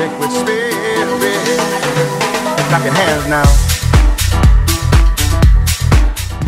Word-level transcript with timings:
Liquid 0.00 0.32
spirit. 0.32 0.74
Clap 2.70 2.84
your 2.84 2.94
hands 2.94 3.26
now. 3.26 3.79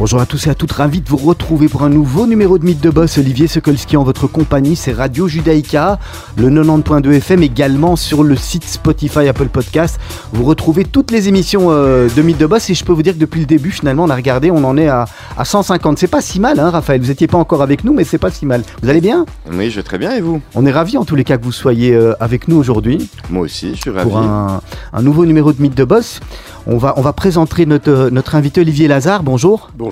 Bonjour 0.02 0.20
à 0.20 0.26
tous 0.26 0.48
et 0.48 0.50
à 0.50 0.56
toutes, 0.56 0.72
ravi 0.72 1.00
de 1.00 1.08
vous 1.08 1.16
retrouver 1.16 1.68
pour 1.68 1.84
un 1.84 1.88
nouveau 1.88 2.26
numéro 2.26 2.58
de 2.58 2.64
Mythe 2.64 2.80
de 2.80 2.90
Boss. 2.90 3.18
Olivier 3.18 3.46
Sokolski 3.46 3.96
en 3.96 4.02
votre 4.02 4.26
compagnie, 4.26 4.74
c'est 4.74 4.92
Radio 4.92 5.28
Judaïka, 5.28 6.00
le 6.36 6.50
90.2 6.50 7.12
FM 7.12 7.44
également 7.44 7.94
sur 7.94 8.24
le 8.24 8.34
site 8.34 8.64
Spotify, 8.64 9.28
Apple 9.28 9.46
Podcast. 9.46 10.00
Vous 10.32 10.42
retrouvez 10.42 10.82
toutes 10.82 11.12
les 11.12 11.28
émissions 11.28 11.68
euh, 11.70 12.08
de 12.16 12.20
Mythe 12.20 12.38
de 12.38 12.46
Boss 12.46 12.68
et 12.68 12.74
je 12.74 12.84
peux 12.84 12.92
vous 12.92 13.04
dire 13.04 13.14
que 13.14 13.20
depuis 13.20 13.38
le 13.38 13.46
début, 13.46 13.70
finalement, 13.70 14.02
on 14.02 14.10
a 14.10 14.16
regardé, 14.16 14.50
on 14.50 14.64
en 14.64 14.76
est 14.76 14.88
à, 14.88 15.06
150. 15.44 15.98
C'est 15.98 16.08
pas 16.08 16.20
si 16.20 16.40
mal, 16.40 16.58
hein, 16.58 16.70
Raphaël. 16.70 17.00
Vous 17.00 17.06
n'étiez 17.06 17.28
pas 17.28 17.38
encore 17.38 17.62
avec 17.62 17.84
nous, 17.84 17.94
mais 17.94 18.02
c'est 18.02 18.18
pas 18.18 18.32
si 18.32 18.44
mal. 18.44 18.64
Vous 18.82 18.88
allez 18.88 19.00
bien? 19.00 19.24
Oui, 19.52 19.70
je 19.70 19.76
vais 19.76 19.84
très 19.84 19.98
bien 19.98 20.16
et 20.16 20.20
vous? 20.20 20.40
On 20.56 20.66
est 20.66 20.72
ravis 20.72 20.98
en 20.98 21.04
tous 21.04 21.14
les 21.14 21.22
cas 21.22 21.38
que 21.38 21.44
vous 21.44 21.52
soyez 21.52 21.94
euh, 21.94 22.14
avec 22.18 22.48
nous 22.48 22.56
aujourd'hui. 22.56 23.08
Moi 23.30 23.42
aussi, 23.42 23.76
je 23.76 23.82
suis 23.82 23.90
ravi. 23.90 24.10
Pour 24.10 24.18
un, 24.18 24.62
un 24.92 25.02
nouveau 25.02 25.26
numéro 25.26 25.52
de 25.52 25.62
Mythe 25.62 25.76
de 25.76 25.84
Boss. 25.84 26.18
On 26.66 26.76
va, 26.76 26.94
on 26.96 27.02
va 27.02 27.12
présenter 27.12 27.66
notre, 27.66 28.08
notre 28.10 28.34
invité 28.34 28.60
Olivier 28.60 28.88
Lazare. 28.88 29.22
Bonjour. 29.22 29.70
Bonjour. 29.76 29.91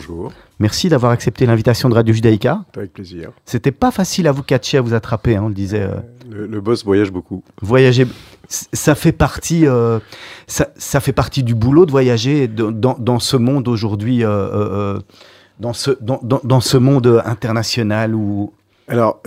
Merci 0.58 0.88
d'avoir 0.88 1.12
accepté 1.12 1.46
l'invitation 1.46 1.88
de 1.88 1.94
Radio 1.94 2.14
Judaïka. 2.14 2.64
Avec 2.76 2.92
plaisir. 2.92 3.30
C'était 3.44 3.72
pas 3.72 3.90
facile 3.90 4.28
à 4.28 4.32
vous 4.32 4.42
catcher, 4.42 4.78
à 4.78 4.80
vous 4.80 4.94
attraper, 4.94 5.36
hein, 5.36 5.42
on 5.44 5.48
le 5.48 5.54
disait. 5.54 5.82
Euh. 5.82 5.96
Le, 6.30 6.60
boss 6.60 6.84
voyage 6.84 7.10
beaucoup. 7.10 7.42
Voyager, 7.62 8.06
ça 8.48 8.94
fait 8.94 9.12
partie, 9.12 9.66
euh, 9.66 9.98
ça, 10.46 10.68
ça, 10.76 11.00
fait 11.00 11.12
partie 11.12 11.42
du 11.42 11.54
boulot 11.54 11.86
de 11.86 11.90
voyager 11.90 12.46
dans, 12.46 12.96
dans 12.98 13.18
ce 13.18 13.36
monde 13.36 13.66
aujourd'hui, 13.68 14.24
euh, 14.24 14.98
dans, 15.58 15.72
ce, 15.72 15.90
dans, 16.00 16.20
dans, 16.22 16.60
ce 16.60 16.76
monde 16.76 17.22
international 17.24 18.14
où, 18.14 18.52
alors, 18.86 19.22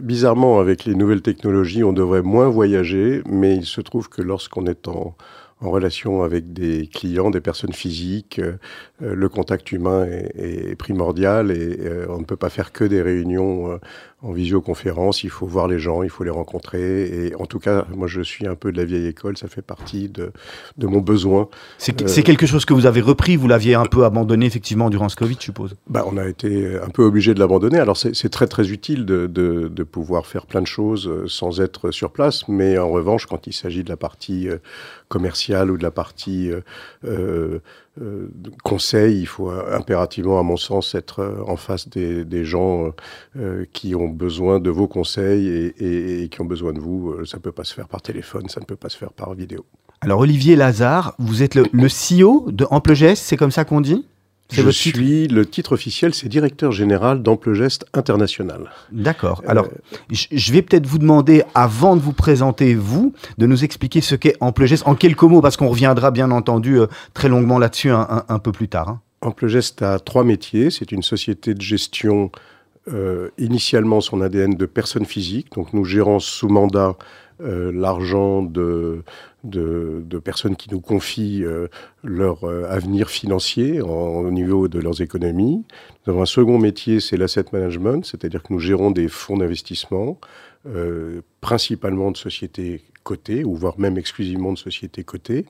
bizarrement, 0.00 0.60
avec 0.60 0.84
les 0.84 0.94
nouvelles 0.94 1.22
technologies, 1.22 1.84
on 1.84 1.92
devrait 1.92 2.22
moins 2.22 2.48
voyager, 2.48 3.22
mais 3.26 3.56
il 3.56 3.64
se 3.64 3.80
trouve 3.80 4.08
que 4.08 4.22
lorsqu'on 4.22 4.66
est 4.66 4.88
en, 4.88 5.16
en 5.60 5.70
relation 5.70 6.22
avec 6.22 6.52
des 6.52 6.86
clients, 6.86 7.30
des 7.30 7.40
personnes 7.40 7.72
physiques. 7.72 8.38
Euh, 8.38 8.58
le 9.00 9.28
contact 9.28 9.72
humain 9.72 10.06
est, 10.06 10.76
primordial 10.76 11.50
et 11.50 11.76
euh, 11.80 12.06
on 12.08 12.18
ne 12.18 12.24
peut 12.24 12.36
pas 12.36 12.50
faire 12.50 12.72
que 12.72 12.84
des 12.84 13.02
réunions 13.02 13.72
euh, 13.72 13.78
en 14.22 14.32
visioconférence. 14.32 15.24
Il 15.24 15.30
faut 15.30 15.46
voir 15.46 15.68
les 15.68 15.78
gens, 15.78 16.02
il 16.02 16.10
faut 16.10 16.24
les 16.24 16.30
rencontrer. 16.30 17.26
Et 17.26 17.34
en 17.36 17.46
tout 17.46 17.58
cas, 17.58 17.86
moi, 17.94 18.06
je 18.06 18.20
suis 18.20 18.46
un 18.46 18.54
peu 18.54 18.72
de 18.72 18.76
la 18.76 18.84
vieille 18.84 19.06
école. 19.06 19.36
Ça 19.36 19.48
fait 19.48 19.62
partie 19.62 20.08
de, 20.08 20.32
de 20.76 20.86
mon 20.86 21.00
besoin. 21.00 21.48
C'est 21.78 22.22
quelque 22.22 22.46
chose 22.46 22.64
que 22.64 22.74
vous 22.74 22.86
avez 22.86 23.00
repris. 23.00 23.36
Vous 23.36 23.48
l'aviez 23.48 23.74
un 23.74 23.86
peu 23.86 24.04
abandonné, 24.04 24.46
effectivement, 24.46 24.90
durant 24.90 25.08
ce 25.08 25.16
Covid, 25.16 25.36
je 25.38 25.44
suppose. 25.44 25.76
Bah, 25.88 26.04
on 26.06 26.16
a 26.16 26.26
été 26.26 26.78
un 26.78 26.90
peu 26.90 27.02
obligé 27.02 27.34
de 27.34 27.40
l'abandonner. 27.40 27.78
Alors, 27.78 27.96
c'est 27.96 28.28
très, 28.30 28.46
très 28.46 28.70
utile 28.70 29.06
de, 29.06 29.26
de, 29.26 29.68
de, 29.68 29.82
pouvoir 29.82 30.26
faire 30.26 30.46
plein 30.46 30.60
de 30.60 30.66
choses 30.66 31.10
sans 31.26 31.60
être 31.60 31.90
sur 31.90 32.10
place. 32.10 32.46
Mais 32.48 32.78
en 32.78 32.90
revanche, 32.90 33.26
quand 33.26 33.46
il 33.46 33.52
s'agit 33.52 33.84
de 33.84 33.88
la 33.88 33.96
partie 33.96 34.48
commerciale 35.08 35.70
ou 35.70 35.76
de 35.76 35.82
la 35.82 35.90
partie 35.90 36.50
euh, 37.04 37.58
euh, 37.98 38.30
euh, 38.46 38.50
conseil, 38.62 39.20
il 39.20 39.26
faut 39.26 39.50
impérativement, 39.50 40.38
à 40.38 40.42
mon 40.42 40.56
sens, 40.56 40.94
être 40.94 41.44
en 41.46 41.56
face 41.56 41.88
des, 41.88 42.44
gens 42.44 42.92
qui 43.72 43.94
ont 43.94 44.08
besoin 44.08 44.60
de 44.60 44.70
vos 44.70 44.88
conseils 44.88 45.72
et, 45.78 46.28
qui 46.30 46.40
ont 46.40 46.46
besoin 46.46 46.72
de 46.72 46.80
vous. 46.80 47.24
Ça 47.24 47.38
ne 47.38 47.42
peut 47.42 47.52
pas 47.52 47.64
se 47.64 47.74
faire 47.74 47.88
par 47.88 48.02
téléphone, 48.02 48.48
ça 48.48 48.60
ne 48.60 48.64
peut 48.64 48.76
pas 48.76 48.88
se 48.88 48.96
faire 48.96 49.12
par 49.12 49.34
vidéo. 49.34 49.64
Alors 50.02 50.20
Olivier 50.20 50.56
Lazare, 50.56 51.14
vous 51.18 51.42
êtes 51.42 51.54
le, 51.54 51.64
CEO 51.64 52.50
de 52.50 52.66
Amplegest, 52.70 53.22
c'est 53.22 53.36
comme 53.36 53.50
ça 53.50 53.64
qu'on 53.66 53.82
dit? 53.82 54.06
Je 54.52 54.70
suis 54.70 55.28
le 55.28 55.46
titre 55.46 55.72
officiel, 55.72 56.14
c'est 56.14 56.28
directeur 56.28 56.72
général 56.72 57.22
d'Ample 57.22 57.54
Geste 57.54 57.86
International. 57.94 58.70
D'accord. 58.92 59.42
Alors, 59.46 59.66
euh, 59.66 60.14
je 60.30 60.52
vais 60.52 60.62
peut-être 60.62 60.86
vous 60.86 60.98
demander, 60.98 61.42
avant 61.54 61.96
de 61.96 62.00
vous 62.00 62.12
présenter 62.12 62.74
vous, 62.74 63.12
de 63.38 63.46
nous 63.46 63.64
expliquer 63.64 64.00
ce 64.00 64.14
qu'est 64.14 64.36
Ample 64.40 64.66
Geste 64.66 64.86
en 64.86 64.94
quelques 64.94 65.22
mots, 65.22 65.40
parce 65.40 65.56
qu'on 65.56 65.68
reviendra 65.68 66.10
bien 66.10 66.30
entendu 66.30 66.78
euh, 66.78 66.86
très 67.14 67.28
longuement 67.28 67.58
là-dessus 67.58 67.90
un, 67.90 68.38
peu 68.38 68.52
plus 68.52 68.68
tard. 68.68 68.88
Hein. 68.88 69.00
Ample 69.22 69.48
Geste 69.48 69.82
a 69.82 69.98
trois 69.98 70.24
métiers. 70.24 70.70
C'est 70.70 70.92
une 70.92 71.02
société 71.02 71.54
de 71.54 71.60
gestion, 71.60 72.30
euh, 72.88 73.28
initialement 73.38 74.00
son 74.00 74.20
ADN 74.20 74.54
de 74.54 74.66
personnes 74.66 75.06
physiques. 75.06 75.52
Donc, 75.54 75.72
nous 75.72 75.84
gérons 75.84 76.18
sous 76.18 76.48
mandat 76.48 76.96
l'argent 77.42 78.42
de 78.42 79.02
de, 79.44 80.18
personnes 80.22 80.56
qui 80.56 80.70
nous 80.70 80.80
confient 80.80 81.44
euh, 81.44 81.68
leur 82.04 82.44
euh, 82.44 82.64
avenir 82.68 83.08
financier 83.08 83.80
au 83.80 84.30
niveau 84.30 84.68
de 84.68 84.78
leurs 84.78 85.00
économies. 85.00 85.64
Nous 86.06 86.12
avons 86.12 86.22
un 86.22 86.26
second 86.26 86.58
métier, 86.58 87.00
c'est 87.00 87.16
l'asset 87.16 87.46
management, 87.52 88.04
c'est-à-dire 88.04 88.42
que 88.42 88.52
nous 88.52 88.58
gérons 88.58 88.90
des 88.90 89.08
fonds 89.08 89.38
d'investissement, 89.38 90.18
euh, 90.66 91.22
principalement 91.40 92.10
de 92.10 92.16
sociétés 92.16 92.82
cotées, 93.02 93.44
ou 93.44 93.54
voire 93.54 93.78
même 93.78 93.96
exclusivement 93.96 94.52
de 94.52 94.58
sociétés 94.58 95.04
cotées. 95.04 95.46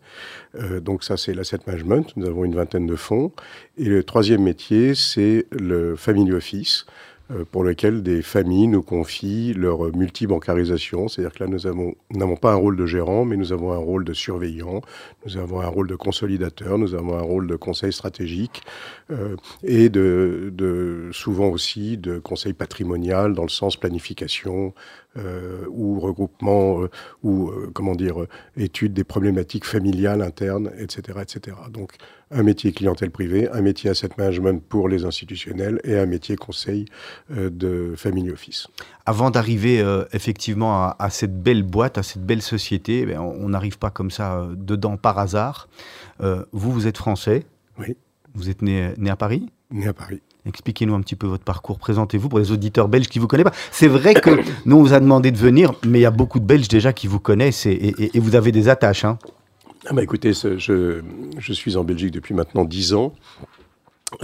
donc 0.83 1.03
ça, 1.03 1.17
c'est 1.17 1.34
l'asset 1.34 1.59
management. 1.67 2.17
Nous 2.17 2.27
avons 2.27 2.45
une 2.45 2.55
vingtaine 2.55 2.87
de 2.87 2.95
fonds. 2.95 3.33
Et 3.77 3.87
le 3.87 4.05
troisième 4.05 4.45
métier, 4.45 4.95
c'est 4.95 5.47
le 5.51 5.97
family 5.97 6.33
office. 6.33 6.87
Euh, 7.32 7.44
pour 7.44 7.62
lequel 7.62 8.02
des 8.02 8.22
familles 8.22 8.66
nous 8.66 8.82
confient 8.82 9.54
leur 9.54 9.94
multibancarisation. 9.96 11.06
C'est-à-dire 11.08 11.32
que 11.32 11.44
là, 11.44 11.50
nous 11.50 11.94
n'avons 12.10 12.36
pas 12.36 12.52
un 12.52 12.56
rôle 12.56 12.76
de 12.76 12.86
gérant, 12.86 13.24
mais 13.24 13.36
nous 13.36 13.52
avons 13.52 13.72
un 13.72 13.78
rôle 13.78 14.04
de 14.04 14.12
surveillant, 14.12 14.80
nous 15.24 15.36
avons 15.36 15.60
un 15.60 15.66
rôle 15.68 15.86
de 15.86 15.94
consolidateur, 15.94 16.78
nous 16.78 16.94
avons 16.94 17.16
un 17.16 17.22
rôle 17.22 17.46
de 17.46 17.56
conseil 17.56 17.92
stratégique 17.92 18.62
euh, 19.10 19.36
et 19.62 19.91
de, 19.91 21.10
souvent 21.12 21.48
aussi 21.48 21.96
de 21.98 22.18
conseil 22.18 22.52
patrimonial 22.52 23.34
dans 23.34 23.44
le 23.44 23.48
sens 23.48 23.76
planification, 23.76 24.74
euh, 25.16 25.65
ou 25.69 25.98
regroupement, 25.98 26.82
euh, 26.82 26.91
ou 27.25 27.48
euh, 27.48 27.69
comment 27.75 27.97
dire, 27.97 28.15
étude 28.56 28.93
des 28.93 29.03
problématiques 29.03 29.65
familiales 29.65 30.22
internes, 30.22 30.71
etc., 30.78 31.19
etc. 31.22 31.56
Donc 31.69 31.94
un 32.31 32.44
métier 32.44 32.71
clientèle 32.71 33.10
privée, 33.10 33.48
un 33.50 33.60
métier 33.60 33.91
asset 33.91 34.10
management 34.16 34.62
pour 34.62 34.88
les 34.88 35.04
institutionnels 35.04 35.81
et 35.82 35.98
un 35.98 36.06
métier 36.06 36.37
conseil 36.37 36.84
de 37.28 37.94
family 37.97 38.31
office. 38.31 38.69
Avant 39.04 39.32
d'arriver 39.32 39.84
effectivement 40.12 40.93
à, 40.97 41.10
cette 41.10 41.42
belle 41.42 41.65
boîte, 41.65 41.98
à 41.98 42.04
cette 42.04 42.25
belle 42.25 42.42
société, 42.42 43.04
eh 43.09 43.19
on 43.19 43.48
n'arrive 43.48 43.78
pas 43.78 43.91
comme 43.91 44.12
ça 44.12 44.48
dedans 44.54 44.97
par 44.97 45.19
hasard. 45.19 45.69
vous, 46.21 46.71
vous 46.71 46.87
êtes 46.87 46.98
français. 46.98 47.47
Oui. 47.81 47.97
Vous 48.34 48.48
êtes 48.48 48.62
né, 48.62 48.94
né 48.97 49.10
à 49.10 49.16
Paris 49.16 49.50
Né 49.72 49.88
à 49.88 49.92
Paris. 49.92 50.22
Expliquez-nous 50.47 50.95
un 50.95 51.01
petit 51.01 51.17
peu 51.17 51.27
votre 51.27 51.45
parcours. 51.45 51.78
Présentez-vous 51.78 52.28
pour 52.28 52.39
les 52.39 52.51
auditeurs 52.51 52.89
belges 52.89 53.09
qui 53.09 53.19
ne 53.19 53.23
vous 53.23 53.28
connaissent 53.28 53.45
pas. 53.45 53.55
C'est 53.73 53.89
vrai 53.89 54.15
que 54.15 54.31
nous, 54.65 54.77
on 54.77 54.83
vous 54.83 54.93
a 54.95 55.01
demandé 55.01 55.31
de 55.31 55.37
venir, 55.37 55.75
mais 55.87 55.99
il 55.99 56.03
y 56.03 56.06
a 56.06 56.11
beaucoup 56.11 56.41
de 56.41 56.45
Belges 56.45 56.69
déjà 56.69 56.93
qui 56.93 57.06
vous 57.06 57.21
connaissent 57.21 57.67
et, 57.67 58.11
vous 58.15 58.34
avez 58.34 58.53
des 58.53 58.69
attaches. 58.69 59.05
Hein. 59.05 59.19
Ah 59.87 59.95
bah 59.95 60.03
écoutez, 60.03 60.33
je, 60.33 61.01
je, 61.39 61.53
suis 61.53 61.77
en 61.77 61.84
Belgique 61.84 62.12
depuis 62.12 62.34
maintenant 62.34 62.65
dix 62.65 62.95
ans. 62.95 63.12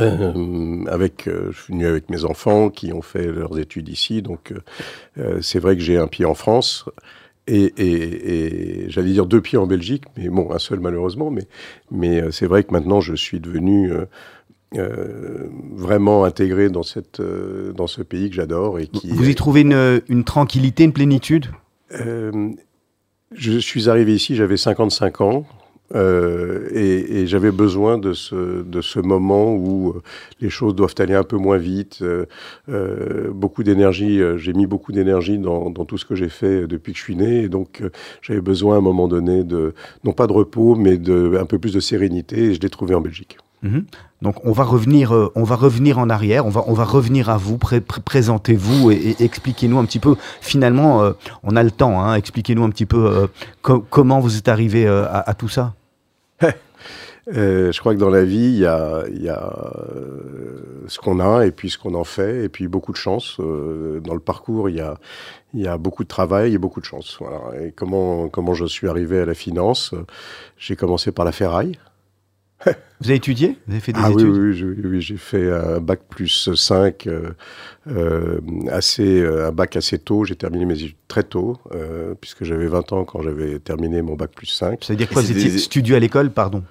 Euh, 0.01 0.85
avec, 0.87 1.29
euh, 1.29 1.51
je 1.53 1.63
suis 1.63 1.73
venu 1.73 1.87
avec 1.87 2.11
mes 2.11 2.25
enfants 2.25 2.71
qui 2.71 2.93
ont 2.93 3.03
fait 3.03 3.27
leurs 3.27 3.57
études 3.59 3.89
ici, 3.89 4.21
donc 4.21 4.53
euh, 5.17 5.39
c'est 5.41 5.61
vrai 5.61 5.77
que 5.77 5.83
j'ai 5.83 5.97
un 5.97 6.09
pied 6.09 6.25
en 6.25 6.35
France 6.35 6.87
et, 7.47 7.73
et, 7.79 8.91
j'allais 8.91 9.13
dire 9.13 9.27
deux 9.27 9.41
pieds 9.41 9.59
en 9.59 9.69
Belgique, 9.69 10.03
mais 10.17 10.29
bon, 10.29 10.51
un 10.53 10.59
seul 10.59 10.81
malheureusement, 10.81 11.31
mais, 11.31 11.47
mais 11.93 12.33
c'est 12.33 12.47
vrai 12.47 12.65
que 12.65 12.73
maintenant 12.73 13.01
je 13.01 13.15
suis 13.15 13.39
devenu 13.39 13.93
euh, 14.75 15.47
vraiment 15.73 16.25
intégré 16.25 16.69
dans, 16.69 16.83
cette, 16.83 17.21
euh, 17.21 17.73
dans 17.73 17.87
ce 17.87 18.03
pays 18.03 18.31
que 18.31 18.35
j'adore. 18.35 18.81
et 18.81 18.89
qui 18.89 19.11
Vous 19.11 19.29
y 19.29 19.35
trouvez 19.37 19.61
une, 19.61 20.03
une 20.09 20.25
tranquillité, 20.25 20.83
une 20.83 20.93
plénitude? 20.93 21.47
Euh, 22.01 22.51
Je 23.33 23.59
suis 23.59 23.89
arrivé 23.89 24.13
ici, 24.15 24.35
j'avais 24.35 24.57
55 24.57 25.21
ans. 25.21 25.47
et, 25.95 27.21
et 27.21 27.27
j'avais 27.29 27.53
besoin 27.53 27.97
de 27.97 28.13
ce, 28.13 28.65
de 28.65 28.81
ce 28.81 28.99
moment 28.99 29.55
où 29.55 29.95
les 30.41 30.51
choses 30.51 30.75
doivent 30.75 30.97
aller 30.99 31.15
un 31.15 31.23
peu 31.23 31.37
moins 31.37 31.59
vite. 31.59 32.03
beaucoup 33.31 33.63
d'énergie, 33.63 34.21
j'ai 34.37 34.53
mis 34.53 34.67
beaucoup 34.67 34.91
d'énergie 34.91 35.39
dans, 35.39 35.71
dans, 35.71 35.85
tout 35.85 35.97
ce 35.97 36.05
que 36.05 36.17
j'ai 36.17 36.29
fait 36.29 36.67
depuis 36.67 36.93
que 36.93 36.99
je 36.99 37.05
suis 37.05 37.15
né. 37.15 37.45
Et 37.45 37.49
donc, 37.49 37.85
j'avais 38.21 38.41
besoin 38.41 38.75
à 38.75 38.79
un 38.79 38.83
moment 38.83 39.07
donné 39.07 39.45
de, 39.45 39.75
non 40.03 40.13
pas 40.13 40.27
de 40.27 40.33
repos, 40.33 40.75
mais 40.75 40.99
de 40.99 41.39
un 41.41 41.47
peu 41.47 41.61
plus 41.61 41.73
de 41.73 41.81
sérénité. 41.81 42.47
Et 42.47 42.55
je 42.55 42.61
l'ai 42.61 42.71
trouvé 42.71 42.97
en 42.97 43.01
Belgique. 43.01 43.39
Mhm. 43.67 43.85
Donc 44.23 44.37
on 44.45 44.53
va 44.53 44.65
revenir, 44.65 45.15
euh, 45.15 45.31
on 45.35 45.45
va 45.45 45.57
revenir 45.57 45.99
en 45.99 46.09
arrière, 46.09 46.47
on 46.47 46.51
va, 46.51 46.65
on 46.67 46.73
va 46.73 46.85
revenir 46.85 47.29
à 47.29 47.37
vous, 47.37 47.59
présentez-vous 47.59 48.91
et, 48.91 49.17
expliquez-nous 49.21 49.79
un 49.79 49.85
petit 49.85 49.99
peu. 49.99 50.17
Finalement, 50.41 51.03
euh, 51.03 51.13
on 51.43 51.55
a 51.55 51.63
le 51.63 51.71
temps. 51.71 52.03
Hein, 52.03 52.15
expliquez-nous 52.15 52.65
un 52.65 52.71
petit 52.71 52.87
peu 52.87 53.07
euh, 53.07 53.79
comment 53.91 54.21
vous 54.21 54.39
êtes 54.39 54.49
arrivé 54.49 54.87
à, 54.87 55.35
tout 55.35 55.49
ça. 55.49 55.75
je 57.27 57.79
crois 57.79 57.95
que 57.95 58.01
dans 58.01 58.11
la 58.11 58.25
vie, 58.25 58.37
il 58.39 58.59
y 58.59 58.67
a, 58.67 59.05
y 59.11 59.29
a 59.29 59.53
ce 60.89 60.99
qu'on 60.99 61.21
a 61.21 61.45
et 61.45 61.51
puis 61.51 61.69
ce 61.69 61.77
qu'on 61.77 61.95
en 61.95 62.05
fait 62.05 62.45
et 62.45 62.49
puis 62.49 62.69
beaucoup 62.69 62.93
de 62.93 62.97
chance. 62.97 63.39
dans 63.39 64.15
le 64.15 64.21
parcours, 64.21 64.71
il 64.71 64.77
y 64.77 64.81
a, 64.81 64.99
y 65.53 65.67
a 65.67 65.77
beaucoup 65.77 66.05
de 66.05 66.09
travail 66.09 66.55
et 66.55 66.59
beaucoup 66.59 66.81
de 66.81 66.87
chance. 66.87 67.19
Et 67.61 67.73
comment, 67.73 68.29
comment 68.29 68.55
je 68.55 68.65
suis 68.65 68.89
arrivé 68.89 69.21
à 69.21 69.27
la 69.27 69.35
finance? 69.35 69.95
J'ai 70.57 70.77
commencé 70.77 71.13
par 71.13 71.27
la 71.27 71.33
ferraille. 71.33 71.79
Vous 73.01 73.09
avez 73.09 73.17
étudié? 73.17 73.59
Vous 73.67 73.73
avez 73.73 73.81
fait 73.81 73.93
des 73.93 74.01
ah 74.03 74.11
études? 74.11 74.29
Oui, 74.29 74.63
oui, 74.63 74.77
oui, 74.85 75.01
j'ai 75.01 75.17
fait 75.17 75.53
un 75.53 75.81
bac 75.81 76.01
plus 76.09 76.55
5, 76.55 77.07
euh, 77.07 77.31
euh, 77.89 78.41
assez, 78.71 79.21
euh, 79.21 79.49
un 79.49 79.53
bac 79.53 79.77
assez 79.77 79.99
tôt. 79.99 80.25
J'ai 80.25 80.37
terminé 80.37 80.65
mes 80.65 80.75
études 80.75 80.97
très 81.09 81.23
tôt, 81.23 81.59
puisque 82.21 82.45
j'avais 82.45 82.67
20 82.67 82.93
ans 82.93 83.05
quand 83.05 83.23
j'avais 83.23 83.59
terminé 83.59 84.03
mon 84.03 84.15
bac 84.15 84.31
plus 84.35 84.47
5. 84.47 84.83
Ça 84.83 84.93
veut 84.93 84.97
dire 84.97 85.09
quoi? 85.09 85.23
Vous 85.23 85.31
étiez 85.31 85.51
studio 85.59 85.97
à 85.97 85.99
l'école, 85.99 86.31
pardon. 86.31 86.63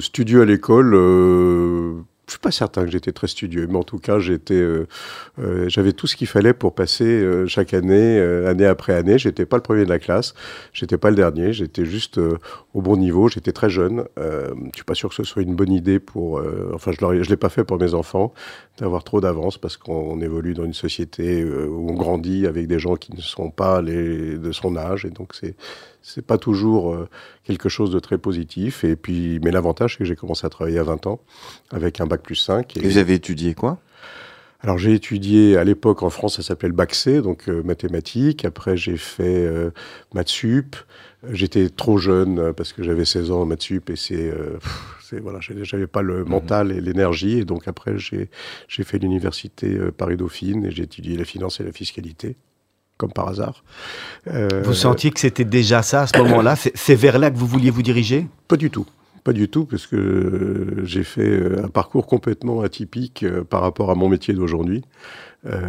Studio 0.00 0.40
à 0.40 0.46
l'école, 0.46 0.94
je 2.30 2.34
suis 2.34 2.40
pas 2.40 2.52
certain 2.52 2.84
que 2.84 2.92
j'étais 2.92 3.10
très 3.10 3.26
studieux, 3.26 3.66
mais 3.68 3.76
en 3.76 3.82
tout 3.82 3.98
cas, 3.98 4.20
j'étais, 4.20 4.54
euh, 4.54 4.86
euh, 5.40 5.68
j'avais 5.68 5.92
tout 5.92 6.06
ce 6.06 6.14
qu'il 6.14 6.28
fallait 6.28 6.52
pour 6.52 6.76
passer 6.76 7.04
euh, 7.04 7.48
chaque 7.48 7.74
année, 7.74 8.20
année 8.20 8.66
après 8.66 8.94
année. 8.94 9.18
J'étais 9.18 9.44
pas 9.46 9.56
le 9.56 9.62
premier 9.62 9.84
de 9.84 9.88
la 9.88 9.98
classe, 9.98 10.34
j'étais 10.72 10.96
pas 10.96 11.10
le 11.10 11.16
dernier, 11.16 11.52
j'étais 11.52 11.84
juste 11.84 12.20
au 12.72 12.82
bon 12.82 12.96
niveau. 12.96 13.28
J'étais 13.28 13.50
très 13.50 13.68
jeune. 13.68 14.04
je 14.16 14.52
suis 14.76 14.84
pas 14.84 14.94
sûr 14.94 15.08
que 15.08 15.16
ce 15.16 15.24
soit 15.24 15.42
une 15.42 15.56
bonne 15.56 15.72
idée 15.72 15.98
pour, 15.98 16.40
enfin, 16.72 16.92
je 16.92 17.04
ne 17.04 17.24
l'ai 17.24 17.36
pas 17.36 17.48
fait 17.48 17.64
pour 17.64 17.78
mes 17.78 17.94
enfants 17.94 18.32
d'avoir 18.78 19.02
trop 19.02 19.20
d'avance 19.20 19.58
parce 19.58 19.76
qu'on 19.76 20.20
évolue 20.20 20.54
dans 20.54 20.64
une 20.64 20.72
société 20.72 21.44
où 21.44 21.90
on 21.90 21.94
grandit 21.94 22.46
avec 22.46 22.68
des 22.68 22.78
gens 22.78 22.94
qui 22.94 23.12
ne 23.12 23.20
sont 23.20 23.50
pas 23.50 23.82
les, 23.82 24.38
de 24.38 24.52
son 24.52 24.76
âge, 24.76 25.04
et 25.04 25.10
donc 25.10 25.34
c'est 25.34 25.56
c'est 26.02 26.24
pas 26.24 26.38
toujours 26.38 26.92
euh, 26.92 27.08
quelque 27.44 27.68
chose 27.68 27.90
de 27.90 27.98
très 27.98 28.18
positif. 28.18 28.84
Et 28.84 28.96
puis, 28.96 29.38
mais 29.42 29.50
l'avantage, 29.50 29.92
c'est 29.92 29.98
que 29.98 30.04
j'ai 30.04 30.16
commencé 30.16 30.46
à 30.46 30.50
travailler 30.50 30.78
à 30.78 30.82
20 30.82 31.06
ans 31.06 31.20
avec 31.70 32.00
un 32.00 32.06
bac 32.06 32.22
plus 32.22 32.36
5. 32.36 32.76
Et, 32.76 32.80
vous 32.80 32.98
avez 32.98 33.14
étudié 33.14 33.54
quoi? 33.54 33.78
Alors 34.62 34.76
j'ai 34.76 34.92
étudié 34.92 35.56
à 35.56 35.64
l'époque 35.64 36.02
en 36.02 36.10
France, 36.10 36.36
ça 36.36 36.42
s'appelait 36.42 36.68
le 36.68 36.74
bac 36.74 36.94
C, 36.94 37.22
donc 37.22 37.48
euh, 37.48 37.62
mathématiques. 37.62 38.44
Après 38.44 38.76
j'ai 38.76 38.98
fait 38.98 39.46
euh, 39.46 39.70
maths 40.12 40.28
sup. 40.28 40.76
J'étais 41.30 41.70
trop 41.70 41.96
jeune 41.96 42.52
parce 42.52 42.74
que 42.74 42.82
j'avais 42.82 43.06
16 43.06 43.30
ans 43.30 43.40
en 43.40 43.46
maths 43.46 43.62
sup 43.62 43.88
et 43.88 43.96
c'est, 43.96 44.30
voilà, 45.22 45.38
j'avais 45.40 45.86
pas 45.86 46.02
le 46.02 46.24
mhm. 46.24 46.28
mental 46.28 46.72
et 46.72 46.80
l'énergie. 46.82 47.38
Et 47.38 47.46
donc 47.46 47.68
après 47.68 47.96
j'ai 47.96 48.28
fait 48.68 48.98
l'université 48.98 49.78
Paris 49.96 50.18
Dauphine 50.18 50.66
et 50.66 50.70
j'ai 50.70 50.82
étudié 50.82 51.16
la 51.16 51.24
finance 51.24 51.58
et 51.60 51.64
la 51.64 51.72
fiscalité 51.72 52.36
comme 53.00 53.12
par 53.12 53.28
hasard. 53.28 53.64
Euh, 54.28 54.62
vous 54.62 54.74
sentiez 54.74 55.10
que 55.10 55.18
c'était 55.18 55.46
déjà 55.46 55.80
ça 55.82 56.02
à 56.02 56.06
ce 56.06 56.18
moment-là? 56.18 56.54
C'est 56.56 56.94
vers 56.94 57.18
là 57.18 57.30
que 57.30 57.38
vous 57.38 57.46
vouliez 57.46 57.70
vous 57.70 57.82
diriger? 57.82 58.26
Pas 58.46 58.56
du 58.56 58.70
tout. 58.70 58.86
Pas 59.24 59.32
du 59.32 59.48
tout, 59.48 59.64
parce 59.64 59.86
que 59.86 60.82
j'ai 60.84 61.02
fait 61.02 61.28
euh, 61.28 61.64
un 61.64 61.68
parcours 61.68 62.06
complètement 62.06 62.60
atypique 62.60 63.22
euh, 63.22 63.42
par 63.42 63.62
rapport 63.62 63.90
à 63.90 63.94
mon 63.94 64.08
métier 64.08 64.34
d'aujourd'hui. 64.34 64.82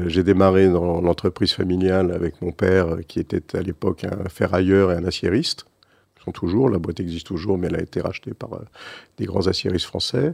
j'ai 0.08 0.24
démarré 0.24 0.68
dans 0.68 1.00
l'entreprise 1.00 1.54
familiale 1.54 2.12
avec 2.12 2.42
mon 2.42 2.52
père, 2.52 2.88
qui 3.08 3.20
était 3.22 3.58
à 3.58 3.62
l'époque 3.62 4.04
un 4.04 4.28
ferrailleur 4.28 4.92
et 4.92 4.96
un 4.96 5.06
aciériste 5.06 5.66
sont 6.24 6.32
toujours, 6.32 6.70
la 6.70 6.78
boîte 6.78 7.00
existe 7.00 7.26
toujours, 7.26 7.58
mais 7.58 7.68
elle 7.68 7.78
a 7.78 7.82
été 7.82 8.00
rachetée 8.00 8.36
par 8.36 8.52
des 9.18 9.26
grands 9.26 9.48
aciéristes 9.48 9.88
français. 9.88 10.34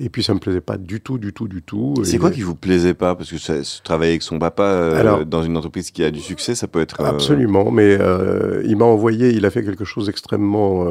Et 0.00 0.10
puis 0.10 0.22
ça 0.22 0.32
me 0.32 0.38
plaisait 0.38 0.60
pas 0.60 0.76
du 0.76 1.00
tout, 1.00 1.18
du 1.18 1.32
tout, 1.32 1.48
du 1.48 1.60
tout. 1.60 1.94
C'est 2.04 2.18
quoi 2.18 2.30
qui 2.30 2.42
vous 2.42 2.54
plaisait 2.54 2.94
pas? 2.94 3.16
Parce 3.16 3.30
que 3.30 3.38
ça, 3.38 3.54
travailler 3.82 4.12
avec 4.12 4.22
son 4.22 4.38
papa 4.38 4.62
euh, 4.62 5.24
dans 5.24 5.42
une 5.42 5.56
entreprise 5.56 5.90
qui 5.90 6.04
a 6.04 6.10
du 6.12 6.20
succès, 6.20 6.54
ça 6.54 6.68
peut 6.68 6.80
être. 6.80 7.00
Euh, 7.00 7.06
absolument, 7.06 7.72
mais 7.72 7.96
euh, 8.00 8.62
il 8.64 8.76
m'a 8.76 8.84
envoyé, 8.84 9.30
il 9.30 9.44
a 9.44 9.50
fait 9.50 9.64
quelque 9.64 9.84
chose 9.84 10.06
d'extrêmement 10.06 10.86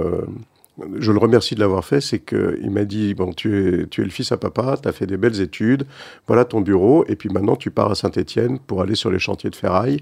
je 0.99 1.11
le 1.11 1.17
remercie 1.17 1.55
de 1.55 1.59
l'avoir 1.59 1.83
fait, 1.83 2.01
c'est 2.01 2.19
qu'il 2.19 2.69
m'a 2.69 2.85
dit, 2.85 3.13
bon, 3.15 3.33
tu 3.33 3.81
es, 3.81 3.87
tu 3.87 4.01
es 4.01 4.03
le 4.03 4.11
fils 4.11 4.31
à 4.31 4.37
papa, 4.37 4.77
tu 4.81 4.87
as 4.87 4.91
fait 4.91 5.07
des 5.07 5.17
belles 5.17 5.41
études, 5.41 5.85
voilà 6.27 6.45
ton 6.45 6.61
bureau, 6.61 7.03
et 7.07 7.15
puis 7.15 7.29
maintenant 7.29 7.55
tu 7.55 7.71
pars 7.71 7.91
à 7.91 7.95
Saint-Étienne 7.95 8.59
pour 8.59 8.81
aller 8.81 8.95
sur 8.95 9.09
les 9.09 9.19
chantiers 9.19 9.49
de 9.49 9.55
ferraille, 9.55 9.99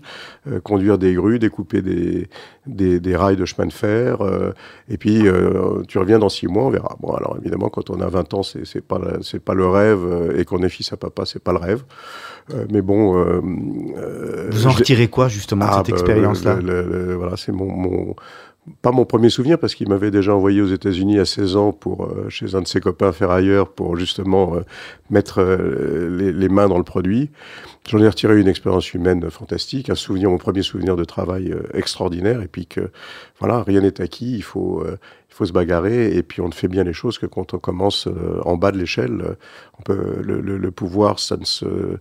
euh, 0.47 0.59
conduire 0.59 0.97
des 0.97 1.13
grues, 1.13 1.39
découper 1.39 1.81
des, 1.81 2.27
des, 2.67 3.15
rails 3.15 3.37
de 3.37 3.45
chemin 3.45 3.67
de 3.67 3.73
fer, 3.73 4.21
euh, 4.21 4.51
et 4.89 4.97
puis 4.97 5.27
euh, 5.27 5.81
tu 5.87 5.97
reviens 5.97 6.19
dans 6.19 6.29
six 6.29 6.47
mois, 6.47 6.63
on 6.65 6.69
verra. 6.69 6.97
Bon, 6.99 7.13
alors 7.13 7.37
évidemment, 7.39 7.69
quand 7.69 7.89
on 7.89 8.01
a 8.01 8.07
20 8.07 8.33
ans, 8.33 8.43
c'est, 8.43 8.65
c'est 8.65 8.85
pas, 8.85 8.99
c'est 9.21 9.43
pas 9.43 9.53
le 9.53 9.67
rêve, 9.67 10.33
et 10.37 10.43
qu'on 10.43 10.61
est 10.61 10.69
fils 10.69 10.91
à 10.91 10.97
papa, 10.97 11.23
c'est 11.25 11.41
pas 11.41 11.53
le 11.53 11.59
rêve. 11.59 11.83
mais 12.69 12.81
bon. 12.81 13.13
Vous 14.51 14.67
en 14.67 14.71
retirez 14.71 15.07
quoi 15.07 15.29
justement 15.29 15.65
de 15.65 15.69
ah, 15.71 15.77
cette 15.77 15.89
bah, 15.89 16.01
expérience-là? 16.01 16.59
Voilà, 17.15 17.37
c'est 17.37 17.53
mon, 17.53 17.71
mon 17.71 18.15
pas 18.81 18.91
mon 18.91 19.05
premier 19.05 19.29
souvenir 19.29 19.59
parce 19.59 19.75
qu'il 19.75 19.87
m'avait 19.89 20.11
déjà 20.11 20.33
envoyé 20.33 20.61
aux 20.61 20.67
États-Unis 20.67 21.19
à 21.19 21.25
16 21.25 21.55
ans 21.55 21.71
pour 21.71 22.05
euh, 22.05 22.29
chez 22.29 22.55
un 22.55 22.61
de 22.61 22.67
ses 22.67 22.79
copains 22.79 23.11
ferrailleurs 23.11 23.71
pour 23.71 23.95
justement 23.95 24.55
euh, 24.55 24.61
mettre 25.09 25.39
euh, 25.39 26.09
les, 26.17 26.31
les, 26.31 26.49
mains 26.49 26.67
dans 26.67 26.77
le 26.77 26.83
produit. 26.83 27.29
J'en 27.87 27.99
ai 27.99 28.07
retiré 28.07 28.39
une 28.39 28.47
expérience 28.47 28.93
humaine 28.93 29.29
fantastique, 29.29 29.91
un 29.91 29.95
souvenir, 29.95 30.31
mon 30.31 30.39
premier 30.39 30.63
souvenir 30.63 30.95
de 30.95 31.03
travail 31.03 31.53
extraordinaire 31.75 32.41
et 32.41 32.47
puis 32.47 32.65
que 32.65 32.89
voilà, 33.39 33.61
rien 33.61 33.81
n'est 33.81 34.01
acquis, 34.01 34.35
il 34.35 34.43
faut 34.43 34.83
il 35.35 35.37
faut 35.37 35.45
se 35.45 35.53
bagarrer 35.53 36.15
et 36.15 36.23
puis 36.23 36.39
on 36.39 36.47
ne 36.47 36.53
fait 36.53 36.69
bien 36.69 36.85
les 36.85 36.93
choses 36.93 37.19
que 37.19 37.25
quand 37.25 37.53
on 37.53 37.59
commence 37.59 38.07
en 38.45 38.55
bas 38.55 38.71
de 38.71 38.77
l'échelle. 38.77 39.35
Le, 39.89 40.39
le, 40.39 40.71
pouvoir 40.71 41.19
ça 41.19 41.35
ne 41.35 41.43
se 41.43 41.99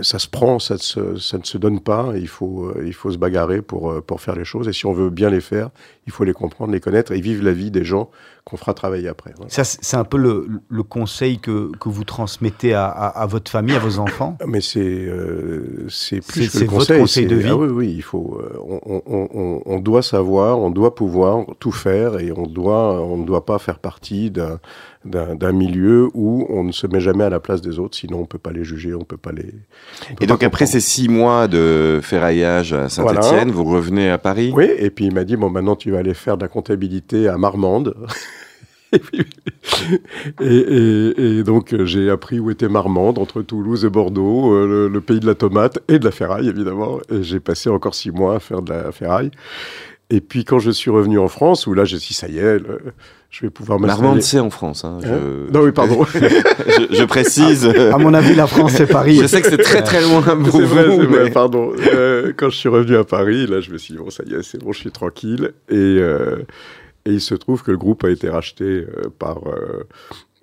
ça 0.00 0.18
se 0.18 0.28
prend, 0.28 0.58
ça, 0.58 0.78
se, 0.78 1.16
ça, 1.16 1.38
ne 1.38 1.44
se 1.44 1.58
donne 1.58 1.80
pas. 1.80 2.12
Il 2.16 2.28
faut, 2.28 2.66
euh, 2.66 2.82
il 2.86 2.94
faut 2.94 3.10
se 3.10 3.18
bagarrer 3.18 3.60
pour, 3.60 3.90
euh, 3.90 4.00
pour 4.00 4.20
faire 4.20 4.36
les 4.36 4.44
choses. 4.44 4.68
Et 4.68 4.72
si 4.72 4.86
on 4.86 4.92
veut 4.92 5.10
bien 5.10 5.28
les 5.28 5.40
faire, 5.40 5.70
il 6.06 6.12
faut 6.12 6.24
les 6.24 6.32
comprendre, 6.32 6.72
les 6.72 6.80
connaître 6.80 7.12
et 7.12 7.20
vivre 7.20 7.44
la 7.44 7.52
vie 7.52 7.70
des 7.70 7.84
gens 7.84 8.10
qu'on 8.44 8.56
fera 8.56 8.74
travailler 8.74 9.08
après. 9.08 9.32
Ça, 9.48 9.62
c'est 9.64 9.96
un 9.96 10.04
peu 10.04 10.16
le, 10.16 10.48
le 10.68 10.82
conseil 10.82 11.38
que, 11.38 11.70
que, 11.78 11.88
vous 11.88 12.02
transmettez 12.02 12.74
à, 12.74 12.86
à, 12.86 13.26
votre 13.26 13.50
famille, 13.50 13.76
à 13.76 13.78
vos 13.78 14.00
enfants 14.00 14.36
Mais 14.46 14.60
c'est 14.60 14.80
euh, 14.80 15.86
c'est 15.88 16.20
plus 16.20 16.50
que 16.50 16.58
le 16.58 16.66
conseil. 16.66 16.78
Votre 16.78 16.98
conseil 16.98 17.26
de 17.26 17.36
vie 17.36 17.50
ah 17.50 17.56
oui, 17.56 17.68
oui, 17.68 17.92
il 17.94 18.02
faut. 18.02 18.40
On, 18.60 19.02
on, 19.06 19.62
on, 19.64 19.78
doit 19.78 20.02
savoir, 20.02 20.58
on 20.58 20.70
doit 20.70 20.94
pouvoir 20.94 21.44
tout 21.60 21.70
faire 21.70 22.18
et 22.18 22.32
on, 22.32 22.46
doit, 22.46 23.00
on 23.00 23.18
ne 23.18 23.24
doit 23.24 23.46
pas 23.46 23.58
faire 23.58 23.78
partie 23.78 24.30
d'un 24.30 24.58
d'un 25.04 25.52
milieu 25.52 26.08
où 26.14 26.46
on 26.48 26.64
ne 26.64 26.72
se 26.72 26.86
met 26.86 27.00
jamais 27.00 27.24
à 27.24 27.30
la 27.30 27.40
place 27.40 27.60
des 27.60 27.78
autres, 27.78 27.96
sinon 27.96 28.20
on 28.20 28.26
peut 28.26 28.38
pas 28.38 28.52
les 28.52 28.64
juger, 28.64 28.94
on 28.94 29.04
peut 29.04 29.16
pas 29.16 29.32
les. 29.32 29.52
et 30.20 30.26
donc 30.26 30.42
après 30.42 30.66
ces 30.66 30.80
six 30.80 31.08
mois 31.08 31.48
de 31.48 31.98
ferraillage 32.02 32.72
à 32.72 32.88
Saint-Étienne, 32.88 33.50
vous 33.50 33.64
revenez 33.64 34.10
à 34.10 34.18
Paris? 34.18 34.52
Oui, 34.54 34.68
et 34.78 34.90
puis 34.90 35.06
il 35.06 35.14
m'a 35.14 35.24
dit 35.24 35.36
bon 35.36 35.50
maintenant 35.50 35.74
tu 35.74 35.90
vas 35.90 35.98
aller 35.98 36.14
faire 36.14 36.36
de 36.36 36.42
la 36.42 36.48
comptabilité 36.48 37.28
à 37.28 37.36
Marmande. 37.36 37.94
et, 40.40 41.42
donc 41.42 41.74
j'ai 41.84 42.10
appris 42.10 42.38
où 42.38 42.50
était 42.50 42.68
Marmande, 42.68 43.18
entre 43.18 43.42
Toulouse 43.42 43.84
et 43.84 43.90
Bordeaux, 43.90 44.52
euh, 44.54 44.88
le, 44.88 45.00
pays 45.00 45.20
de 45.20 45.26
la 45.26 45.34
tomate 45.34 45.78
et 45.88 45.98
de 45.98 46.04
la 46.04 46.10
ferraille 46.10 46.48
évidemment. 46.48 46.98
Et 47.10 47.22
j'ai 47.22 47.40
passé 47.40 47.70
encore 47.70 47.94
six 47.94 48.10
mois 48.10 48.36
à 48.36 48.40
faire 48.40 48.62
de 48.62 48.72
la 48.72 48.92
ferraille. 48.92 49.30
Et 50.10 50.20
puis 50.20 50.44
quand 50.44 50.58
je 50.58 50.70
suis 50.70 50.90
revenu 50.90 51.18
en 51.18 51.28
France, 51.28 51.66
où 51.66 51.74
là 51.74 51.84
j'ai 51.84 51.96
dit 51.96 52.12
ça 52.12 52.28
y 52.28 52.38
est, 52.38 52.60
je 53.32 53.46
vais 53.46 53.50
pouvoir. 53.50 53.80
Marmande 53.80 54.22
c'est 54.22 54.38
en 54.38 54.50
France. 54.50 54.84
Hein, 54.84 54.98
hein 55.04 55.18
non 55.52 55.62
oui 55.62 55.72
pardon. 55.72 56.04
je, 56.14 57.04
précise. 57.04 57.66
À, 57.66 57.98
mon 57.98 58.14
avis 58.14 58.34
la 58.34 58.46
France 58.46 58.74
c'est 58.76 58.86
Paris. 58.86 59.18
je 59.20 59.26
sais 59.26 59.42
que 59.42 59.48
c'est 59.48 59.56
très 59.56 59.82
très 59.82 60.02
loin 60.02 60.22
pour 60.22 60.60
vous. 60.60 60.66
Vrai, 60.66 60.84
vrai, 60.84 61.30
pardon. 61.30 61.72
Euh, 61.92 62.32
quand 62.36 62.50
je 62.50 62.56
suis 62.56 62.68
revenu 62.68 62.94
à 62.96 63.04
Paris, 63.04 63.46
là 63.46 63.60
je 63.60 63.70
me 63.70 63.78
suis 63.78 63.94
dit 63.94 63.98
bon 63.98 64.10
ça 64.10 64.22
y 64.26 64.34
est 64.34 64.42
c'est 64.42 64.62
bon 64.62 64.72
je 64.72 64.78
suis 64.78 64.92
tranquille 64.92 65.52
et 65.70 65.74
euh, 65.74 66.44
et 67.06 67.10
il 67.10 67.20
se 67.20 67.34
trouve 67.34 67.62
que 67.62 67.70
le 67.70 67.78
groupe 67.78 68.04
a 68.04 68.10
été 68.10 68.28
racheté 68.28 68.64
euh, 68.64 69.10
par 69.18 69.40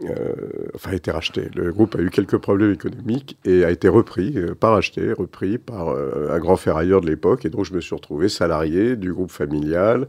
euh, 0.05 0.69
enfin, 0.75 0.91
a 0.91 0.95
été 0.95 1.11
racheté. 1.11 1.49
Le 1.55 1.73
groupe 1.73 1.95
a 1.95 2.01
eu 2.01 2.09
quelques 2.09 2.37
problèmes 2.37 2.71
économiques 2.71 3.37
et 3.43 3.65
a 3.65 3.71
été 3.71 3.89
repris, 3.89 4.33
euh, 4.37 4.55
pas 4.55 4.69
racheté, 4.69 5.11
repris 5.11 5.57
par 5.57 5.89
euh, 5.89 6.29
un 6.31 6.39
grand 6.39 6.55
ferrailleur 6.55 7.01
de 7.01 7.07
l'époque. 7.07 7.45
Et 7.45 7.49
donc, 7.49 7.65
je 7.65 7.73
me 7.73 7.81
suis 7.81 7.95
retrouvé 7.95 8.29
salarié 8.29 8.95
du 8.95 9.13
groupe 9.13 9.31
familial 9.31 10.07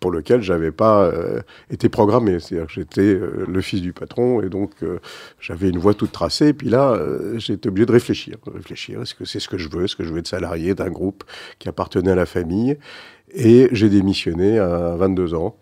pour 0.00 0.10
lequel 0.10 0.42
j'avais 0.42 0.70
pas 0.70 1.12
été 1.70 1.88
programmé. 1.88 2.40
C'est-à-dire 2.40 2.66
que 2.66 2.72
j'étais 2.72 3.18
le 3.46 3.60
fils 3.60 3.80
du 3.80 3.92
patron 3.92 4.42
et 4.42 4.48
donc 4.48 4.72
j'avais 5.40 5.68
une 5.68 5.78
voie 5.78 5.94
toute 5.94 6.12
tracée. 6.12 6.48
Et 6.48 6.52
puis 6.52 6.68
là, 6.68 6.98
été 7.36 7.68
obligé 7.68 7.86
de 7.86 7.92
réfléchir. 7.92 8.36
réfléchir, 8.52 9.02
est-ce 9.02 9.14
que 9.14 9.24
c'est 9.24 9.40
ce 9.40 9.48
que 9.48 9.58
je 9.58 9.68
veux? 9.68 9.84
Est-ce 9.84 9.96
que 9.96 10.04
je 10.04 10.12
veux 10.12 10.18
être 10.18 10.28
salarié 10.28 10.74
d'un 10.74 10.90
groupe 10.90 11.24
qui 11.58 11.68
appartenait 11.68 12.12
à 12.12 12.16
la 12.16 12.26
famille? 12.26 12.78
Et 13.34 13.68
j'ai 13.72 13.88
démissionné 13.88 14.58
à 14.58 14.96
22 14.96 15.34
ans. 15.34 15.56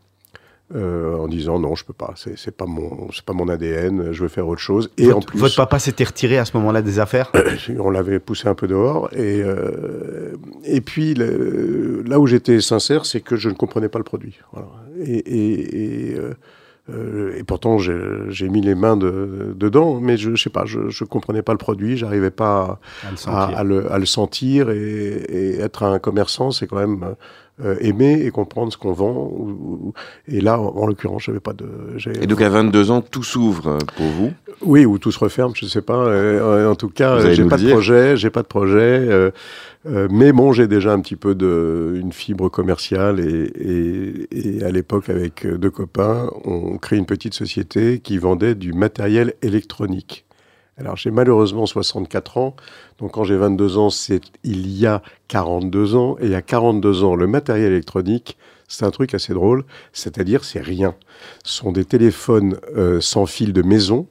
Euh, 0.75 1.17
en 1.17 1.29
disant 1.29 1.61
non, 1.61 1.77
je 1.77 1.85
peux 1.85 1.93
pas, 1.93 2.15
c'est 2.17 2.57
pas 2.57 2.67
mon, 2.67 3.13
c'est 3.13 3.25
pas 3.25 3.33
mon 3.33 3.49
ADN, 3.49 4.11
je 4.11 4.23
veux 4.23 4.29
faire 4.29 4.49
autre 4.49 4.61
chose. 4.61 4.91
Et 4.99 5.05
votre, 5.05 5.19
en 5.19 5.21
plus, 5.21 5.39
votre 5.39 5.55
papa 5.55 5.79
s'était 5.79 6.03
retiré 6.03 6.39
à 6.39 6.45
ce 6.45 6.57
moment-là 6.57 6.83
des 6.83 6.99
affaires. 6.99 7.31
on 7.79 7.89
l'avait 7.89 8.19
poussé 8.19 8.49
un 8.49 8.57
peu 8.57 8.67
dehors. 8.67 9.09
Et 9.13 9.43
euh, 9.45 10.35
et 10.65 10.81
puis 10.81 11.15
là 11.15 12.19
où 12.19 12.27
j'étais 12.27 12.61
sincère, 12.61 13.07
c'est 13.07 13.21
que 13.21 13.37
je 13.37 13.49
ne 13.49 13.55
comprenais 13.55 13.89
pas 13.89 13.99
le 13.99 14.05
produit. 14.05 14.41
Voilà. 14.53 14.69
Et, 15.05 15.19
et, 15.19 16.11
et 16.11 16.21
euh, 16.89 17.37
et 17.37 17.43
pourtant, 17.43 17.79
j'ai 17.79 18.49
mis 18.49 18.61
les 18.61 18.75
mains 18.75 18.97
dedans, 18.97 19.99
mais 20.01 20.17
je, 20.17 20.31
ne 20.31 20.37
sais 20.37 20.51
pas, 20.51 20.65
je, 20.67 20.81
ne 20.81 21.07
comprenais 21.07 21.43
pas 21.43 21.53
le 21.53 21.59
produit, 21.59 21.97
j'arrivais 21.97 22.31
pas 22.31 22.79
à, 23.27 23.65
le 23.65 24.07
sentir, 24.07 24.71
et, 24.71 25.59
être 25.59 25.83
un 25.83 25.99
commerçant, 25.99 26.51
c'est 26.51 26.67
quand 26.67 26.79
même 26.79 27.17
euh, 27.65 27.77
aimer 27.81 28.21
et 28.23 28.31
comprendre 28.31 28.71
ce 28.71 28.77
qu'on 28.77 28.93
vend. 28.93 29.33
et 30.29 30.43
là, 30.43 30.61
en, 30.61 30.87
l'occurrence, 30.87 31.23
j'avais 31.23 31.41
pas 31.41 31.55
de. 31.55 31.67
Et 32.21 32.27
donc 32.27 32.43
à 32.43 32.51
22 32.51 32.91
ans, 32.91 33.01
tout 33.01 33.23
s'ouvre 33.23 33.79
pour 33.97 34.07
vous? 34.07 34.31
Oui, 34.61 34.85
ou 34.85 34.99
tout 34.99 35.11
se 35.11 35.19
referme, 35.19 35.53
je 35.55 35.65
ne 35.65 35.71
sais 35.71 35.81
pas. 35.81 36.05
Euh, 36.05 36.71
en 36.71 36.75
tout 36.75 36.91
cas, 36.91 37.19
j'ai 37.33 37.45
pas, 37.45 37.57
de 37.57 37.71
projet, 37.71 38.17
j'ai 38.19 38.29
pas 38.29 38.43
de 38.43 38.47
projet. 38.47 39.07
Euh, 39.09 39.31
mais 40.11 40.33
bon, 40.33 40.53
j'ai 40.53 40.69
déjà 40.69 40.93
un 40.93 41.01
petit 41.01 41.17
peu 41.17 41.35
de 41.35 41.95
une 41.99 42.13
fibre 42.13 42.51
commerciale 42.51 43.21
et, 43.21 43.51
et, 44.31 44.59
et 44.59 44.63
à 44.63 44.71
l'époque, 44.71 45.09
avec 45.09 45.47
deux 45.47 45.71
copains, 45.71 46.29
on 46.45 46.77
crée 46.77 46.97
une 46.97 47.07
petite 47.07 47.33
société 47.33 48.01
qui 48.01 48.19
vendait 48.19 48.55
du 48.55 48.75
matériel 48.75 49.33
électronique. 49.41 50.27
Alors 50.79 50.97
j'ai 50.97 51.11
malheureusement 51.11 51.65
64 51.65 52.37
ans, 52.37 52.57
donc 52.99 53.13
quand 53.13 53.25
j'ai 53.25 53.37
22 53.37 53.79
ans, 53.79 53.91
c'est 53.91 54.21
il 54.43 54.69
y 54.69 54.87
a 54.87 55.03
42 55.29 55.95
ans, 55.97 56.17
et 56.21 56.27
il 56.27 56.31
y 56.31 56.35
a 56.35 56.43
42 56.43 57.05
ans, 57.05 57.15
le 57.15 57.27
matériel 57.27 57.73
électronique, 57.73 58.39
c'est 58.69 58.85
un 58.85 58.91
truc 58.91 59.15
assez 59.15 59.33
drôle, 59.33 59.65
c'est-à-dire 59.93 60.45
c'est 60.45 60.61
rien. 60.61 60.95
Ce 61.45 61.59
sont 61.59 61.73
des 61.73 61.85
téléphones 61.85 62.59
euh, 62.77 63.01
sans 63.01 63.27
fil 63.27 63.53
de 63.53 63.63
maison, 63.63 64.07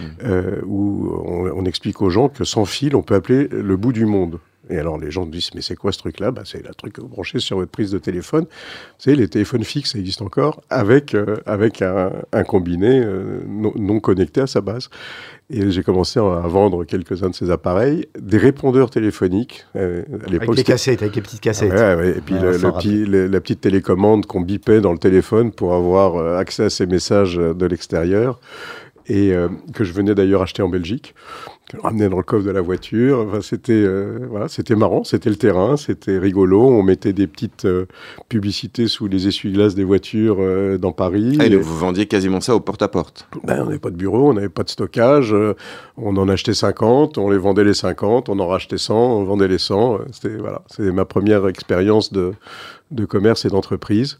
mmh. 0.00 0.04
euh, 0.24 0.60
où 0.66 1.10
on, 1.54 1.64
explique 1.64 2.02
aux 2.02 2.10
gens 2.10 2.28
que 2.28 2.44
sans 2.44 2.64
fil, 2.64 2.94
on 2.94 3.02
peut 3.02 3.14
appeler 3.14 3.48
le 3.48 3.76
bout 3.76 3.92
du 3.92 4.04
monde. 4.04 4.38
Et 4.72 4.78
alors 4.78 4.98
les 4.98 5.10
gens 5.10 5.26
disent 5.26 5.50
mais 5.54 5.60
c'est 5.60 5.76
quoi 5.76 5.92
ce 5.92 5.98
truc-là? 5.98 6.30
Bah, 6.30 6.42
C'est 6.44 6.66
le 6.66 6.74
truc 6.74 6.94
que 6.94 7.02
vous 7.02 7.08
branchez 7.08 7.40
sur 7.40 7.58
votre 7.58 7.70
prise 7.70 7.90
de 7.90 7.98
téléphone. 7.98 8.44
Vous 8.44 8.98
savez, 8.98 9.16
les 9.16 9.28
téléphones 9.28 9.64
fixes, 9.64 9.92
ça 9.92 9.98
existe 9.98 10.22
encore, 10.22 10.62
avec, 10.70 11.14
euh, 11.14 11.36
avec 11.44 11.82
un, 11.82 12.10
combiné 12.44 13.00
euh, 13.04 13.40
non, 13.46 14.00
connecté 14.00 14.40
à 14.40 14.46
sa 14.46 14.62
base. 14.62 14.88
Et 15.50 15.70
j'ai 15.70 15.82
commencé 15.82 16.18
à 16.18 16.22
vendre 16.22 16.84
quelques-uns 16.84 17.28
de 17.28 17.34
ces 17.34 17.50
appareils, 17.50 18.06
des 18.18 18.38
répondeurs 18.38 18.88
téléphoniques. 18.88 19.66
Euh, 19.76 20.04
à 20.24 20.28
avec 20.28 20.54
les 20.56 20.64
cassettes, 20.64 21.02
avec 21.02 21.14
les 21.16 21.22
petites 21.22 21.40
cassettes. 21.40 21.72
et 21.72 22.20
puis 22.22 23.04
la 23.06 23.40
petite 23.40 23.60
télécommande 23.60 24.24
qu'on 24.24 24.40
bipait 24.40 24.80
dans 24.80 24.92
le 24.92 24.98
téléphone 24.98 25.52
pour 25.52 25.74
avoir 25.74 26.38
accès 26.38 26.64
à 26.64 26.70
ces 26.70 26.86
messages 26.86 27.36
de 27.36 27.66
l'extérieur 27.66 28.40
et 29.08 29.34
que 29.74 29.84
je 29.84 29.92
venais 29.92 30.14
d'ailleurs 30.14 30.40
acheter 30.42 30.62
en 30.62 30.68
Belgique 30.68 31.14
ramener 31.80 32.08
dans 32.08 32.16
le 32.16 32.22
coffre 32.22 32.44
de 32.44 32.50
la 32.50 32.60
voiture. 32.60 33.26
Enfin, 33.28 33.40
c'était 33.40 33.72
euh, 33.72 34.26
voilà, 34.28 34.48
c'était 34.48 34.74
marrant, 34.74 35.04
c'était 35.04 35.30
le 35.30 35.36
terrain, 35.36 35.76
c'était 35.76 36.18
rigolo. 36.18 36.60
On 36.60 36.82
mettait 36.82 37.12
des 37.12 37.26
petites 37.26 37.64
euh, 37.64 37.86
publicités 38.28 38.88
sous 38.88 39.06
les 39.08 39.28
essuie-glaces 39.28 39.74
des 39.74 39.84
voitures 39.84 40.36
euh, 40.40 40.78
dans 40.78 40.92
Paris. 40.92 41.36
Ah, 41.40 41.46
et, 41.46 41.56
vous 41.56 41.78
vendiez 41.78 42.06
quasiment 42.06 42.40
ça 42.40 42.54
au 42.54 42.60
porte-à-porte? 42.60 43.28
Ben, 43.44 43.62
On 43.62 43.66
n'avait 43.66 43.78
pas 43.78 43.90
de 43.90 43.96
bureau, 43.96 44.30
on 44.30 44.34
n'avait 44.34 44.48
pas 44.48 44.64
de 44.64 44.70
stockage. 44.70 45.34
on 45.96 46.16
en 46.16 46.28
achetait 46.28 46.54
50, 46.54 47.18
on 47.18 47.30
les 47.30 47.38
vendait 47.38 47.64
les 47.64 47.74
50, 47.74 48.28
on 48.28 48.38
en 48.38 48.46
rachetait 48.46 48.78
100, 48.78 48.94
on 48.94 49.24
vendait 49.24 49.48
les 49.48 49.58
100. 49.58 49.98
C'était 50.12 50.36
voilà, 50.36 50.62
ma 50.78 51.04
première 51.04 51.46
expérience 51.48 52.12
de, 52.12 52.32
de 52.90 53.04
commerce 53.04 53.44
et 53.44 53.48
d'entreprise. 53.48 54.18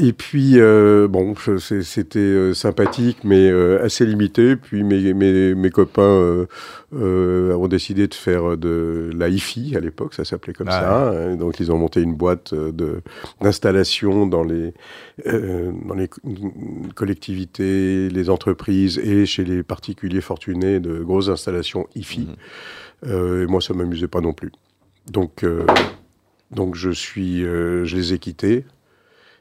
Et 0.00 0.12
puis, 0.12 0.60
euh, 0.60 1.08
bon, 1.08 1.34
c'était 1.58 2.18
euh, 2.18 2.54
sympathique, 2.54 3.18
mais 3.24 3.50
euh, 3.50 3.84
assez 3.84 4.06
limité. 4.06 4.54
Puis 4.54 4.84
mes, 4.84 5.12
mes, 5.12 5.54
mes 5.54 5.70
copains 5.70 6.46
ont 6.92 7.68
décidé 7.68 8.06
de 8.06 8.14
faire 8.14 8.56
de 8.56 9.10
la 9.14 9.28
hi-fi 9.28 9.76
à 9.76 9.80
l'époque, 9.80 10.14
ça 10.14 10.24
s'appelait 10.24 10.52
comme 10.52 10.68
ah 10.68 10.80
ça. 10.80 11.10
Hein. 11.10 11.36
donc, 11.36 11.58
ils 11.58 11.72
ont 11.72 11.78
monté 11.78 12.00
une 12.00 12.14
boîte 12.14 12.54
d'installation 12.54 14.26
dans 14.26 14.44
les 14.44 14.72
dans 15.26 15.94
les 15.94 16.08
collectivités, 16.94 18.08
les 18.08 18.30
entreprises 18.30 18.98
et 18.98 19.26
chez 19.26 19.44
les 19.44 19.62
particuliers 19.62 20.20
fortunés 20.20 20.80
de 20.80 21.00
grosses 21.00 21.28
installations 21.28 21.88
hi-fi. 21.94 22.28
Mmh. 23.04 23.10
et 23.10 23.46
moi, 23.46 23.60
ça 23.60 23.74
m'amusait 23.74 24.08
pas 24.08 24.20
non 24.20 24.32
plus. 24.32 24.52
Donc, 25.10 25.44
donc 26.52 26.76
je 26.76 26.90
suis, 26.90 27.42
je 27.42 27.96
les 27.96 28.14
ai 28.14 28.18
quittés. 28.18 28.64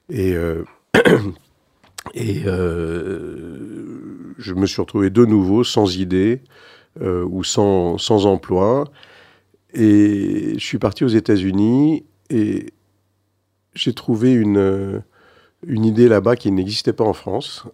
Et, 0.10 0.34
euh, 0.34 0.64
et 2.14 2.44
euh, 2.46 4.34
je 4.38 4.54
me 4.54 4.66
suis 4.66 4.82
retrouvé 4.82 5.10
de 5.10 5.26
nouveau 5.26 5.64
sans 5.64 5.98
idée 5.98 6.42
euh, 7.02 7.26
ou 7.26 7.44
sans, 7.44 7.98
sans 7.98 8.26
emploi. 8.26 8.86
Et 9.74 10.54
je 10.58 10.66
suis 10.66 10.80
parti 10.80 11.04
aux 11.04 11.10
États-Unis 11.10 12.06
et 12.30 12.74
j'ai 13.74 13.94
trouvé 13.94 14.34
une, 14.34 15.04
une 15.66 15.86
idée 15.86 16.08
là-bas 16.08 16.36
qui 16.36 16.52
n'existait 16.52 16.94
pas 16.94 17.04
en 17.04 17.14
France. 17.14 17.66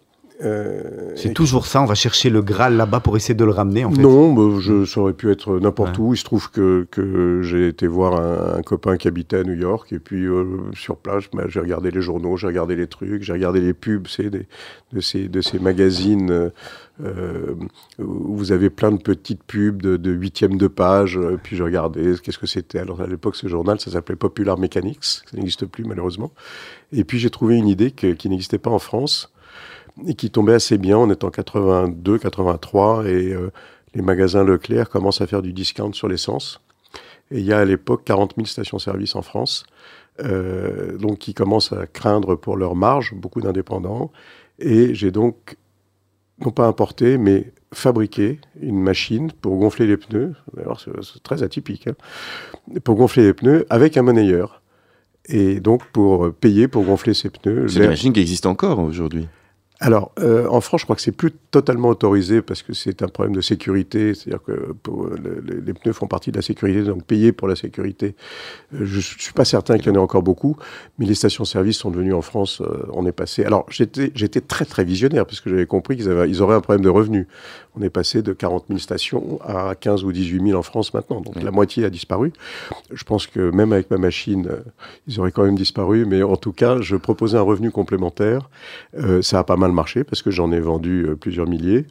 Euh, 0.42 1.12
c'est 1.14 1.32
toujours 1.32 1.66
ça, 1.66 1.80
on 1.80 1.84
va 1.84 1.94
chercher 1.94 2.28
le 2.28 2.42
Graal 2.42 2.76
là-bas 2.76 2.98
pour 2.98 3.16
essayer 3.16 3.36
de 3.36 3.44
le 3.44 3.52
ramener 3.52 3.84
en 3.84 3.92
fait. 3.92 4.02
Non, 4.02 4.58
je, 4.58 4.84
ça 4.84 5.00
aurait 5.00 5.12
pu 5.12 5.30
être 5.30 5.60
n'importe 5.60 5.96
où. 5.98 6.12
Il 6.12 6.16
se 6.16 6.24
trouve 6.24 6.50
que, 6.50 6.88
que 6.90 7.42
j'ai 7.42 7.68
été 7.68 7.86
voir 7.86 8.20
un, 8.20 8.62
copain 8.62 8.96
qui 8.96 9.06
habitait 9.06 9.36
à 9.36 9.44
New 9.44 9.54
York 9.54 9.92
et 9.92 10.00
puis 10.00 10.24
euh, 10.24 10.44
sur 10.74 10.96
place, 10.96 11.24
bah, 11.32 11.44
j'ai 11.46 11.60
regardé 11.60 11.92
les 11.92 12.00
journaux, 12.00 12.36
j'ai 12.36 12.48
regardé 12.48 12.74
les 12.74 12.88
trucs, 12.88 13.22
j'ai 13.22 13.32
regardé 13.32 13.60
les 13.60 13.74
pubs 13.74 14.08
des, 14.18 14.46
de, 14.92 15.00
ces, 15.00 15.28
de 15.28 15.40
ces 15.40 15.60
magazines 15.60 16.50
euh, 17.02 17.54
où 17.98 18.36
vous 18.36 18.50
avez 18.50 18.70
plein 18.70 18.90
de 18.90 19.00
petites 19.00 19.44
pubs 19.44 19.82
de, 19.82 20.10
huitièmes 20.10 20.56
de 20.56 20.66
page. 20.66 21.20
Puis 21.44 21.56
je 21.56 21.62
regardais 21.62 22.14
qu'est-ce 22.20 22.38
que 22.38 22.48
c'était. 22.48 22.80
Alors 22.80 23.00
à 23.00 23.06
l'époque, 23.06 23.36
ce 23.36 23.46
journal, 23.46 23.78
ça 23.78 23.92
s'appelait 23.92 24.16
Popular 24.16 24.58
Mechanics, 24.58 25.04
ça 25.04 25.36
n'existe 25.36 25.66
plus 25.66 25.84
malheureusement. 25.84 26.32
Et 26.92 27.04
puis 27.04 27.20
j'ai 27.20 27.30
trouvé 27.30 27.56
une 27.56 27.68
idée 27.68 27.92
qui 27.92 28.28
n'existait 28.28 28.58
pas 28.58 28.70
en 28.70 28.80
France 28.80 29.30
et 30.06 30.14
qui 30.14 30.30
tombait 30.30 30.54
assez 30.54 30.78
bien. 30.78 30.98
On 30.98 31.10
est 31.10 31.24
en 31.24 31.30
82, 31.30 32.18
83 32.18 33.06
et 33.06 33.32
euh, 33.32 33.50
les 33.94 34.02
magasins 34.02 34.44
Leclerc 34.44 34.88
commencent 34.88 35.20
à 35.20 35.26
faire 35.26 35.42
du 35.42 35.52
discount 35.52 35.92
sur 35.92 36.08
l'essence. 36.08 36.60
Et 37.30 37.38
il 37.38 37.44
y 37.44 37.52
a 37.52 37.58
à 37.58 37.64
l'époque 37.64 38.04
40 38.04 38.34
000 38.36 38.46
stations-service 38.46 39.16
en 39.16 39.22
France, 39.22 39.64
euh, 40.22 40.96
donc 40.98 41.18
qui 41.18 41.34
commencent 41.34 41.72
à 41.72 41.86
craindre 41.86 42.34
pour 42.34 42.56
leur 42.56 42.74
marge, 42.74 43.14
beaucoup 43.14 43.40
d'indépendants. 43.40 44.12
Et 44.58 44.94
j'ai 44.94 45.10
donc, 45.10 45.56
non 46.44 46.50
pas 46.50 46.66
importé, 46.66 47.16
mais 47.16 47.52
fabriqué 47.72 48.40
une 48.60 48.80
machine 48.80 49.32
pour 49.32 49.56
gonfler 49.56 49.86
les 49.86 49.96
pneus. 49.96 50.34
Alors 50.58 50.80
c'est 50.80 51.22
très 51.22 51.42
atypique, 51.42 51.88
hein, 51.88 51.94
pour 52.84 52.96
gonfler 52.96 53.24
les 53.24 53.32
pneus 53.32 53.66
avec 53.70 53.96
un 53.96 54.02
monnayeur. 54.02 54.60
Et 55.26 55.60
donc 55.60 55.86
pour 55.86 56.32
payer 56.34 56.68
pour 56.68 56.84
gonfler 56.84 57.14
ces 57.14 57.30
pneus. 57.30 57.68
C'est 57.68 57.82
une 57.82 57.88
machine 57.88 58.12
qui 58.12 58.20
existe 58.20 58.44
encore 58.44 58.78
aujourd'hui 58.78 59.26
alors, 59.84 60.12
euh, 60.18 60.48
en 60.48 60.62
France, 60.62 60.80
je 60.80 60.86
crois 60.86 60.96
que 60.96 61.02
c'est 61.02 61.12
plus 61.12 61.30
totalement 61.30 61.88
autorisé 61.88 62.40
parce 62.40 62.62
que 62.62 62.72
c'est 62.72 63.02
un 63.02 63.08
problème 63.08 63.36
de 63.36 63.42
sécurité. 63.42 64.14
C'est-à-dire 64.14 64.42
que 64.42 64.74
les, 65.66 65.74
pneus 65.74 65.92
font 65.92 66.06
partie 66.06 66.30
de 66.30 66.36
la 66.36 66.42
sécurité, 66.42 66.80
donc 66.84 67.04
payer 67.04 67.32
pour 67.32 67.48
la 67.48 67.54
sécurité. 67.54 68.14
Euh, 68.72 68.86
je 68.86 68.96
ne 68.96 69.02
suis 69.02 69.34
pas 69.34 69.44
certain 69.44 69.76
qu'il 69.76 69.88
y 69.88 69.90
en 69.90 69.96
ait 69.96 69.98
encore 69.98 70.22
beaucoup, 70.22 70.56
mais 70.98 71.04
les 71.04 71.14
stations-service 71.14 71.76
sont 71.76 71.90
devenues 71.90 72.14
en 72.14 72.22
France, 72.22 72.62
euh, 72.62 72.86
on 72.94 73.04
est 73.04 73.12
passé. 73.12 73.44
Alors, 73.44 73.66
j'étais 73.68 74.40
très 74.40 74.64
très 74.64 74.84
visionnaire 74.84 75.26
parce 75.26 75.42
que 75.42 75.50
j'avais 75.50 75.66
compris 75.66 75.98
qu'ils 75.98 76.10
ils 76.28 76.40
auraient 76.40 76.56
un 76.56 76.62
problème 76.62 76.82
de 76.82 76.88
revenus. 76.88 77.26
On 77.76 77.82
est 77.82 77.90
passé 77.90 78.22
de 78.22 78.32
40 78.32 78.64
000 78.68 78.78
stations 78.78 79.38
à 79.44 79.74
15 79.74 80.04
ou 80.04 80.12
18 80.12 80.46
000 80.46 80.58
en 80.58 80.62
France 80.62 80.94
maintenant, 80.94 81.20
donc 81.20 81.42
la 81.42 81.50
moitié 81.50 81.84
a 81.84 81.90
disparu. 81.90 82.32
Je 82.90 83.04
pense 83.04 83.26
que 83.26 83.50
même 83.50 83.74
avec 83.74 83.90
ma 83.90 83.98
machine, 83.98 84.48
ils 85.08 85.20
auraient 85.20 85.32
quand 85.32 85.44
même 85.44 85.56
disparu, 85.56 86.06
mais 86.06 86.22
en 86.22 86.36
tout 86.36 86.52
cas, 86.52 86.80
je 86.80 86.96
proposais 86.96 87.36
un 87.36 87.42
revenu 87.42 87.70
complémentaire. 87.70 88.48
ça 89.22 89.40
a 89.40 89.44
pas 89.44 89.56
mal 89.56 89.73
marché 89.74 90.04
parce 90.04 90.22
que 90.22 90.30
j'en 90.30 90.52
ai 90.52 90.60
vendu 90.60 91.04
euh, 91.04 91.16
plusieurs 91.16 91.46
milliers. 91.46 91.86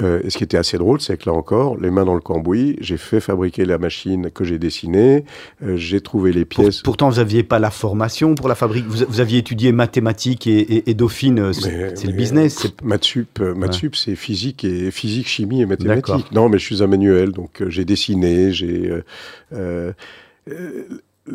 Euh, 0.00 0.20
et 0.22 0.30
ce 0.30 0.38
qui 0.38 0.44
était 0.44 0.58
assez 0.58 0.78
drôle, 0.78 1.00
c'est 1.00 1.16
que 1.16 1.28
là 1.28 1.34
encore, 1.34 1.76
les 1.78 1.90
mains 1.90 2.04
dans 2.04 2.14
le 2.14 2.20
cambouis, 2.20 2.76
j'ai 2.80 2.98
fait 2.98 3.20
fabriquer 3.20 3.64
la 3.64 3.78
machine 3.78 4.30
que 4.30 4.44
j'ai 4.44 4.58
dessinée, 4.58 5.24
euh, 5.62 5.76
j'ai 5.76 6.00
trouvé 6.00 6.30
les 6.30 6.44
pièces. 6.44 6.82
pourtant, 6.82 7.08
vous 7.08 7.16
n'aviez 7.16 7.42
pas 7.42 7.58
la 7.58 7.70
formation 7.70 8.34
pour 8.34 8.48
la 8.48 8.54
fabrique. 8.54 8.84
Vous, 8.86 9.20
aviez 9.20 9.38
étudié 9.38 9.72
mathématiques 9.72 10.46
et, 10.46 10.94
Dauphine, 10.94 11.52
c'est 11.52 12.06
le 12.06 12.12
business. 12.12 12.68
Mathsup, 12.82 13.40
Mathsup 13.40 13.96
c'est 13.96 14.14
physique 14.14 14.64
et 14.64 14.90
physique, 14.90 15.26
chimie 15.26 15.62
et 15.62 15.66
mathématiques. 15.66 16.32
Non, 16.32 16.48
mais 16.48 16.58
je 16.58 16.64
suis 16.64 16.82
un 16.82 16.86
manuel, 16.86 17.32
donc 17.32 17.62
j'ai 17.68 17.84
dessiné, 17.84 18.52
j'ai 18.52 18.92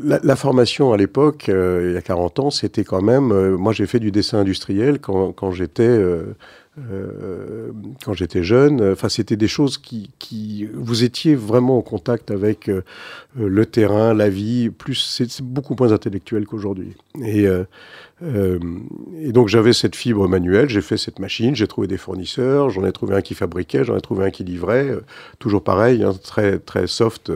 la, 0.02 0.36
formation 0.36 0.94
à 0.94 0.98
l'époque, 0.98 1.50
euh, 1.50 1.90
il 1.90 1.94
y 1.94 1.98
a 1.98 2.02
40 2.02 2.40
ans, 2.40 2.50
c'était 2.50 2.84
quand 2.84 3.02
même. 3.02 3.32
Euh, 3.32 3.58
moi, 3.58 3.74
j'ai 3.74 3.86
fait 3.86 4.00
du 4.00 4.12
dessin 4.12 4.40
industriel 4.40 5.00
quand, 5.00 5.52
j'étais 5.52 5.84
euh, 5.84 6.34
quand 8.04 8.14
jeune. 8.42 8.92
Enfin, 8.92 9.10
c'était 9.10 9.36
des 9.36 9.48
choses 9.48 9.78
qui, 9.78 10.70
Vous 10.74 11.04
étiez 11.04 11.36
vraiment 11.36 11.78
en 11.78 11.82
contact 11.82 12.32
avec 12.32 12.70
le 13.36 13.66
terrain, 13.66 14.14
la 14.14 14.30
vie. 14.30 14.70
Plus, 14.70 14.96
c'est 14.96 15.42
beaucoup 15.42 15.76
moins 15.78 15.92
intellectuel 15.92 16.46
qu'aujourd'hui. 16.46 16.96
Euh, 18.24 18.60
et 19.20 19.32
donc, 19.32 19.48
j'avais 19.48 19.74
cette 19.74 19.96
fibre 19.96 20.28
manuelle. 20.28 20.70
J'ai 20.70 20.82
fait 20.82 20.98
cette 20.98 21.20
machine. 21.20 21.56
J'ai 21.56 21.68
trouvé 21.68 21.88
des 21.88 21.98
fournisseurs. 21.98 22.70
J'en 22.70 22.86
ai 22.86 22.92
trouvé 22.92 23.16
un 23.16 23.22
qui 23.22 23.36
fabriquait. 23.36 23.84
J'en 23.84 23.98
ai 23.98 24.02
trouvé 24.02 24.26
un 24.26 24.32
qui 24.32 24.44
livrait. 24.44 24.98
toujours 25.40 25.64
pareil, 25.64 26.04
hein, 26.04 26.14
très 26.24 26.58
très 26.60 26.88
soft. 26.88 27.32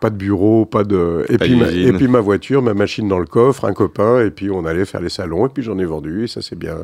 Pas 0.00 0.10
de 0.10 0.16
bureau, 0.16 0.64
pas 0.64 0.84
de. 0.84 1.26
Et 1.28 1.38
puis, 1.38 1.54
ma, 1.54 1.70
et 1.70 1.92
puis 1.92 2.08
ma 2.08 2.20
voiture, 2.20 2.62
ma 2.62 2.74
machine 2.74 3.08
dans 3.08 3.18
le 3.18 3.26
coffre, 3.26 3.64
un 3.64 3.74
copain. 3.74 4.24
Et 4.24 4.30
puis 4.30 4.50
on 4.50 4.64
allait 4.64 4.84
faire 4.84 5.00
les 5.00 5.10
salons. 5.10 5.46
Et 5.46 5.50
puis 5.50 5.62
j'en 5.62 5.78
ai 5.78 5.84
vendu. 5.84 6.24
Et 6.24 6.28
ça 6.28 6.42
s'est 6.42 6.56
bien, 6.56 6.78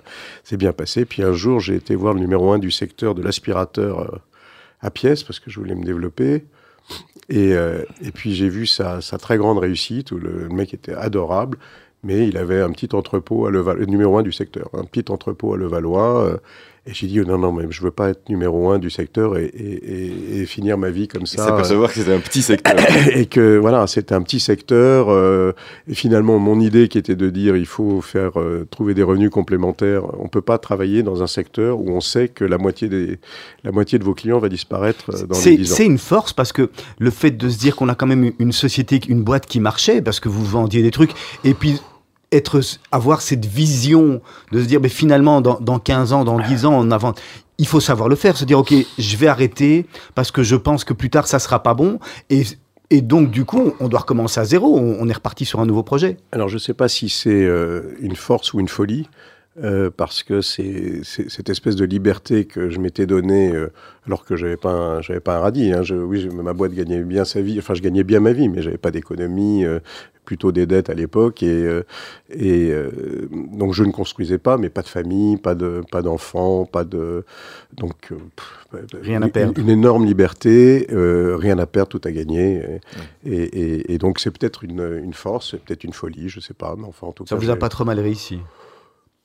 c'est 0.44 0.56
bien 0.56 0.72
passé. 0.72 1.04
Puis 1.04 1.22
un 1.22 1.32
jour, 1.32 1.60
j'ai 1.60 1.78
voir 1.96 2.14
le 2.14 2.20
numéro 2.20 2.52
un 2.52 2.58
du 2.58 2.70
secteur 2.70 3.14
de 3.14 3.22
l'aspirateur 3.22 4.00
euh, 4.00 4.18
à 4.80 4.90
pièces 4.90 5.22
parce 5.22 5.40
que 5.40 5.50
je 5.50 5.58
voulais 5.58 5.74
me 5.74 5.84
développer. 5.84 6.44
Et, 7.28 7.52
euh, 7.52 7.82
et 8.00 8.10
puis 8.10 8.34
j'ai 8.34 8.48
vu 8.48 8.66
sa, 8.66 9.02
sa, 9.02 9.18
très 9.18 9.36
grande 9.36 9.58
réussite 9.58 10.12
où 10.12 10.18
le, 10.18 10.48
mec 10.48 10.72
était 10.72 10.94
adorable, 10.94 11.58
mais 12.02 12.28
il 12.28 12.36
avait 12.36 12.60
un 12.60 12.70
petit 12.70 12.94
entrepôt 12.94 13.46
à 13.46 13.50
Levallois, 13.50 13.80
le 13.80 13.86
numéro 13.86 14.18
un 14.18 14.22
du 14.22 14.32
secteur, 14.32 14.68
un 14.72 14.84
petit 14.84 15.10
entrepôt 15.10 15.54
à 15.54 15.56
Levallois. 15.56 16.24
Euh, 16.24 16.36
et 16.88 16.94
j'ai 16.94 17.06
dit, 17.06 17.20
oh 17.20 17.24
non, 17.24 17.36
non, 17.36 17.52
mais 17.52 17.64
je 17.68 17.82
veux 17.82 17.90
pas 17.90 18.08
être 18.08 18.30
numéro 18.30 18.70
un 18.70 18.78
du 18.78 18.88
secteur 18.88 19.36
et, 19.36 19.44
et, 19.44 20.40
et, 20.40 20.46
finir 20.46 20.78
ma 20.78 20.88
vie 20.88 21.06
comme 21.06 21.26
ça. 21.26 21.42
Et 21.42 21.46
s'apercevoir 21.46 21.90
que 21.90 21.96
c'était 21.96 22.14
un 22.14 22.20
petit 22.20 22.40
secteur. 22.40 22.76
et 23.14 23.26
que 23.26 23.58
voilà, 23.58 23.86
c'était 23.86 24.14
un 24.14 24.22
petit 24.22 24.40
secteur. 24.40 25.10
Euh, 25.10 25.52
et 25.86 25.94
finalement, 25.94 26.38
mon 26.38 26.60
idée 26.60 26.88
qui 26.88 26.96
était 26.96 27.14
de 27.14 27.28
dire, 27.28 27.56
il 27.56 27.66
faut 27.66 28.00
faire 28.00 28.40
euh, 28.40 28.66
trouver 28.70 28.94
des 28.94 29.02
revenus 29.02 29.28
complémentaires. 29.28 30.02
On 30.18 30.28
peut 30.28 30.40
pas 30.40 30.56
travailler 30.56 31.02
dans 31.02 31.22
un 31.22 31.26
secteur 31.26 31.78
où 31.78 31.90
on 31.90 32.00
sait 32.00 32.28
que 32.28 32.46
la 32.46 32.56
moitié 32.56 32.88
des, 32.88 33.18
la 33.64 33.70
moitié 33.70 33.98
de 33.98 34.04
vos 34.04 34.14
clients 34.14 34.38
va 34.38 34.48
disparaître 34.48 35.10
euh, 35.10 35.26
dans 35.26 35.38
les 35.38 35.58
10 35.58 35.72
ans. 35.72 35.76
C'est 35.76 35.84
une 35.84 35.98
force 35.98 36.32
parce 36.32 36.52
que 36.52 36.70
le 36.98 37.10
fait 37.10 37.32
de 37.32 37.50
se 37.50 37.58
dire 37.58 37.76
qu'on 37.76 37.90
a 37.90 37.94
quand 37.94 38.06
même 38.06 38.32
une 38.38 38.52
société, 38.52 38.98
une 39.08 39.22
boîte 39.22 39.44
qui 39.44 39.60
marchait, 39.60 40.00
parce 40.00 40.20
que 40.20 40.30
vous 40.30 40.44
vendiez 40.44 40.82
des 40.82 40.90
trucs, 40.90 41.12
et 41.44 41.52
puis 41.52 41.82
être, 42.32 42.60
avoir 42.92 43.20
cette 43.20 43.46
vision 43.46 44.20
de 44.52 44.62
se 44.62 44.66
dire, 44.66 44.80
mais 44.80 44.88
finalement, 44.88 45.40
dans, 45.40 45.58
dans 45.60 45.78
15 45.78 46.12
ans, 46.12 46.24
dans 46.24 46.38
10 46.38 46.66
ans, 46.66 46.78
en 46.78 46.90
avant, 46.90 47.14
il 47.58 47.66
faut 47.66 47.80
savoir 47.80 48.08
le 48.08 48.16
faire, 48.16 48.36
se 48.36 48.44
dire, 48.44 48.58
OK, 48.58 48.72
je 48.98 49.16
vais 49.16 49.26
arrêter 49.26 49.86
parce 50.14 50.30
que 50.30 50.42
je 50.42 50.56
pense 50.56 50.84
que 50.84 50.92
plus 50.92 51.10
tard, 51.10 51.26
ça 51.26 51.38
sera 51.38 51.62
pas 51.62 51.74
bon. 51.74 51.98
Et, 52.30 52.44
et 52.90 53.00
donc, 53.00 53.30
du 53.30 53.44
coup, 53.44 53.74
on 53.80 53.88
doit 53.88 54.00
recommencer 54.00 54.40
à 54.40 54.44
zéro. 54.44 54.78
On, 54.78 55.08
est 55.08 55.12
reparti 55.12 55.44
sur 55.44 55.60
un 55.60 55.66
nouveau 55.66 55.82
projet. 55.82 56.16
Alors, 56.32 56.48
je 56.48 56.54
ne 56.54 56.60
sais 56.60 56.74
pas 56.74 56.88
si 56.88 57.08
c'est 57.08 57.30
euh, 57.30 57.96
une 58.00 58.16
force 58.16 58.54
ou 58.54 58.60
une 58.60 58.68
folie. 58.68 59.08
Euh, 59.62 59.90
parce 59.90 60.22
que 60.22 60.40
c'est 60.40 61.02
cette 61.02 61.50
espèce 61.50 61.74
de 61.74 61.84
liberté 61.84 62.44
que 62.44 62.70
je 62.70 62.78
m'étais 62.78 63.06
donnée, 63.06 63.50
euh, 63.52 63.72
alors 64.06 64.24
que 64.24 64.36
j'avais 64.36 64.56
pas 64.56 65.00
j'avais 65.00 65.20
pas 65.20 65.36
un 65.36 65.40
radis. 65.40 65.72
Hein. 65.72 65.82
Je, 65.82 65.94
oui, 65.96 66.28
ma 66.28 66.52
boîte 66.52 66.72
gagnait 66.72 67.02
bien 67.02 67.24
sa 67.24 67.40
vie, 67.40 67.58
enfin 67.58 67.74
je 67.74 67.82
gagnais 67.82 68.04
bien 68.04 68.20
ma 68.20 68.32
vie, 68.32 68.48
mais 68.48 68.62
j'avais 68.62 68.78
pas 68.78 68.90
d'économie, 68.90 69.64
plutôt 70.28 70.52
des 70.52 70.66
dettes 70.66 70.90
à 70.90 70.94
l'époque. 70.94 71.42
Et, 71.42 71.64
euh, 71.64 71.82
et 72.28 72.70
euh, 72.70 72.90
donc 73.32 73.72
je 73.72 73.82
ne 73.82 73.90
construisais 73.90 74.36
pas, 74.36 74.58
mais 74.58 74.68
pas 74.68 74.82
de 74.82 74.88
famille, 74.88 75.38
pas 75.38 75.54
de 75.54 75.80
pas 75.90 76.02
d'enfants, 76.02 76.66
pas 76.66 76.84
de 76.84 77.24
donc 77.72 78.12
euh, 78.12 78.82
rien 79.00 79.22
à 79.22 79.28
perdre. 79.28 79.58
Une, 79.58 79.70
énorme 79.70 80.04
liberté, 80.04 80.86
rien 80.90 81.58
à 81.58 81.64
perdre, 81.66 81.88
tout 81.88 82.02
à 82.04 82.12
gagner. 82.12 82.62
Et, 83.24 83.94
et, 83.94 83.96
donc 83.96 84.20
c'est 84.20 84.30
peut-être 84.30 84.64
une, 84.64 85.00
une, 85.02 85.14
force, 85.14 85.52
c'est 85.52 85.62
peut-être 85.62 85.84
une 85.84 85.94
folie, 85.94 86.28
je 86.28 86.40
sais 86.40 86.52
pas, 86.52 86.74
mais 86.76 86.86
enfin 86.86 87.06
en 87.06 87.12
tout 87.12 87.24
Ça 87.26 87.34
cas. 87.34 87.40
vous 87.40 87.50
a 87.50 87.56
pas 87.56 87.70
trop 87.70 87.86
mal 87.86 87.98
réussi? 87.98 88.38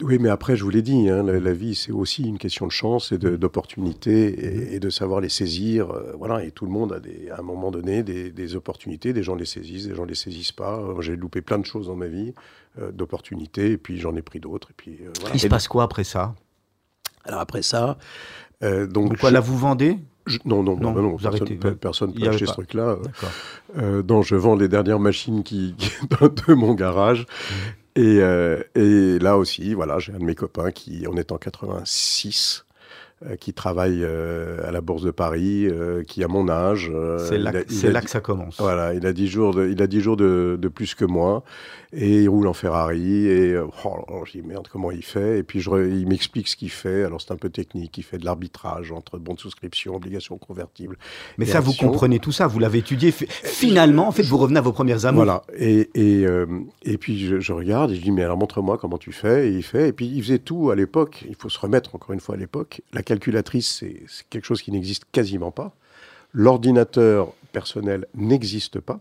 Oui, 0.01 0.17
mais 0.19 0.29
après, 0.29 0.57
je 0.57 0.63
vous 0.63 0.69
l'ai 0.69 0.81
dit, 0.81 1.07
hein, 1.07 1.23
la, 1.23 1.53
vie, 1.53 1.75
c'est 1.75 1.91
aussi 1.91 2.23
une 2.23 2.37
question 2.37 2.65
de 2.65 2.71
chance 2.71 3.11
et 3.11 3.17
d'opportunité 3.17 4.73
et, 4.73 4.79
de 4.79 4.89
savoir 4.89 5.21
les 5.21 5.29
saisir. 5.29 5.91
Euh, 5.91 6.13
voilà, 6.17 6.43
et 6.43 6.51
tout 6.51 6.65
le 6.65 6.71
monde 6.71 6.93
a 6.93 6.99
des, 6.99 7.29
à 7.29 7.39
un 7.39 7.43
moment 7.43 7.69
donné 7.71 8.01
des, 8.03 8.55
opportunités. 8.55 9.13
Des 9.13 9.23
gens 9.23 9.35
les 9.35 9.45
saisissent, 9.45 9.87
des 9.87 9.95
gens 9.95 10.05
les 10.05 10.15
saisissent 10.15 10.51
pas. 10.51 10.79
Euh, 10.79 11.01
j'ai 11.01 11.15
loupé 11.15 11.41
plein 11.41 11.59
de 11.59 11.65
choses 11.65 11.87
dans 11.87 11.95
ma 11.95 12.07
vie, 12.07 12.33
euh, 12.79 12.91
d'opportunités, 12.91 13.71
et 13.71 13.77
puis 13.77 13.99
j'en 13.99 14.15
ai 14.15 14.21
pris 14.21 14.39
d'autres. 14.39 14.71
Et 14.71 14.73
puis 14.75 14.99
Il 15.33 15.39
se 15.39 15.47
passe 15.47 15.67
quoi 15.67 15.83
après 15.83 16.03
ça? 16.03 16.33
Alors 17.25 17.39
après 17.39 17.61
ça, 17.61 17.97
donc, 18.61 18.89
donc 18.89 19.17
quoi, 19.17 19.31
là 19.31 19.39
vous 19.39 19.57
vendez? 19.57 19.97
Non, 20.45 20.63
non, 20.63 20.77
non, 20.77 20.93
non, 20.93 21.17
personne 21.17 22.11
ne 22.11 22.13
peut 22.13 22.29
acheter 22.29 22.45
ce 22.45 22.53
truc-là. 22.53 22.97
Euh, 23.77 24.01
donc, 24.01 24.23
je 24.23 24.35
vends 24.35 24.55
les 24.55 24.69
dernières 24.69 24.99
machines 24.99 25.43
qui, 25.43 25.75
de 26.47 26.53
mon 26.53 26.73
garage. 26.73 27.25
Et, 27.95 28.21
euh, 28.21 28.63
et, 28.75 29.19
là 29.19 29.37
aussi, 29.37 29.73
voilà, 29.73 29.99
j'ai 29.99 30.13
un 30.13 30.19
de 30.19 30.23
mes 30.23 30.35
copains 30.35 30.71
qui, 30.71 31.05
on 31.07 31.15
est 31.15 31.31
en 31.31 31.37
86, 31.37 32.59
euh, 32.59 32.62
qui 33.39 33.53
travaille 33.53 34.03
euh, 34.03 34.67
à 34.67 34.71
la 34.71 34.81
Bourse 34.81 35.03
de 35.03 35.11
Paris, 35.11 35.65
euh, 35.65 36.03
qui 36.03 36.23
a 36.23 36.27
mon 36.27 36.49
âge. 36.49 36.91
c'est 37.27 37.37
là, 37.37 38.01
que 38.01 38.09
ça 38.09 38.19
commence. 38.19 38.59
Voilà, 38.59 38.93
il 38.93 39.05
a 39.05 39.13
10 39.13 39.27
jours, 39.27 39.53
de, 39.53 39.67
il 39.69 39.81
a 39.81 39.87
10 39.87 40.01
jours 40.01 40.17
de, 40.17 40.57
de, 40.59 40.67
plus 40.67 40.95
que 40.95 41.05
moi, 41.05 41.43
et 41.93 42.23
il 42.23 42.29
roule 42.29 42.47
en 42.47 42.53
Ferrari, 42.53 43.27
et 43.27 43.57
oh, 43.57 44.23
je 44.25 44.31
dis 44.31 44.41
merde, 44.41 44.67
comment 44.71 44.91
il 44.91 45.03
fait? 45.03 45.39
Et 45.39 45.43
puis 45.43 45.61
je, 45.61 45.69
il 45.71 46.07
m'explique 46.07 46.47
ce 46.47 46.55
qu'il 46.55 46.71
fait, 46.71 47.03
alors 47.03 47.21
c'est 47.21 47.31
un 47.31 47.37
peu 47.37 47.49
technique, 47.49 47.97
il 47.97 48.03
fait 48.03 48.17
de 48.17 48.25
l'arbitrage 48.25 48.91
entre 48.91 49.17
bons 49.17 49.35
de 49.35 49.39
souscription, 49.39 49.95
obligations 49.95 50.37
convertibles. 50.37 50.97
Mais 51.37 51.45
ça, 51.45 51.59
vous 51.59 51.73
comprenez 51.73 52.19
tout 52.19 52.31
ça, 52.31 52.47
vous 52.47 52.59
l'avez 52.59 52.79
étudié. 52.79 53.11
Finalement, 53.11 54.07
en 54.07 54.11
fait, 54.11 54.23
vous 54.23 54.37
revenez 54.37 54.59
à 54.59 54.61
vos 54.61 54.73
premières 54.73 55.05
amours. 55.05 55.23
Voilà, 55.23 55.43
et, 55.57 55.89
et, 55.95 56.25
et 56.83 56.97
puis 56.97 57.19
je, 57.19 57.39
je, 57.39 57.53
regarde, 57.53 57.91
et 57.91 57.95
je 57.95 58.01
dis, 58.01 58.11
mais 58.11 58.23
alors 58.23 58.37
montre-moi 58.37 58.77
comment 58.77 58.97
tu 58.97 59.11
fais, 59.11 59.49
et 59.49 59.51
il 59.51 59.63
fait, 59.63 59.89
et 59.89 59.93
puis 59.93 60.07
il 60.07 60.21
faisait 60.21 60.39
tout 60.39 60.71
à 60.71 60.75
l'époque, 60.75 61.23
il 61.27 61.35
faut 61.35 61.49
se 61.49 61.59
remettre 61.59 61.95
encore 61.95 62.13
une 62.13 62.19
fois 62.19 62.35
à 62.35 62.37
l'époque, 62.37 62.81
la 62.91 63.03
calculatrice, 63.13 63.83
c'est 64.07 64.25
quelque 64.29 64.45
chose 64.45 64.61
qui 64.61 64.71
n'existe 64.71 65.05
quasiment 65.11 65.51
pas. 65.51 65.75
L'ordinateur 66.33 67.33
personnel 67.51 68.07
n'existe 68.15 68.79
pas. 68.79 68.99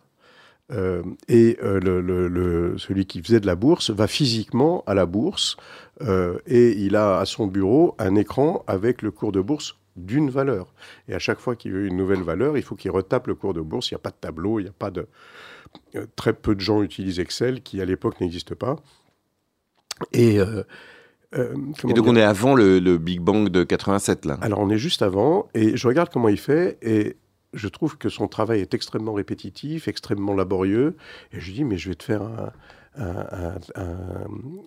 Euh, 0.71 1.03
et 1.29 1.59
euh, 1.63 2.77
celui 2.79 3.07
qui 3.07 3.23
faisait 3.23 3.41
de 3.41 3.47
la 3.47 3.57
bourse 3.57 3.91
va 3.91 4.07
physiquement 4.07 4.85
à 4.87 4.95
la 4.95 5.07
bourse 5.07 5.57
euh, 6.03 6.39
et 6.47 6.71
il 6.73 6.95
a 6.97 7.19
à 7.19 7.27
son 7.27 7.47
bureau 7.47 7.95
un 7.99 8.15
écran 8.15 8.65
avec 8.67 9.03
le 9.03 9.11
cours 9.11 9.33
de 9.33 9.41
bourse 9.41 9.77
d'une 9.97 10.31
valeur. 10.31 10.73
Et 11.09 11.15
à 11.15 11.19
chaque 11.19 11.41
fois 11.41 11.57
qu'il 11.57 11.73
veut 11.73 11.87
une 11.87 11.97
nouvelle 11.97 12.23
valeur, 12.23 12.57
il 12.57 12.63
faut 12.63 12.77
qu'il 12.77 12.91
retape 12.91 13.27
le 13.27 13.35
cours 13.35 13.55
de 13.55 13.61
bourse. 13.61 13.91
Il 13.91 13.95
n'y 13.95 13.97
a 13.97 14.05
pas 14.07 14.11
de 14.11 14.21
tableau, 14.21 14.61
il 14.61 14.65
n'y 14.65 14.69
a 14.69 14.75
pas 14.79 14.91
de... 14.91 15.07
très 16.17 16.33
peu 16.33 16.55
de 16.55 16.61
gens 16.61 16.83
utilisent 16.83 17.19
Excel, 17.19 17.63
qui 17.63 17.81
à 17.81 17.85
l'époque 17.85 18.21
n'existe 18.21 18.55
pas. 18.55 18.77
Euh, 21.35 21.55
et 21.89 21.93
donc 21.95 22.07
on 22.07 22.17
est 22.17 22.23
avant 22.23 22.55
le, 22.55 22.99
Big 22.99 23.21
Bang 23.21 23.49
de 23.49 23.65
87 23.65 24.27
là. 24.27 24.39
Alors 24.41 24.59
on 24.61 24.71
est 24.71 24.79
juste 24.79 25.03
avant 25.03 25.49
et 25.55 25.77
je 25.77 25.89
regarde 25.89 26.11
comment 26.13 26.29
il 26.29 26.39
fait 26.39 26.79
et 26.83 27.17
je 27.55 27.69
trouve 27.69 27.99
que 27.99 28.09
son 28.09 28.29
travail 28.29 28.61
est 28.61 28.75
extrêmement 28.75 29.13
répétitif, 29.13 29.89
extrêmement 29.89 30.35
laborieux 30.35 30.97
et 31.33 31.41
je 31.41 31.53
dis 31.53 31.65
mais 31.65 31.79
je 31.79 31.89
vais 31.89 31.95
te 31.95 32.05
faire 32.05 32.23
un, 32.23 33.57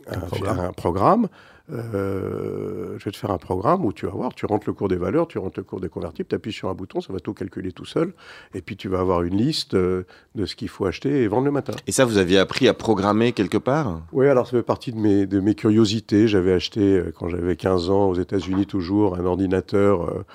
un, 0.07 0.71
programme. 0.73 1.27
Euh, 1.71 2.95
je 2.99 3.05
vais 3.05 3.11
te 3.11 3.17
faire 3.17 3.31
un 3.31 3.37
programme 3.37 3.85
où 3.85 3.91
tu 3.91 4.05
vas 4.05 4.11
voir, 4.11 4.33
tu 4.35 4.45
rentres 4.45 4.67
le 4.67 4.73
cours 4.73 4.87
des 4.87 4.97
valeurs, 4.97 5.27
tu 5.27 5.39
rentres 5.39 5.59
le 5.59 5.63
cours 5.63 5.79
des 5.79 5.89
convertibles, 5.89 6.27
tu 6.29 6.35
appuies 6.35 6.53
sur 6.53 6.69
un 6.69 6.73
bouton, 6.73 7.01
ça 7.01 7.11
va 7.11 7.19
tout 7.19 7.33
calculer 7.33 7.71
tout 7.71 7.85
seul, 7.85 8.13
et 8.53 8.61
puis 8.61 8.77
tu 8.77 8.87
vas 8.87 8.99
avoir 8.99 9.23
une 9.23 9.35
liste 9.35 9.73
euh, 9.73 10.03
de 10.35 10.45
ce 10.45 10.55
qu'il 10.55 10.69
faut 10.69 10.85
acheter 10.85 11.23
et 11.23 11.27
vendre 11.27 11.45
le 11.45 11.51
matin. 11.51 11.73
Et 11.87 11.91
ça, 11.91 12.05
vous 12.05 12.17
aviez 12.17 12.37
appris 12.37 12.67
à 12.67 12.73
programmer 12.73 13.31
quelque 13.31 13.57
part? 13.57 14.01
Oui, 14.11 14.27
alors 14.27 14.45
ça 14.45 14.51
fait 14.51 14.63
partie 14.63 14.91
de 14.91 14.99
mes, 14.99 15.25
de 15.25 15.39
mes 15.39 15.55
curiosités. 15.55 16.27
J'avais 16.27 16.53
acheté, 16.53 16.81
euh, 16.81 17.11
quand 17.17 17.29
j'avais 17.29 17.55
15 17.55 17.89
ans, 17.89 18.09
aux 18.09 18.15
États-Unis 18.15 18.67
toujours, 18.67 19.15
un 19.15 19.25
ordinateur 19.25 20.25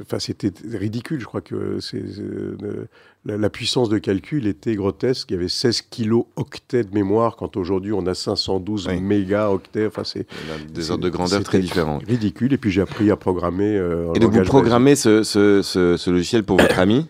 enfin, 0.00 0.18
c'était 0.18 0.52
ridicule. 0.72 1.20
Je 1.20 1.24
crois 1.24 1.40
que 1.40 1.80
c'est, 1.80 2.02
euh, 2.18 2.86
la, 3.24 3.50
puissance 3.50 3.88
de 3.88 3.98
calcul 3.98 4.46
était 4.46 4.74
grotesque. 4.74 5.30
Il 5.30 5.34
y 5.34 5.36
avait 5.36 5.48
16 5.48 5.82
kilo-octets 5.82 6.84
de 6.84 6.94
mémoire, 6.94 7.36
quand 7.36 7.56
aujourd'hui 7.56 7.92
on 7.92 8.06
a 8.06 8.14
512 8.14 8.88
méga-octets. 9.00 9.86
Enfin, 9.86 10.04
c'est, 10.04 10.26
des 10.72 10.90
ordres 10.90 11.04
de 11.04 11.10
grandeur 11.10 11.42
très 11.42 11.58
différents. 11.58 11.98
Ridicule. 11.98 12.52
Et 12.52 12.58
puis 12.58 12.70
j'ai 12.70 12.80
appris 12.80 13.10
à 13.10 13.16
programmer. 13.16 13.76
Euh, 13.76 14.12
Et 14.14 14.18
donc 14.18 14.32
vous 14.32 14.42
programmez 14.42 14.96
ce, 14.96 15.22
ce, 15.22 15.62
ce, 15.62 16.10
logiciel 16.10 16.44
pour 16.44 16.58
votre 16.58 16.78
ami 16.78 17.06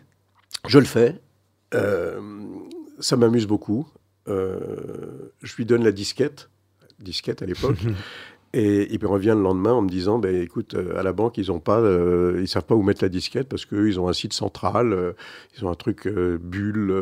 Je 0.66 0.78
le 0.78 0.86
fais. 0.86 1.16
Euh, 1.74 2.20
ça 2.98 3.16
m'amuse 3.16 3.46
beaucoup. 3.46 3.86
je 4.26 5.56
lui 5.56 5.64
donne 5.64 5.84
la 5.84 5.92
disquette 5.92 6.48
disquette 7.00 7.42
à 7.42 7.46
l'époque. 7.46 7.78
Et 8.52 8.92
il 8.92 9.06
revient 9.06 9.34
le 9.36 9.42
lendemain 9.42 9.72
en 9.72 9.82
me 9.82 9.88
disant, 9.88 10.18
ben, 10.18 10.34
écoute, 10.34 10.74
euh, 10.74 10.98
à 10.98 11.04
la 11.04 11.12
banque, 11.12 11.38
ils 11.38 11.52
ont 11.52 11.60
pas, 11.60 11.78
euh, 11.78 12.38
ils 12.40 12.48
savent 12.48 12.64
pas 12.64 12.74
où 12.74 12.82
mettre 12.82 13.04
la 13.04 13.08
disquette 13.08 13.48
parce 13.48 13.64
qu'eux, 13.64 13.88
ils 13.88 14.00
ont 14.00 14.08
un 14.08 14.12
site 14.12 14.32
central, 14.32 14.92
euh, 14.92 15.12
ils 15.56 15.64
ont 15.64 15.70
un 15.70 15.76
truc 15.76 16.08
bulle, 16.08 16.92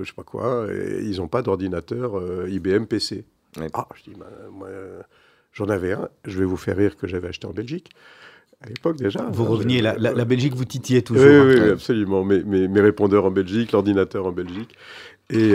je 0.00 0.04
sais 0.06 0.14
pas 0.14 0.22
quoi, 0.22 0.66
et 0.72 1.02
ils 1.02 1.18
n'ont 1.18 1.28
pas 1.28 1.42
d'ordinateur 1.42 2.18
IBM 2.48 2.84
PC. 2.84 3.24
Ah, 3.74 3.86
je 3.94 4.10
dis, 4.10 4.16
ben, 4.18 4.26
moi, 4.50 4.68
j'en 5.52 5.66
avais 5.66 5.92
un, 5.92 6.08
je 6.24 6.38
vais 6.38 6.46
vous 6.46 6.56
faire 6.56 6.76
rire 6.76 6.96
que 6.96 7.06
j'avais 7.06 7.28
acheté 7.28 7.46
en 7.46 7.52
Belgique. 7.52 7.90
À 8.62 8.68
l'époque 8.68 8.96
déjà. 8.96 9.28
Vous 9.30 9.44
reveniez, 9.44 9.82
la, 9.82 9.98
la, 9.98 10.24
Belgique 10.24 10.54
vous 10.54 10.64
titillait 10.64 11.02
toujours. 11.02 11.26
Oui, 11.26 11.60
oui, 11.60 11.70
absolument. 11.70 12.24
Mes, 12.24 12.42
mes, 12.42 12.68
mes, 12.68 12.80
répondeurs 12.80 13.26
en 13.26 13.30
Belgique, 13.30 13.72
l'ordinateur 13.72 14.24
en 14.24 14.32
Belgique. 14.32 14.74
Et, 15.28 15.52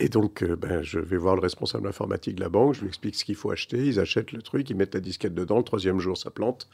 Et 0.00 0.08
donc, 0.08 0.42
euh, 0.42 0.56
ben, 0.56 0.82
je 0.82 0.98
vais 0.98 1.18
voir 1.18 1.34
le 1.36 1.42
responsable 1.42 1.86
informatique 1.86 2.34
de 2.36 2.40
la 2.40 2.48
banque, 2.48 2.74
je 2.74 2.80
lui 2.80 2.88
explique 2.88 3.14
ce 3.14 3.24
qu'il 3.24 3.34
faut 3.34 3.50
acheter, 3.50 3.86
ils 3.86 4.00
achètent 4.00 4.32
le 4.32 4.40
truc, 4.40 4.68
ils 4.70 4.76
mettent 4.76 4.94
la 4.94 5.00
disquette 5.00 5.34
dedans, 5.34 5.58
le 5.58 5.62
troisième 5.62 6.00
jour, 6.00 6.16
ça 6.16 6.30
plante. 6.30 6.68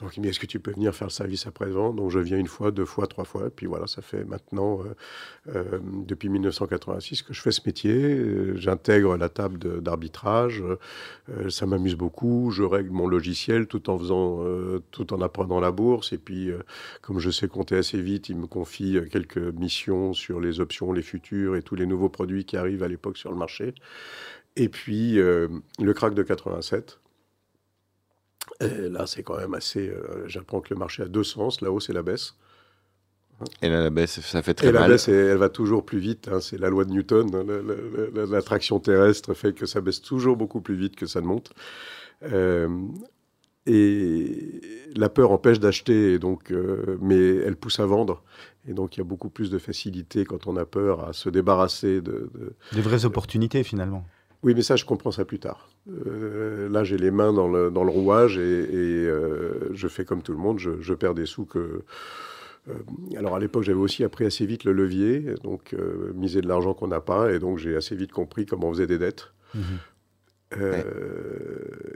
Donc 0.00 0.16
il 0.16 0.20
me 0.20 0.24
dit, 0.24 0.30
est-ce 0.30 0.40
que 0.40 0.46
tu 0.46 0.58
peux 0.58 0.72
venir 0.72 0.94
faire 0.94 1.08
le 1.08 1.12
service 1.12 1.46
après-vente? 1.46 1.96
Donc 1.96 2.10
je 2.10 2.18
viens 2.18 2.38
une 2.38 2.46
fois, 2.46 2.70
deux 2.70 2.84
fois, 2.84 3.06
trois 3.06 3.24
fois. 3.24 3.46
Et 3.46 3.50
puis 3.50 3.66
voilà, 3.66 3.86
ça 3.86 4.02
fait 4.02 4.24
maintenant, 4.24 4.80
euh, 4.80 5.54
euh, 5.54 5.78
depuis 6.06 6.28
1986, 6.28 7.22
que 7.22 7.32
je 7.32 7.40
fais 7.40 7.52
ce 7.52 7.60
métier. 7.66 7.94
Euh, 7.94 8.56
j'intègre 8.56 9.16
la 9.16 9.28
table 9.28 9.80
d'arbitrage. 9.82 10.62
ça 11.48 11.66
m'amuse 11.66 11.94
beaucoup. 11.94 12.50
Je 12.50 12.62
règle 12.62 12.90
mon 12.90 13.06
logiciel 13.06 13.66
tout 13.66 13.90
en 13.90 13.98
faisant, 13.98 14.44
tout 14.90 15.12
en 15.12 15.20
apprenant 15.20 15.60
la 15.60 15.70
bourse. 15.70 16.12
Et 16.12 16.18
puis, 16.18 16.50
comme 17.00 17.18
je 17.18 17.30
sais 17.30 17.48
compter 17.48 17.76
assez 17.76 18.00
vite, 18.00 18.28
il 18.28 18.36
me 18.36 18.46
confie 18.46 18.98
quelques 19.10 19.38
missions 19.38 20.12
sur 20.12 20.40
les 20.40 20.60
options, 20.60 20.92
les 20.92 21.02
futurs 21.02 21.56
et 21.56 21.62
tous 21.62 21.74
les 21.74 21.86
nouveaux 21.86 22.08
produits 22.08 22.44
qui 22.44 22.56
arrivent 22.56 22.82
à 22.82 22.88
l'époque 22.88 23.18
sur 23.18 23.30
le 23.30 23.36
marché. 23.36 23.74
Et 24.56 24.68
puis, 24.68 25.14
le 25.14 25.92
crack 25.94 26.14
de 26.14 26.22
87 26.22 27.01
là, 28.90 29.06
c'est 29.06 29.22
quand 29.22 29.38
même 29.38 29.54
assez. 29.54 29.88
Euh, 29.88 30.26
j'apprends 30.26 30.60
que 30.60 30.72
le 30.72 30.78
marché 30.78 31.02
a 31.02 31.06
deux 31.06 31.24
sens, 31.24 31.60
la 31.60 31.70
hausse 31.70 31.90
et 31.90 31.92
la 31.92 32.02
baisse. 32.02 32.34
Et 33.60 33.68
la 33.68 33.90
baisse, 33.90 34.20
ça 34.20 34.42
fait 34.42 34.54
très 34.54 34.68
et 34.68 34.72
mal. 34.72 34.82
La 34.82 34.88
baisse, 34.88 35.08
elle 35.08 35.36
va 35.36 35.48
toujours 35.48 35.84
plus 35.84 35.98
vite. 35.98 36.28
Hein, 36.28 36.40
c'est 36.40 36.58
la 36.58 36.70
loi 36.70 36.84
de 36.84 36.90
Newton. 36.90 37.28
L'attraction 38.30 38.78
terrestre 38.78 39.34
fait 39.34 39.52
que 39.52 39.66
ça 39.66 39.80
baisse 39.80 40.00
toujours 40.00 40.36
beaucoup 40.36 40.60
plus 40.60 40.76
vite 40.76 40.96
que 40.96 41.06
ça 41.06 41.20
ne 41.20 41.26
monte. 41.26 41.52
Euh, 42.22 42.68
et 43.66 44.60
la 44.96 45.08
peur 45.08 45.30
empêche 45.30 45.60
d'acheter, 45.60 46.18
donc, 46.18 46.50
euh, 46.50 46.98
mais 47.00 47.36
elle 47.36 47.56
pousse 47.56 47.78
à 47.78 47.86
vendre. 47.86 48.22
Et 48.68 48.74
donc, 48.74 48.96
il 48.96 49.00
y 49.00 49.02
a 49.02 49.04
beaucoup 49.04 49.28
plus 49.28 49.50
de 49.50 49.58
facilité 49.58 50.24
quand 50.24 50.46
on 50.46 50.56
a 50.56 50.64
peur 50.64 51.04
à 51.08 51.12
se 51.12 51.28
débarrasser 51.28 52.00
de. 52.00 52.30
de 52.34 52.54
des 52.72 52.80
vraies 52.80 53.04
opportunités, 53.04 53.62
finalement. 53.62 54.04
Oui, 54.42 54.54
mais 54.54 54.62
ça, 54.62 54.76
je 54.76 54.84
comprends 54.84 55.12
ça 55.12 55.24
plus 55.24 55.38
tard. 55.38 55.68
Euh, 55.88 56.68
là, 56.68 56.82
j'ai 56.82 56.98
les 56.98 57.10
mains 57.10 57.32
dans 57.32 57.48
le, 57.48 57.70
dans 57.70 57.84
le 57.84 57.90
rouage 57.90 58.38
et, 58.38 58.40
euh, 58.40 59.72
je 59.72 59.88
fais 59.88 60.04
comme 60.04 60.22
tout 60.22 60.32
le 60.32 60.38
monde, 60.38 60.58
je, 60.58 60.94
perds 60.94 61.14
des 61.14 61.26
sous 61.26 61.44
que... 61.44 61.82
Euh, 62.68 62.72
alors 63.16 63.36
à 63.36 63.40
l'époque, 63.40 63.62
j'avais 63.62 63.78
aussi 63.78 64.04
appris 64.04 64.24
assez 64.24 64.46
vite 64.46 64.64
le 64.64 64.72
levier, 64.72 65.34
donc 65.42 65.74
miser 66.14 66.40
de 66.40 66.48
l'argent 66.48 66.74
qu'on 66.74 66.88
n'a 66.88 67.00
pas, 67.00 67.32
et 67.32 67.40
donc 67.40 67.58
j'ai 67.58 67.74
assez 67.74 67.96
vite 67.96 68.12
compris 68.12 68.46
comment 68.46 68.68
on 68.68 68.72
faisait 68.72 68.86
des 68.86 68.98
dettes. 68.98 69.32
Mhm. 69.54 69.62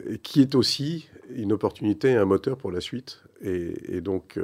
Et 0.08 0.18
qui 0.18 0.40
est 0.40 0.54
aussi 0.54 1.08
une 1.30 1.52
opportunité, 1.52 2.14
un 2.14 2.24
moteur 2.24 2.56
pour 2.56 2.72
la 2.72 2.80
suite. 2.80 3.22
Et, 3.42 4.00
donc 4.00 4.40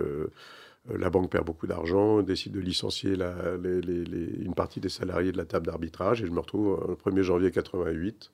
la 0.88 1.10
banque 1.10 1.30
perd 1.30 1.46
beaucoup 1.46 1.66
d'argent, 1.66 2.22
décide 2.22 2.52
de 2.52 2.60
licencier 2.60 3.14
la, 3.14 3.34
une 3.62 4.54
partie 4.54 4.80
des 4.80 4.88
salariés 4.88 5.32
de 5.32 5.36
la 5.36 5.44
table 5.44 5.66
d'arbitrage, 5.66 6.22
et 6.22 6.26
je 6.26 6.32
me 6.32 6.40
retrouve 6.40 6.84
le 6.88 6.94
1er 6.94 7.22
janvier 7.22 7.50
88 7.50 8.32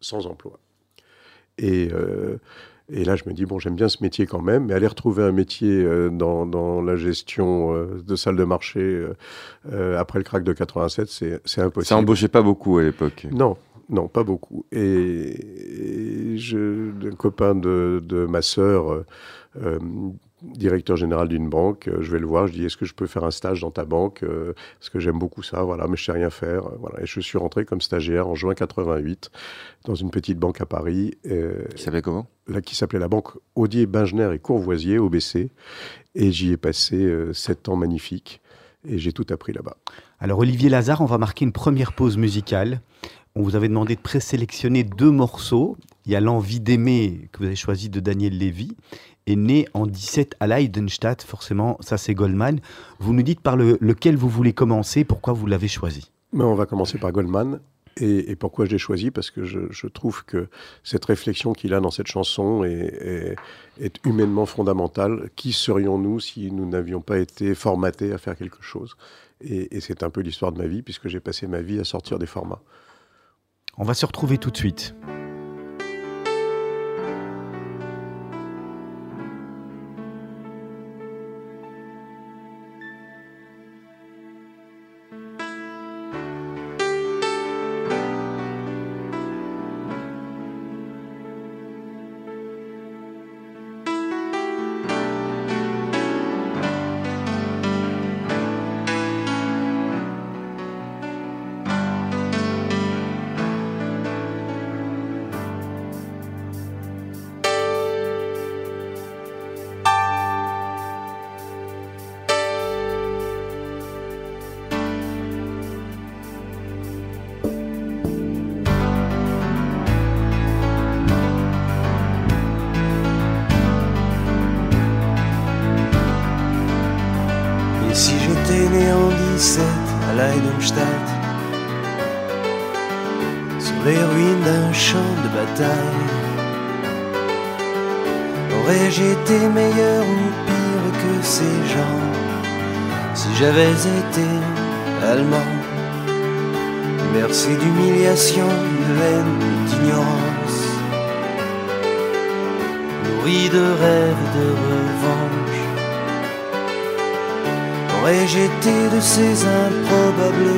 sans 0.00 0.26
emploi. 0.26 0.58
Et, 1.58 1.88
euh, 1.92 2.38
et 2.88 3.04
là, 3.04 3.16
je 3.16 3.24
me 3.26 3.32
dis, 3.32 3.46
bon, 3.46 3.58
j'aime 3.58 3.76
bien 3.76 3.88
ce 3.88 4.02
métier 4.02 4.26
quand 4.26 4.42
même, 4.42 4.66
mais 4.66 4.74
aller 4.74 4.86
retrouver 4.86 5.22
un 5.22 5.32
métier 5.32 5.84
euh, 5.84 6.10
dans, 6.10 6.46
dans, 6.46 6.82
la 6.82 6.96
gestion 6.96 7.74
euh, 7.74 8.02
de 8.06 8.16
salle 8.16 8.36
de 8.36 8.44
marché 8.44 9.04
après 9.96 10.18
le 10.18 10.24
crack 10.24 10.44
de 10.44 10.52
87, 10.52 11.08
c'est 11.44 11.60
impossible. 11.60 11.86
Ça 11.86 11.96
embauchait 11.96 12.28
pas 12.28 12.42
beaucoup 12.42 12.78
à 12.78 12.82
l'époque 12.82 13.26
Non, 13.30 13.56
non, 13.88 14.08
pas 14.08 14.24
beaucoup. 14.24 14.66
Et, 14.72 16.36
je, 16.36 16.90
un 17.06 17.14
copain 17.14 17.54
de, 17.54 18.02
de 18.04 18.26
ma 18.26 18.42
sœur 18.42 19.04
directeur 20.52 20.96
général 20.96 21.28
d'une 21.28 21.48
banque, 21.48 21.88
euh, 21.88 21.98
je 22.00 22.10
vais 22.10 22.18
le 22.18 22.26
voir, 22.26 22.46
je 22.46 22.52
dis 22.52 22.64
est-ce 22.64 22.76
que 22.76 22.84
je 22.84 22.94
peux 22.94 23.06
faire 23.06 23.24
un 23.24 23.30
stage 23.30 23.60
dans 23.60 23.70
ta 23.70 23.84
banque 23.84 24.22
euh, 24.22 24.52
Parce 24.78 24.90
que 24.90 25.00
j'aime 25.00 25.18
beaucoup 25.18 25.42
ça, 25.42 25.62
voilà, 25.62 25.86
mais 25.88 25.96
je 25.96 26.04
sais 26.04 26.12
rien 26.12 26.30
faire. 26.30 26.66
Euh, 26.66 26.76
voilà. 26.80 27.02
Et 27.02 27.06
je 27.06 27.20
suis 27.20 27.38
rentré 27.38 27.64
comme 27.64 27.80
stagiaire 27.80 28.28
en 28.28 28.34
juin 28.34 28.54
88 28.54 29.30
dans 29.84 29.94
une 29.94 30.10
petite 30.10 30.38
banque 30.38 30.60
à 30.60 30.66
Paris. 30.66 31.14
qui 31.74 31.82
s'appelait 31.82 32.02
comment? 32.02 32.26
là, 32.48 32.60
Qui 32.60 32.76
s'appelait 32.76 32.98
la 32.98 33.08
banque 33.08 33.32
Audier, 33.54 33.86
Bingener 33.86 34.30
et 34.34 34.38
Courvoisier, 34.38 34.98
OBC. 34.98 35.50
Et 36.14 36.32
j'y 36.32 36.52
ai 36.52 36.56
passé 36.56 37.12
sept 37.32 37.68
ans 37.68 37.76
magnifiques. 37.76 38.40
Et 38.86 38.98
j'ai 38.98 39.12
tout 39.12 39.26
appris 39.30 39.52
là-bas. 39.52 39.76
Alors 40.20 40.38
Olivier 40.38 40.68
Lazare, 40.68 41.00
on 41.00 41.06
va 41.06 41.18
marquer 41.18 41.44
une 41.44 41.52
première 41.52 41.92
pause 41.92 42.16
musicale. 42.16 42.80
On 43.34 43.42
vous 43.42 43.56
avait 43.56 43.68
demandé 43.68 43.96
de 43.96 44.00
présélectionner 44.00 44.84
deux 44.84 45.10
morceaux. 45.10 45.76
Il 46.06 46.12
y 46.12 46.16
a 46.16 46.20
L'envie 46.20 46.60
d'aimer 46.60 47.28
que 47.32 47.38
vous 47.38 47.46
avez 47.46 47.56
choisi 47.56 47.88
de 47.88 47.98
Daniel 47.98 48.38
Lévy 48.38 48.76
est 49.26 49.36
né 49.36 49.66
en 49.74 49.86
17 49.86 50.36
à 50.40 50.46
Leidenstadt, 50.46 51.22
forcément, 51.22 51.76
ça 51.80 51.96
c'est 51.98 52.14
Goldman. 52.14 52.60
Vous 52.98 53.12
nous 53.12 53.22
dites 53.22 53.40
par 53.40 53.56
lequel 53.56 54.16
vous 54.16 54.28
voulez 54.28 54.52
commencer, 54.52 55.04
pourquoi 55.04 55.32
vous 55.32 55.46
l'avez 55.46 55.68
choisi? 55.68 56.10
Mais 56.32 56.44
On 56.44 56.54
va 56.54 56.66
commencer 56.66 56.98
par 56.98 57.12
Goldman. 57.12 57.60
Et, 57.96 58.34
pourquoi 58.34 58.64
je 58.66 58.72
l'ai 58.72 58.78
choisi? 58.78 59.12
Parce 59.12 59.30
que 59.30 59.44
je, 59.44 59.86
trouve 59.86 60.24
que 60.24 60.48
cette 60.82 61.04
réflexion 61.04 61.52
qu'il 61.52 61.74
a 61.74 61.80
dans 61.80 61.92
cette 61.92 62.08
chanson 62.08 62.64
est, 62.64 63.36
humainement 64.04 64.46
fondamentale. 64.46 65.30
Qui 65.36 65.52
serions-nous 65.52 66.18
si 66.18 66.50
nous 66.50 66.68
n'avions 66.68 67.00
pas 67.00 67.18
été 67.18 67.54
formatés 67.54 68.12
à 68.12 68.18
faire 68.18 68.36
quelque 68.36 68.62
chose? 68.62 68.96
Et, 69.40 69.76
et 69.76 69.80
c'est 69.80 70.02
un 70.02 70.10
peu 70.10 70.22
l'histoire 70.22 70.50
de 70.50 70.58
ma 70.58 70.66
vie, 70.66 70.82
puisque 70.82 71.06
j'ai 71.06 71.20
passé 71.20 71.46
ma 71.46 71.60
vie 71.60 71.78
à 71.78 71.84
sortir 71.84 72.18
des 72.18 72.26
formats. 72.26 72.62
On 73.78 73.84
va 73.84 73.94
se 73.94 74.06
retrouver 74.06 74.38
tout 74.38 74.50
de 74.50 74.56
suite. 74.56 74.94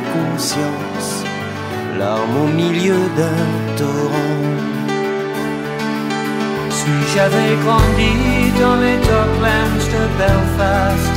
Improbables 0.07 0.13
consciences, 0.13 1.25
larmes 1.99 2.37
au 2.45 2.47
milieu 2.47 2.99
d'un 3.17 3.77
torrent 3.77 4.77
si 6.71 6.93
j'avais 7.15 7.57
grandi 7.65 8.51
dans 8.61 8.77
les 8.77 8.97
docklands 8.99 9.87
de 9.95 10.03
Belfast, 10.19 11.15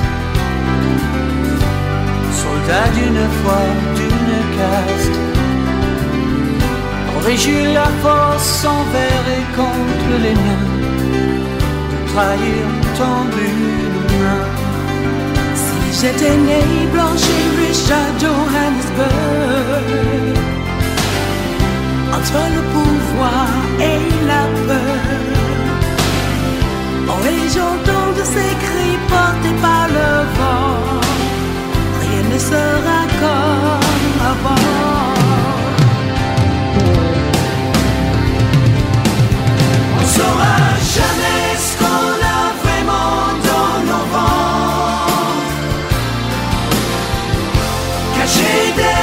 soldat 2.42 2.88
d'une 2.96 3.26
foi, 3.42 3.62
d'une 3.96 4.40
caste, 4.58 5.20
aurais-je 7.18 7.74
la 7.74 7.90
force 8.02 8.66
envers 8.66 9.26
et 9.38 9.46
contre 9.56 10.14
les 10.24 10.34
nains 10.34 10.70
de 11.92 12.12
trahir 12.12 12.66
tant 12.98 13.26
d'une 13.36 14.20
main? 14.24 14.59
J'étais 15.92 16.38
né 16.38 16.62
blanche 16.94 17.28
et 17.38 17.50
riche 17.60 17.90
à 17.92 18.06
Johannesburg. 18.22 19.10
Entre 22.14 22.42
le 22.56 22.62
pouvoir 22.74 23.48
et 23.80 24.02
la 24.28 24.44
peur. 24.68 25.20
Oh 27.08 27.26
et 27.26 27.50
j'entends 27.54 28.12
de 28.18 28.24
ces 28.24 28.54
cris 28.66 28.98
portés 29.10 29.56
par 29.62 29.88
le 29.88 30.10
vent 30.38 30.78
Rien 32.02 32.24
ne 32.34 32.40
sera 32.40 33.00
comme 33.22 34.22
avant. 34.32 34.66
On 39.98 40.06
saura 40.16 40.58
jamais 40.96 41.19
made. 48.50 48.99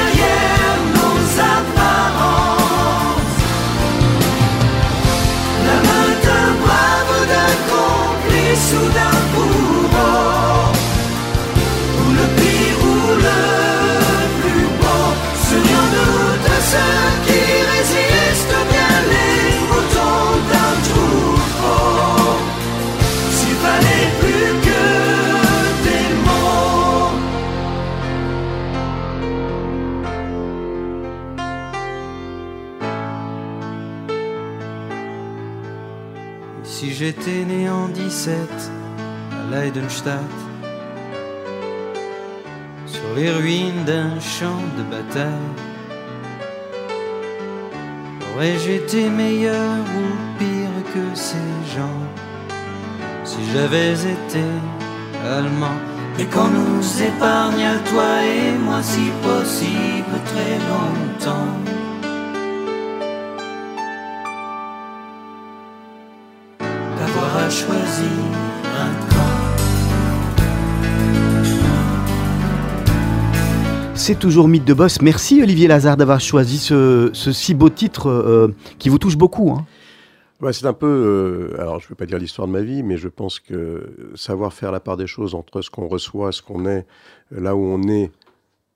J'étais 37.07 37.45
né 37.45 37.71
en 37.71 37.87
17 37.87 38.37
à 39.31 39.55
Leidenstadt, 39.55 40.37
sur 42.85 43.09
les 43.15 43.31
ruines 43.31 43.85
d'un 43.85 44.19
champ 44.19 44.61
de 44.77 44.83
bataille, 44.95 45.53
aurais-je 48.35 48.71
été 48.73 49.09
meilleur 49.09 49.79
ou 50.01 50.07
pire 50.37 50.93
que 50.93 51.07
ces 51.15 51.53
gens? 51.77 52.03
Si 53.23 53.39
j'avais 53.53 53.93
été 53.93 54.45
allemand? 55.37 55.79
Et 56.19 56.25
qu'on 56.25 56.49
nous 56.49 57.03
épargne 57.11 57.69
toi 57.89 58.11
et 58.25 58.59
moi 58.67 58.83
si 58.83 59.13
possible 59.23 60.17
très 60.25 60.57
longtemps. 60.73 61.76
C'est 74.07 74.21
toujours 74.21 74.47
Mythe 74.47 74.65
de 74.65 74.73
Boss. 74.73 75.03
Merci 75.03 75.43
Olivier 75.43 75.67
Lazare 75.67 75.97
d'avoir 75.97 76.21
choisi 76.21 76.59
ce, 76.59 77.11
si 77.13 77.55
beau 77.55 77.69
titre 77.71 78.09
euh, 78.09 78.55
qui 78.79 78.89
vous 78.89 78.99
touche 78.99 79.17
beaucoup. 79.17 79.51
Hein. 79.51 79.67
C'est 80.53 80.67
un 80.67 80.73
peu, 80.73 80.87
euh, 81.57 81.61
alors 81.61 81.81
je 81.81 81.87
ne 81.87 81.89
vais 81.89 81.95
pas 81.97 82.07
dire 82.07 82.19
l'histoire 82.19 82.47
de 82.47 82.53
ma 82.53 82.61
vie, 82.61 82.85
mais 82.85 82.99
je 82.99 83.09
pense 83.09 83.41
que 83.41 84.13
savoir 84.15 84.53
faire 84.53 84.71
la 84.71 84.79
part 84.79 84.97
des 84.97 85.09
choses 85.09 85.35
entre 85.35 85.61
ce 85.61 85.71
qu'on 85.71 85.89
reçoit, 85.89 86.31
ce 86.31 86.41
qu'on 86.41 86.67
est, 86.67 86.87
là 87.33 87.57
où 87.57 87.65
on 87.65 87.83
est, 87.89 88.13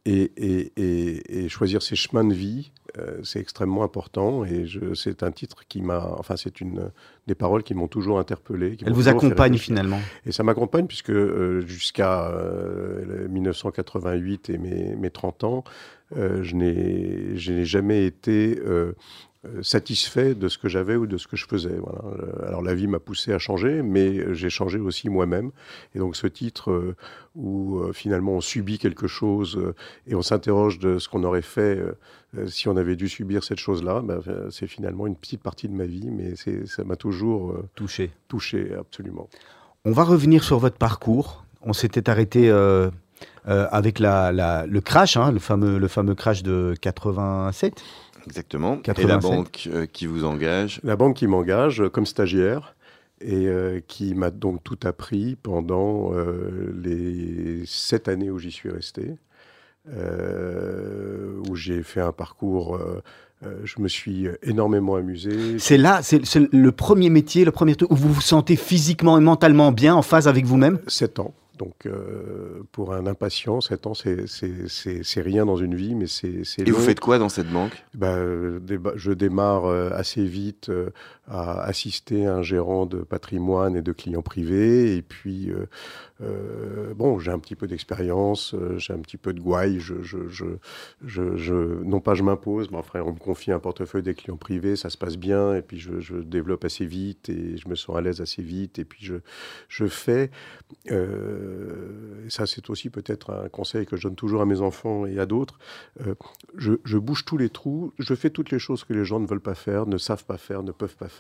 et, 0.04 1.48
choisir 1.48 1.82
ses 1.82 1.94
chemins 1.94 2.24
de 2.24 2.34
vie, 2.34 2.72
c'est 3.22 3.40
extrêmement 3.40 3.82
important. 3.82 4.44
Et 4.44 4.66
c'est 4.94 5.22
un 5.22 5.30
titre 5.30 5.64
qui 5.68 5.82
m'a, 5.82 6.14
enfin 6.18 6.36
c'est 6.36 6.60
une 6.60 6.90
des 7.26 7.34
paroles 7.34 7.62
qui 7.62 7.74
m'ont 7.74 7.88
toujours 7.88 8.18
interpellé. 8.18 8.76
Qui 8.76 8.84
Elle 8.86 8.92
vous 8.92 9.08
accompagne 9.08 9.56
finalement. 9.58 10.00
Et 10.26 10.32
ça 10.32 10.42
m'accompagne 10.42 10.86
puisque 10.86 11.10
euh, 11.10 11.60
jusqu'à 11.66 12.32
1988 13.28 14.50
et 14.50 14.58
mes, 14.58 14.96
mes 14.96 15.10
30 15.10 15.44
ans, 15.44 15.64
je 16.14 16.54
n'ai 16.54 17.64
jamais 17.64 18.04
été 18.04 18.58
euh, 18.64 18.92
satisfait 19.62 20.34
de 20.34 20.48
ce 20.48 20.58
que 20.58 20.68
j'avais 20.68 20.96
ou 20.96 21.06
de 21.06 21.16
ce 21.16 21.26
que 21.26 21.36
je 21.36 21.46
faisais. 21.46 21.76
Voilà. 21.78 22.00
Euh, 22.04 22.46
alors 22.46 22.62
la 22.62 22.74
vie 22.74 22.86
m'a 22.86 22.98
poussé 22.98 23.32
à 23.32 23.38
changer, 23.38 23.82
mais 23.82 24.34
j'ai 24.34 24.50
changé 24.50 24.78
aussi 24.78 25.08
moi-même. 25.08 25.50
Et 25.94 25.98
donc 25.98 26.14
ce 26.16 26.26
titre 26.26 26.70
euh, 26.70 26.94
où 27.34 27.80
finalement 27.92 28.32
on 28.32 28.40
subit 28.40 28.78
quelque 28.78 29.06
chose 29.06 29.72
et 30.06 30.14
on 30.14 30.22
s'interroge 30.22 30.78
de 30.78 30.98
ce 30.98 31.08
qu'on 31.08 31.24
aurait 31.24 31.42
fait 31.42 31.80
si 32.46 32.68
on 32.68 32.76
avait 32.76 32.96
dû 32.96 33.08
subir 33.08 33.44
cette 33.44 33.58
chose-là, 33.58 34.02
ben, 34.02 34.20
c'est 34.50 34.66
finalement 34.66 35.06
une 35.06 35.14
petite 35.14 35.40
partie 35.40 35.68
de 35.68 35.74
ma 35.74 35.84
vie, 35.84 36.10
mais 36.10 36.34
ça 36.66 36.82
m'a 36.82 36.96
toujours 36.96 37.56
touché. 37.76 38.10
Touché, 38.26 38.72
absolument. 38.78 39.28
On 39.84 39.92
va 39.92 40.02
revenir 40.02 40.42
sur 40.42 40.58
votre 40.58 40.76
parcours. 40.76 41.44
On 41.62 41.72
s'était 41.72 42.10
arrêté 42.10 42.50
avec 43.46 44.00
la, 44.00 44.66
le 44.66 44.80
crash, 44.80 45.16
hein, 45.16 45.30
le, 45.30 45.38
fameux, 45.38 45.78
le 45.78 45.88
fameux 45.88 46.16
crash 46.16 46.42
de 46.42 46.74
87. 46.80 47.80
Exactement. 48.30 48.78
Et 48.96 49.04
la 49.04 49.18
banque 49.18 49.68
euh, 49.72 49.86
qui 49.86 50.06
vous 50.06 50.24
engage? 50.24 50.80
La 50.84 50.94
banque 50.94 51.16
qui 51.16 51.26
m'engage 51.26 51.82
comme 51.92 52.06
stagiaire 52.06 52.76
et 53.20 53.48
euh, 53.48 53.80
qui 53.86 54.14
m'a 54.14 54.30
donc 54.30 54.62
tout 54.62 54.78
appris 54.84 55.36
pendant 55.42 56.14
euh, 56.14 56.72
les 56.80 57.66
sept 57.66 58.06
années 58.06 58.30
où 58.30 58.38
j'y 58.38 58.52
suis 58.52 58.70
resté, 58.70 59.16
où 59.88 61.56
j'ai 61.56 61.82
fait 61.82 62.00
un 62.00 62.12
parcours. 62.12 62.78
je 63.42 63.80
me 63.80 63.88
suis 63.88 64.28
énormément 64.42 64.94
amusé. 64.94 65.58
C'est 65.58 65.78
là, 65.78 66.00
c'est 66.02 66.22
le 66.52 66.72
premier 66.72 67.10
métier, 67.10 67.44
le 67.44 67.50
premier 67.50 67.74
truc 67.74 67.90
où 67.90 67.96
vous 67.96 68.12
vous 68.12 68.20
sentez 68.20 68.54
physiquement 68.54 69.18
et 69.18 69.20
mentalement 69.20 69.72
bien, 69.72 69.96
en 69.96 70.02
phase 70.02 70.28
avec 70.28 70.44
vous-même? 70.44 70.78
Sept 70.86 71.18
ans. 71.18 71.34
Donc, 71.60 71.84
euh, 71.84 72.62
pour 72.72 72.94
un 72.94 73.06
impatient, 73.06 73.60
7 73.60 73.86
ans, 73.86 73.92
c'est 73.94 75.20
rien 75.20 75.44
dans 75.44 75.58
une 75.58 75.74
vie, 75.74 75.94
mais 75.94 76.06
c'est. 76.06 76.42
Et 76.58 76.70
vous 76.70 76.80
faites 76.80 77.00
quoi 77.00 77.18
dans 77.18 77.28
cette 77.28 77.50
banque? 77.50 77.84
Ben, 77.92 78.62
Je 78.96 79.12
démarre 79.12 79.66
euh, 79.66 79.90
assez 79.92 80.24
vite 80.24 80.70
euh, 80.70 80.88
à 81.30 81.62
assister 81.62 82.26
un 82.26 82.42
gérant 82.42 82.86
de 82.86 82.98
patrimoine 82.98 83.76
et 83.76 83.82
de 83.82 83.92
clients 83.92 84.22
privés. 84.22 84.96
Et 84.96 85.02
puis, 85.02 85.50
euh, 86.22 86.92
bon, 86.94 87.18
j'ai 87.18 87.30
un 87.30 87.38
petit 87.38 87.54
peu 87.54 87.66
d'expérience, 87.66 88.54
euh, 88.54 88.76
j'ai 88.76 88.92
un 88.92 88.98
petit 88.98 89.16
peu 89.16 89.32
de 89.32 89.40
gouaille. 89.40 89.80
Je, 89.80 90.02
je, 90.02 90.18
je, 91.02 91.82
non 91.82 92.00
pas 92.00 92.14
je 92.14 92.22
m'impose, 92.22 92.70
mais 92.70 92.76
enfin, 92.76 93.00
on 93.00 93.12
me 93.12 93.18
confie 93.18 93.52
un 93.52 93.58
portefeuille 93.58 94.02
des 94.02 94.14
clients 94.14 94.36
privés, 94.36 94.76
ça 94.76 94.90
se 94.90 94.98
passe 94.98 95.16
bien, 95.16 95.54
et 95.54 95.62
puis 95.62 95.78
je, 95.78 96.16
développe 96.20 96.64
assez 96.64 96.84
vite, 96.84 97.28
et 97.28 97.56
je 97.56 97.68
me 97.68 97.74
sens 97.74 97.96
à 97.96 98.00
l'aise 98.00 98.20
assez 98.20 98.42
vite, 98.42 98.78
et 98.78 98.84
puis 98.84 99.04
je, 99.68 99.86
fais. 99.86 100.30
Euh, 100.90 102.26
ça, 102.28 102.46
c'est 102.46 102.68
aussi 102.70 102.90
peut-être 102.90 103.30
un 103.30 103.48
conseil 103.48 103.86
que 103.86 103.96
je 103.96 104.04
donne 104.04 104.14
toujours 104.16 104.42
à 104.42 104.46
mes 104.46 104.60
enfants 104.60 105.06
et 105.06 105.18
à 105.18 105.26
d'autres. 105.26 105.58
je, 106.56 106.98
bouge 106.98 107.24
tous 107.24 107.38
les 107.38 107.48
trous, 107.48 107.92
je 107.98 108.14
fais 108.14 108.30
toutes 108.30 108.50
les 108.50 108.58
choses 108.58 108.84
que 108.84 108.92
les 108.92 109.04
gens 109.04 109.20
ne 109.20 109.26
veulent 109.26 109.40
pas 109.40 109.54
faire, 109.54 109.86
ne 109.86 109.96
savent 109.96 110.24
pas 110.24 110.36
faire, 110.36 110.62
ne 110.62 110.72
peuvent 110.72 110.96
pas 110.96 111.08
faire. 111.08 111.19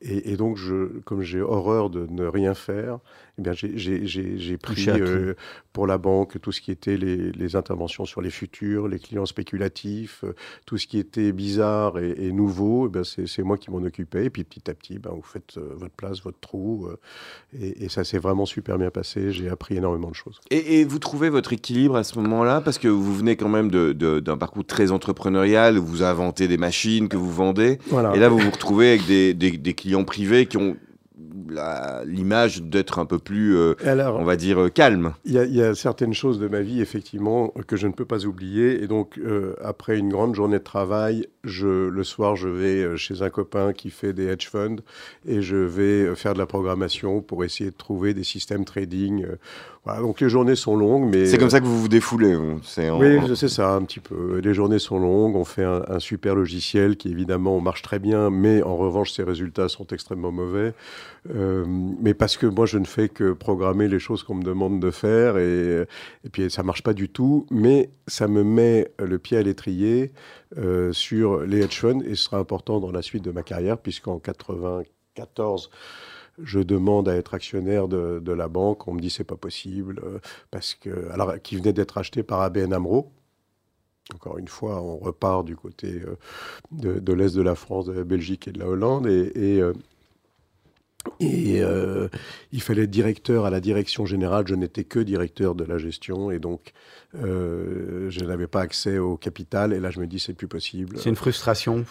Et, 0.00 0.36
donc, 0.36 0.58
comme 1.04 1.22
j'ai 1.22 1.40
horreur 1.40 1.90
de 1.90 2.06
ne 2.06 2.26
rien 2.26 2.54
faire, 2.54 2.98
eh 3.40 3.42
bien, 3.42 3.52
j'ai 3.54 4.58
pris 4.58 4.86
euh, 4.88 5.34
pour 5.72 5.86
la 5.86 5.96
banque 5.96 6.40
tout 6.40 6.52
ce 6.52 6.60
qui 6.60 6.70
était 6.70 6.96
les, 6.98 7.56
interventions 7.56 8.04
sur 8.04 8.20
les 8.20 8.30
futurs, 8.30 8.86
les 8.86 8.98
clients 8.98 9.26
spéculatifs, 9.26 10.24
euh, 10.24 10.34
tout 10.66 10.76
ce 10.76 10.86
qui 10.86 10.98
était 10.98 11.32
bizarre 11.32 11.98
et, 11.98 12.32
nouveau. 12.32 12.90
Eh 12.94 13.26
c'est 13.26 13.42
moi 13.42 13.56
qui 13.56 13.70
m'en 13.70 13.78
occupais. 13.78 14.26
Et 14.26 14.30
puis 14.30 14.44
petit 14.44 14.70
à 14.70 14.74
petit, 14.74 14.98
ben, 14.98 15.10
vous 15.14 15.22
faites 15.22 15.56
euh, 15.56 15.72
votre 15.74 15.94
place, 15.94 16.22
votre 16.22 16.38
trou. 16.38 16.88
et, 17.58 17.88
ça 17.88 18.04
s'est 18.04 18.18
vraiment 18.18 18.46
super 18.46 18.78
bien 18.78 18.90
passé. 18.90 19.32
J'ai 19.32 19.48
appris 19.48 19.76
énormément 19.76 20.10
de 20.10 20.14
choses. 20.14 20.40
Et, 20.50 20.84
vous 20.84 20.98
trouvez 20.98 21.30
votre 21.30 21.52
équilibre 21.52 21.96
à 21.96 22.04
ce 22.04 22.18
moment-là? 22.18 22.60
Parce 22.60 22.78
que 22.78 22.88
vous 22.88 23.14
venez 23.14 23.36
quand 23.36 23.48
même 23.48 23.70
d'un 23.70 24.36
parcours 24.36 24.66
très 24.66 24.92
entrepreneurial. 24.92 25.78
Vous 25.78 26.02
inventez 26.02 26.46
des 26.46 26.58
machines 26.58 27.08
que 27.08 27.16
vous 27.16 27.32
vendez. 27.32 27.78
Et 28.14 28.18
là, 28.18 28.28
vous 28.28 28.38
vous 28.38 28.50
retrouvez 28.50 28.92
avec 28.92 29.06
des 29.06 29.74
clients 29.74 30.04
privés 30.04 30.46
qui 30.46 30.58
ont 30.58 30.76
l'image 32.06 32.62
d'être 32.62 32.98
un 32.98 33.06
peu 33.06 33.18
plus, 33.18 33.56
euh, 33.56 33.74
on 33.84 34.24
va 34.24 34.36
dire, 34.36 34.60
euh, 34.60 34.68
calme. 34.68 35.14
Il 35.24 35.34
y, 35.34 35.62
a 35.62 35.74
certaines 35.74 36.14
choses 36.14 36.38
de 36.38 36.48
ma 36.48 36.60
vie, 36.60 36.80
effectivement, 36.80 37.52
que 37.66 37.76
je 37.76 37.86
ne 37.86 37.92
peux 37.92 38.04
pas 38.04 38.26
oublier. 38.26 38.82
Et 38.82 38.86
donc, 38.86 39.18
euh, 39.18 39.54
après 39.62 39.98
une 39.98 40.10
grande 40.10 40.34
journée 40.34 40.58
de 40.58 40.64
travail, 40.64 41.28
je, 41.44 41.88
le 41.88 42.04
soir, 42.04 42.36
je 42.36 42.48
vais 42.48 42.96
chez 42.96 43.22
un 43.22 43.30
copain 43.30 43.72
qui 43.72 43.90
fait 43.90 44.12
des 44.12 44.26
hedge 44.26 44.48
funds 44.48 44.76
et 45.26 45.42
je 45.42 45.56
vais 45.56 46.14
faire 46.14 46.34
de 46.34 46.38
la 46.38 46.46
programmation 46.46 47.20
pour 47.20 47.44
essayer 47.44 47.70
de 47.70 47.76
trouver 47.76 48.14
des 48.14 48.24
systèmes 48.24 48.64
trading 48.64 49.26
voilà, 49.86 50.02
donc 50.02 50.20
les 50.20 50.28
journées 50.28 50.56
sont 50.56 50.76
longues, 50.76 51.08
mais 51.10 51.24
c'est 51.24 51.38
comme 51.38 51.48
ça 51.48 51.58
que 51.58 51.64
vous 51.64 51.80
vous 51.80 51.88
défoulez. 51.88 52.36
Oui, 52.36 53.18
je 53.26 53.34
sais 53.34 53.48
ça 53.48 53.72
un 53.72 53.82
petit 53.82 54.00
peu. 54.00 54.38
Les 54.44 54.52
journées 54.52 54.78
sont 54.78 54.98
longues. 54.98 55.36
On 55.36 55.46
fait 55.46 55.64
un, 55.64 55.98
super 56.00 56.34
logiciel 56.34 56.98
qui 56.98 57.10
évidemment 57.10 57.58
marche 57.60 57.80
très 57.80 57.98
bien, 57.98 58.28
mais 58.28 58.62
en 58.62 58.76
revanche 58.76 59.12
ses 59.12 59.22
résultats 59.22 59.68
sont 59.68 59.86
extrêmement 59.86 60.32
mauvais. 60.32 60.74
Euh, 61.34 61.64
mais 61.66 62.14
parce 62.14 62.36
que 62.36 62.46
moi 62.46 62.66
je 62.66 62.78
ne 62.78 62.84
fais 62.84 63.08
que 63.08 63.32
programmer 63.32 63.88
les 63.88 63.98
choses 63.98 64.22
qu'on 64.22 64.34
me 64.34 64.42
demande 64.42 64.80
de 64.80 64.90
faire 64.90 65.38
et, 65.38 65.86
puis 66.32 66.50
ça 66.50 66.62
marche 66.62 66.82
pas 66.82 66.94
du 66.94 67.08
tout. 67.08 67.46
Mais 67.50 67.90
ça 68.06 68.28
me 68.28 68.42
met 68.42 68.92
le 68.98 69.18
pied 69.18 69.36
à 69.36 69.42
l'étrier 69.42 70.12
euh, 70.58 70.92
sur 70.92 71.40
les 71.42 71.62
hedge 71.62 71.78
funds 71.78 72.00
et 72.00 72.10
ce 72.10 72.24
sera 72.24 72.38
important 72.38 72.80
dans 72.80 72.90
la 72.90 73.02
suite 73.02 73.24
de 73.24 73.30
ma 73.30 73.42
carrière 73.42 73.78
puisqu'en 73.78 74.18
94 74.18 75.70
je 76.42 76.60
demande 76.60 77.08
à 77.08 77.16
être 77.16 77.34
actionnaire 77.34 77.86
de, 77.86 78.32
la 78.32 78.48
banque, 78.48 78.88
on 78.88 78.94
me 78.94 79.00
dit 79.00 79.10
c'est 79.10 79.24
pas 79.24 79.36
possible 79.36 80.00
euh, 80.04 80.18
parce 80.50 80.74
que 80.74 81.10
alors 81.10 81.34
qui 81.42 81.56
venait 81.56 81.72
d'être 81.72 81.98
acheté 81.98 82.22
par 82.22 82.40
ABN 82.40 82.72
Amro. 82.72 83.12
Encore 84.14 84.38
une 84.38 84.48
fois, 84.48 84.82
on 84.82 84.96
repart 84.96 85.44
du 85.44 85.54
côté 85.54 86.02
de, 86.72 87.12
l'est 87.12 87.36
de 87.36 87.42
la 87.42 87.54
France, 87.54 87.86
de 87.86 87.92
la 87.92 88.02
Belgique 88.02 88.48
et 88.48 88.50
de 88.50 88.58
la 88.58 88.66
Hollande 88.66 89.06
et, 89.06 89.62
et 91.18 91.62
euh, 91.62 92.08
il 92.52 92.60
fallait 92.60 92.82
être 92.82 92.90
directeur 92.90 93.44
à 93.44 93.50
la 93.50 93.60
direction 93.60 94.06
générale. 94.06 94.46
Je 94.46 94.54
n'étais 94.54 94.84
que 94.84 95.00
directeur 95.00 95.54
de 95.54 95.64
la 95.64 95.78
gestion 95.78 96.30
et 96.30 96.38
donc 96.38 96.72
euh, 97.14 98.08
je 98.10 98.24
n'avais 98.24 98.46
pas 98.46 98.60
accès 98.60 98.98
au 98.98 99.16
capital. 99.16 99.72
Et 99.72 99.80
là, 99.80 99.90
je 99.90 100.00
me 100.00 100.06
dis, 100.06 100.20
c'est 100.20 100.34
plus 100.34 100.48
possible. 100.48 100.98
C'est 100.98 101.08
une 101.08 101.16
frustration. 101.16 101.84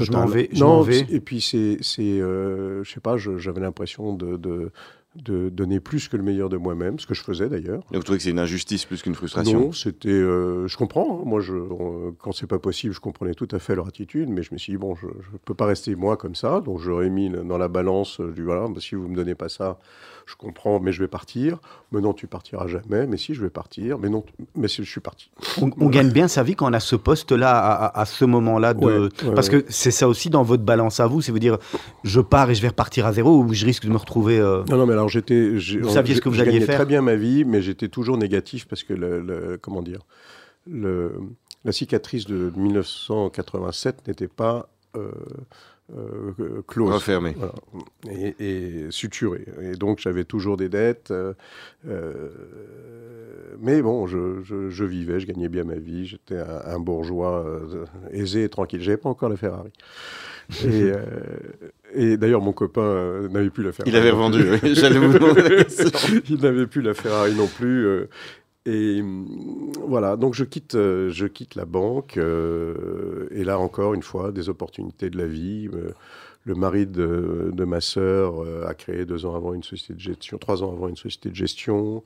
je 0.00 0.10
m'en 0.10 0.26
vais. 0.26 0.48
Non, 0.54 0.86
et 0.86 1.20
puis 1.20 1.40
c'est, 1.40 1.78
c'est 1.80 2.02
euh, 2.20 2.82
je 2.84 2.92
sais 2.92 3.00
pas, 3.00 3.16
j'avais 3.16 3.60
l'impression 3.60 4.14
de, 4.14 4.36
de 4.36 4.70
de 5.16 5.48
donner 5.48 5.80
plus 5.80 6.08
que 6.08 6.16
le 6.16 6.22
meilleur 6.22 6.48
de 6.48 6.56
moi-même, 6.56 6.98
ce 6.98 7.06
que 7.06 7.14
je 7.14 7.22
faisais 7.22 7.48
d'ailleurs. 7.48 7.82
Et 7.92 7.96
vous 7.96 8.02
trouvez 8.02 8.18
que 8.18 8.24
c'est 8.24 8.30
une 8.30 8.38
injustice 8.38 8.84
plus 8.84 9.02
qu'une 9.02 9.14
frustration? 9.14 9.60
Non, 9.60 9.72
c'était. 9.72 10.08
Euh, 10.08 10.66
je 10.66 10.76
comprends. 10.76 11.20
Hein. 11.20 11.22
Moi, 11.24 11.40
je, 11.40 11.54
quand 12.18 12.32
c'est 12.32 12.46
pas 12.46 12.58
possible, 12.58 12.94
je 12.94 13.00
comprenais 13.00 13.34
tout 13.34 13.48
à 13.50 13.58
fait 13.58 13.74
leur 13.74 13.88
attitude, 13.88 14.28
mais 14.28 14.42
je 14.42 14.52
me 14.52 14.58
suis 14.58 14.72
dit 14.72 14.78
bon, 14.78 14.94
je, 14.94 15.06
ne 15.06 15.38
peux 15.44 15.54
pas 15.54 15.66
rester 15.66 15.94
moi 15.94 16.16
comme 16.16 16.34
ça, 16.34 16.60
donc 16.60 16.80
j'aurais 16.80 17.10
mis 17.10 17.30
dans 17.30 17.58
la 17.58 17.68
balance 17.68 18.20
du 18.20 18.42
voilà, 18.42 18.66
bah, 18.68 18.80
si 18.80 18.94
vous 18.94 19.08
me 19.08 19.16
donnez 19.16 19.34
pas 19.34 19.48
ça, 19.48 19.78
je 20.26 20.34
comprends, 20.36 20.80
mais 20.80 20.92
je 20.92 21.00
vais 21.00 21.08
partir. 21.08 21.58
Mais 21.96 22.02
non, 22.02 22.12
tu 22.12 22.26
partiras 22.26 22.66
jamais. 22.66 23.06
Mais 23.06 23.16
si, 23.16 23.32
je 23.32 23.40
vais 23.40 23.48
partir. 23.48 23.98
Mais 23.98 24.10
non, 24.10 24.22
mais 24.54 24.68
si, 24.68 24.84
je 24.84 24.90
suis 24.90 25.00
parti. 25.00 25.30
On, 25.62 25.88
gagne 25.88 26.10
bien 26.10 26.28
sa 26.28 26.42
vie 26.42 26.54
quand 26.54 26.68
on 26.68 26.74
a 26.74 26.80
ce 26.80 26.94
poste-là, 26.94 27.86
à, 27.86 28.04
ce 28.04 28.26
moment-là. 28.26 28.74
De... 28.74 29.08
Parce 29.34 29.48
que 29.48 29.64
c'est 29.70 29.90
ça 29.90 30.06
aussi 30.06 30.28
dans 30.28 30.42
votre 30.42 30.62
balance 30.62 31.00
à 31.00 31.06
vous, 31.06 31.22
c'est 31.22 31.32
vous 31.32 31.38
dire, 31.38 31.56
je 32.04 32.20
pars 32.20 32.50
et 32.50 32.54
je 32.54 32.60
vais 32.60 32.68
repartir 32.68 33.06
à 33.06 33.14
zéro 33.14 33.38
ou 33.38 33.54
je 33.54 33.64
risque 33.64 33.86
de 33.86 33.90
me 33.90 33.96
retrouver. 33.96 34.38
Euh, 34.38 34.62
non, 34.68 34.76
non, 34.76 34.84
mais 34.84 34.92
alors 34.92 35.08
j'étais. 35.08 35.52
Vous 35.52 35.88
saviez 35.88 36.14
ce 36.14 36.20
que 36.20 36.28
vous 36.28 36.38
alliez 36.38 36.60
faire 36.60 36.76
très 36.76 36.84
bien 36.84 37.00
ma 37.00 37.14
vie, 37.14 37.46
mais 37.46 37.62
j'étais 37.62 37.88
toujours 37.88 38.18
négatif 38.18 38.68
parce 38.68 38.84
que, 38.84 38.92
le, 38.92 39.58
comment 39.62 39.80
dire, 39.80 40.00
le, 40.70 41.14
la 41.64 41.72
cicatrice 41.72 42.26
de 42.26 42.52
1987 42.56 44.06
n'était 44.06 44.28
pas. 44.28 44.68
Euh, 44.96 45.10
euh, 45.94 46.62
close. 46.66 46.92
Refermé. 46.92 47.36
Et, 48.10 48.34
et, 48.40 48.86
suturé. 48.90 49.44
Et 49.62 49.72
donc 49.72 50.00
j'avais 50.00 50.24
toujours 50.24 50.56
des 50.56 50.68
dettes. 50.68 51.12
Euh, 51.12 51.34
euh, 51.88 52.28
mais 53.60 53.80
bon, 53.82 54.06
je, 54.06 54.42
je, 54.42 54.84
vivais, 54.84 55.20
je 55.20 55.26
gagnais 55.26 55.48
bien 55.48 55.64
ma 55.64 55.76
vie. 55.76 56.06
J'étais 56.06 56.38
un, 56.38 56.80
bourgeois 56.80 57.44
aisé 58.10 58.44
et 58.44 58.48
tranquille. 58.48 58.82
J'avais 58.82 58.96
pas 58.96 59.08
encore 59.08 59.28
la 59.28 59.36
Ferrari. 59.36 59.70
Et, 60.64 60.90
et 61.94 62.16
d'ailleurs, 62.16 62.42
mon 62.42 62.52
copain 62.52 63.28
n'avait 63.30 63.50
plus 63.50 63.62
la 63.62 63.72
Ferrari. 63.72 63.90
Il 63.90 63.96
avait 63.96 64.10
revendu, 64.10 64.44
j'allais 64.74 64.98
vous 64.98 65.12
demander 65.12 65.42
la 65.42 65.64
question. 65.64 66.20
Il 66.28 66.40
n'avait 66.40 66.66
plus 66.66 66.82
la 66.82 66.94
Ferrari 66.94 67.34
non 67.34 67.46
plus. 67.46 68.08
Et 68.66 69.00
hum, 69.00 69.72
voilà, 69.86 70.16
donc 70.16 70.34
je 70.34 70.44
quitte, 70.44 70.74
euh, 70.74 71.08
je 71.10 71.26
quitte 71.26 71.54
la 71.54 71.64
banque. 71.64 72.16
Euh, 72.16 73.28
et 73.30 73.44
là 73.44 73.58
encore, 73.58 73.94
une 73.94 74.02
fois, 74.02 74.32
des 74.32 74.48
opportunités 74.48 75.08
de 75.08 75.18
la 75.18 75.26
vie. 75.26 75.68
Euh, 75.72 75.92
le 76.44 76.54
mari 76.54 76.86
de, 76.86 77.64
ma 77.64 77.80
sœur 77.80 78.46
a 78.68 78.72
créé 78.74 79.04
deux 79.04 79.26
ans 79.26 79.34
avant 79.34 79.52
une 79.52 79.64
société 79.64 79.94
de 79.94 79.98
gestion, 79.98 80.38
trois 80.38 80.62
ans 80.62 80.72
avant 80.72 80.86
une 80.86 80.96
société 80.96 81.28
de 81.28 81.34
gestion. 81.34 82.04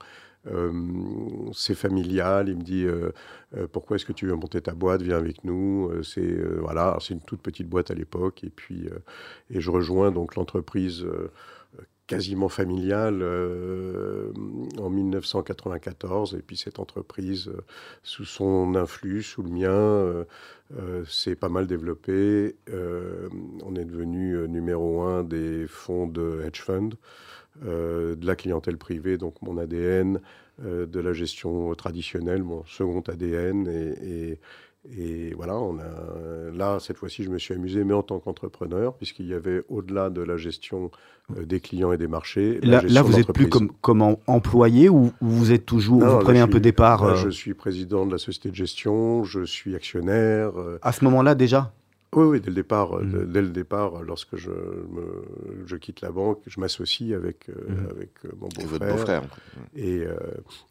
c'est 1.53 1.75
familial. 1.75 2.49
Il 2.49 2.57
me 2.57 2.63
dit 2.63 2.87
pourquoi 3.71 3.97
est-ce 3.97 4.05
que 4.05 4.13
tu 4.13 4.25
veux 4.25 4.33
monter 4.33 4.59
ta 4.59 4.73
boîte? 4.73 5.03
Viens 5.03 5.17
avec 5.17 5.43
nous. 5.43 5.91
c'est 6.01 6.35
voilà, 6.57 6.97
c'est 7.01 7.13
une 7.13 7.21
toute 7.21 7.41
petite 7.41 7.69
boîte 7.69 7.91
à 7.91 7.93
l'époque. 7.93 8.43
Et 8.43 8.49
puis 8.49 8.89
et 9.51 9.61
je 9.61 9.69
rejoins 9.69 10.11
donc 10.11 10.33
l'entreprise 10.33 11.05
quasiment 12.11 12.49
familiale 12.49 13.21
euh, 13.21 14.33
en 14.77 14.89
1994. 14.89 16.35
Et 16.35 16.41
puis 16.41 16.57
cette 16.57 16.77
entreprise, 16.77 17.47
euh, 17.47 17.61
sous 18.03 18.25
son 18.25 18.75
influx, 18.75 19.23
sous 19.23 19.43
le 19.43 19.49
mien, 19.49 19.69
euh, 19.71 20.25
s'est 21.07 21.37
pas 21.37 21.47
mal 21.47 21.67
développée. 21.67 22.57
on 22.69 23.75
est 23.75 23.85
devenu 23.85 24.47
numéro 24.49 25.03
un 25.03 25.23
des 25.23 25.67
fonds 25.67 26.07
de 26.07 26.41
hedge 26.45 26.61
fund, 26.61 26.91
de 27.61 28.25
la 28.25 28.35
clientèle 28.35 28.77
privée, 28.77 29.17
donc 29.17 29.41
mon 29.41 29.57
ADN, 29.57 30.21
de 30.63 30.99
la 30.99 31.11
gestion 31.11 31.73
traditionnelle, 31.75 32.43
mon 32.43 32.63
second 32.65 33.01
ADN. 33.01 33.67
et 33.67 34.39
voilà, 35.35 35.55
on 35.55 35.77
a, 35.79 36.51
là, 36.53 36.79
cette 36.79 36.97
fois-ci, 36.97 37.23
je 37.23 37.29
me 37.29 37.37
suis 37.37 37.53
amusé, 37.53 37.83
mais 37.83 37.93
en 37.93 38.03
tant 38.03 38.19
qu'entrepreneur, 38.19 38.95
puisqu'il 38.95 39.27
y 39.27 39.33
avait, 39.33 39.63
au-delà 39.69 40.09
de 40.09 40.21
la 40.21 40.37
gestion 40.37 40.91
euh, 41.37 41.45
des 41.45 41.59
clients 41.59 41.91
et 41.91 41.97
des 41.97 42.07
marchés. 42.07 42.59
Là, 42.61 42.81
là 42.87 43.01
vous 43.01 43.13
n'êtes 43.13 43.31
plus 43.31 43.47
comme, 43.47 43.71
comme 43.81 44.17
employé 44.27 44.89
ou 44.89 45.11
vous 45.21 45.51
êtes 45.51 45.65
toujours, 45.65 46.03
vous 46.03 46.19
prenez 46.19 46.39
un 46.39 46.47
peu 46.47 46.59
départ 46.59 47.03
euh 47.03 47.15
Je 47.15 47.29
suis 47.29 47.53
président 47.53 48.05
de 48.05 48.11
la 48.11 48.17
société 48.17 48.49
de 48.49 48.55
gestion, 48.55 49.23
je 49.23 49.43
suis 49.43 49.75
actionnaire. 49.75 50.57
Euh. 50.57 50.79
À 50.81 50.91
ce 50.91 51.03
moment-là, 51.05 51.35
déjà? 51.35 51.73
Oui, 52.13 52.25
oui, 52.25 52.41
dès 52.41 52.49
le 52.49 52.55
départ, 52.55 52.95
hmm. 52.95 53.31
dès 53.31 53.41
le 53.41 53.49
départ, 53.49 54.03
lorsque 54.03 54.35
je, 54.35 54.49
me, 54.49 55.23
je 55.65 55.75
quitte 55.77 56.01
la 56.01 56.11
banque, 56.11 56.39
je 56.45 56.59
m'associe 56.59 57.13
avec, 57.13 57.47
hmm. 57.47 57.89
avec 57.89 58.09
mon 58.37 58.49
beau-frère. 58.49 59.21
et, 59.75 60.03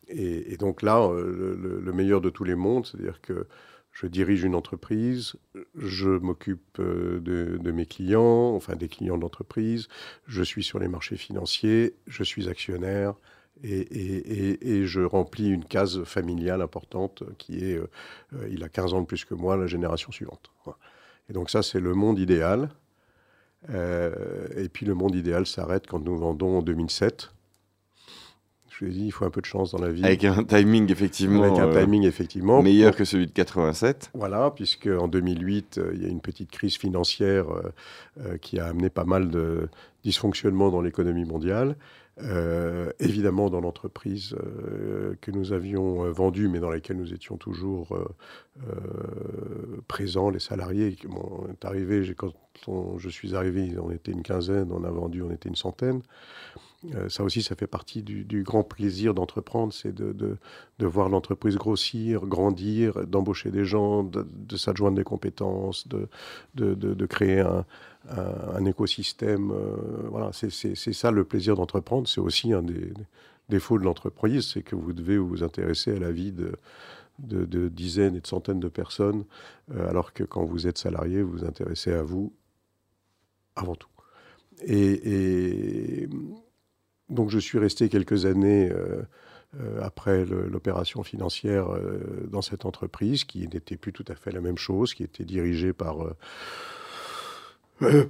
et, 0.09 0.53
et, 0.53 0.57
donc 0.59 0.83
là, 0.83 1.11
le, 1.15 1.81
le, 1.83 1.93
meilleur 1.93 2.21
de 2.21 2.29
tous 2.29 2.45
les 2.45 2.57
mondes, 2.57 2.85
c'est-à-dire 2.85 3.21
que 3.23 3.47
je 3.93 4.07
dirige 4.07 4.45
une 4.45 4.55
entreprise, 4.55 5.35
je 5.75 6.09
m'occupe 6.09 6.79
euh, 6.79 7.21
de, 7.21 7.71
mes 7.71 7.87
clients, 7.87 8.55
enfin 8.55 8.77
des 8.77 8.89
clients 8.89 9.19
d'entreprise, 9.19 9.89
je 10.27 10.43
suis 10.43 10.63
sur 10.63 10.79
les 10.79 10.89
marchés 10.89 11.17
financiers, 11.17 11.97
je 12.07 12.23
suis 12.23 12.49
actionnaire 12.49 13.15
et, 13.63 14.87
je 14.87 15.01
remplis 15.03 15.49
une 15.49 15.65
case 15.65 16.03
familiale 16.05 16.63
importante 16.63 17.25
qui 17.37 17.65
est, 17.65 17.77
euh, 17.77 17.91
euh, 18.35 18.49
il 18.51 18.65
a 18.65 18.69
15 18.69 18.95
ans 18.95 19.01
de 19.03 19.07
plus 19.07 19.25
que 19.25 19.35
moi, 19.35 19.57
la 19.57 19.67
génération 19.67 20.11
suivante. 20.13 20.51
Et 21.29 21.33
donc 21.33 21.51
ça, 21.51 21.63
c'est 21.63 21.81
le 21.81 21.95
monde 21.95 22.19
idéal. 22.19 22.71
et 23.69 24.69
puis 24.73 24.87
le 24.87 24.95
monde 24.95 25.15
idéal 25.15 25.47
s'arrête 25.47 25.87
quand 25.87 26.01
nous 26.01 26.17
vendons 26.17 26.59
en 26.59 26.63
2007 26.63 27.31
je 28.87 28.93
dit, 28.93 29.07
il 29.07 29.11
faut 29.11 29.25
un 29.25 29.31
peu 29.31 29.41
de 29.41 29.47
chance 29.47 29.73
dans 29.73 29.81
la 29.81 29.91
vie. 29.91 30.05
Avec 30.05 30.25
un 30.25 30.45
timing, 30.45 30.91
effectivement. 30.91 31.43
Avec 31.43 31.59
un 31.59 31.69
euh, 31.69 31.81
timing, 31.81 32.05
effectivement. 32.05 32.63
Meilleur 32.63 32.97
que 32.97 33.05
celui 33.05 33.27
de 33.27 33.33
87. 33.33 34.11
Voilà, 34.15 34.51
puisque 34.51 34.87
en 34.87 35.09
2008, 35.09 35.79
euh, 35.79 35.91
il 35.95 36.03
y 36.03 36.07
a 36.07 36.09
une 36.09 36.21
petite 36.21 36.51
crise 36.51 36.77
financière 36.77 37.47
euh, 37.51 38.39
qui 38.39 38.59
a 38.59 38.67
amené 38.67 38.91
pas 38.91 39.05
mal 39.05 39.31
de 39.31 39.69
dysfonctionnements 40.05 40.71
dans 40.71 40.81
l'économie 40.81 41.25
mondiale. 41.25 41.77
évidemment, 42.99 43.49
dans 43.49 43.61
l'entreprise 43.61 44.37
que 45.23 45.31
nous 45.31 45.53
avions 45.53 46.11
vendue, 46.13 46.49
mais 46.49 46.61
dans 46.61 46.71
laquelle 46.71 46.99
nous 46.99 47.15
étions 47.15 47.39
toujours 47.39 47.99
présents, 49.89 50.29
les 50.31 50.39
salariés. 50.39 50.97
Bon, 51.09 51.47
est 51.51 51.65
arrivé, 51.65 52.15
quand 52.17 52.99
je 52.99 53.09
suis 53.09 53.35
arrivé, 53.35 53.75
on 53.79 53.91
était 53.91 54.13
une 54.13 54.23
quinzaine, 54.23 54.71
on 54.71 54.85
a 54.85 54.91
vendu, 54.91 55.23
on 55.23 55.31
était 55.31 55.49
une 55.49 55.57
centaine. 55.57 56.03
Euh, 56.95 57.09
ça 57.09 57.23
aussi, 57.25 57.43
ça 57.43 57.55
fait 57.57 57.67
partie 57.67 58.03
du, 58.03 58.43
grand 58.43 58.65
plaisir 58.65 59.13
d'entreprendre, 59.13 59.73
c'est 59.73 59.95
de, 59.95 60.39
voir 60.79 61.09
l'entreprise 61.09 61.57
grossir, 61.57 62.27
grandir, 62.27 63.07
d'embaucher 63.07 63.51
des 63.51 63.65
gens, 63.65 64.03
de, 64.03 64.57
s'adjoindre 64.57 64.97
des 64.97 65.05
compétences, 65.05 65.87
de, 65.89 67.07
créer 67.07 67.41
un, 67.41 68.65
écosystème. 68.65 69.51
Euh, 69.51 70.09
voilà, 70.11 70.31
c'est 70.33 70.75
ça 70.93 71.11
le 71.11 71.25
plaisir 71.25 71.55
d'entreprendre. 71.55 72.09
C'est 72.09 72.21
aussi 72.21 72.53
un 72.53 72.63
des, 72.63 72.93
défauts 73.51 73.79
de 73.79 73.85
l'entreprise, 73.85 74.47
c'est 74.53 74.63
que 74.63 74.77
vous 74.77 74.93
devez 74.93 75.19
vous 75.19 75.43
intéresser 75.43 75.97
à 75.97 75.99
la 75.99 76.13
vie 76.13 76.33
de, 76.33 77.69
dizaines 77.69 78.15
et 78.15 78.21
de 78.21 78.27
centaines 78.27 78.61
de 78.61 78.69
personnes, 78.69 79.25
euh, 79.75 79.91
alors 79.91 80.13
que 80.13 80.23
quand 80.23 80.45
vous 80.45 80.67
êtes 80.67 80.79
salarié, 80.79 81.21
vous 81.21 81.33
vous 81.33 81.45
intéressez 81.45 81.93
à 81.93 82.03
vous 82.03 82.33
avant 83.57 83.75
tout. 83.75 83.89
et 84.63 86.09
donc 87.11 87.31
je 87.31 87.39
suis 87.39 87.59
resté 87.59 87.89
quelques 87.89 88.25
années 88.25 88.71
euh, 88.71 89.03
euh, 89.61 89.81
après 89.83 90.25
l'opération 90.25 91.03
financière 91.03 91.73
euh, 91.73 92.29
dans 92.31 92.43
cette 92.43 92.65
entreprise 92.65 93.25
qui 93.25 93.49
n'était 93.49 93.77
plus 93.77 93.93
tout 93.93 94.05
à 94.09 94.15
fait 94.15 94.31
la 94.31 94.41
même 94.41 94.59
chose, 94.59 94.95
qui 94.95 95.03
était 95.03 95.25
dirigée 95.25 95.73
par, 95.73 95.97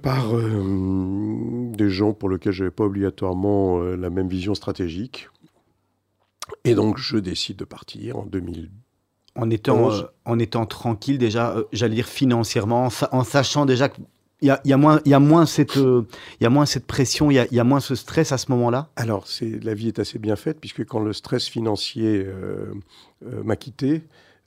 par 0.02 0.32
des 0.32 1.90
gens 1.90 2.12
pour 2.12 2.28
lesquels 2.28 2.52
je 2.52 2.64
n'avais 2.64 2.74
pas 2.74 2.84
obligatoirement 2.84 3.80
la 3.80 4.10
même 4.10 4.28
vision 4.28 4.54
stratégique. 4.54 5.28
Et 6.64 6.74
donc 6.74 6.98
je 6.98 7.16
décide 7.16 7.56
de 7.56 7.64
partir 7.64 8.18
en 8.18 8.26
2000. 8.26 8.70
En 9.36 9.48
étant, 9.48 9.90
en 10.24 10.38
étant 10.40 10.66
tranquille 10.66 11.16
déjà, 11.16 11.56
j'allais 11.72 11.94
dire 11.94 12.08
financièrement, 12.08 12.88
en 13.12 13.24
sachant 13.24 13.64
déjà 13.64 13.88
que 13.88 14.00
il 14.42 14.48
y 14.48 14.50
a, 14.50 14.60
y, 14.64 14.72
a 14.72 14.76
moins, 14.76 15.00
y, 15.04 15.12
a 15.12 15.20
moins 15.20 15.46
cette, 15.46 15.76
euh, 15.76 16.06
y 16.40 16.46
a 16.46 16.50
moins 16.50 16.66
cette 16.66 16.86
pression, 16.86 17.30
il 17.30 17.34
y 17.34 17.38
a, 17.38 17.46
y 17.52 17.60
a, 17.60 17.64
moins 17.64 17.80
ce 17.80 17.94
stress 17.94 18.32
à 18.32 18.38
ce 18.38 18.50
moment-là? 18.52 18.90
Alors, 18.96 19.26
la 19.62 19.74
vie 19.74 19.88
est 19.88 19.98
assez 19.98 20.18
bien 20.18 20.36
faite, 20.36 20.58
puisque 20.60 20.84
quand 20.84 21.00
le 21.00 21.12
stress 21.12 21.46
financier 21.46 22.24
euh, 22.26 22.72
euh, 23.26 23.42
m'a 23.44 23.56
quitté, 23.56 24.02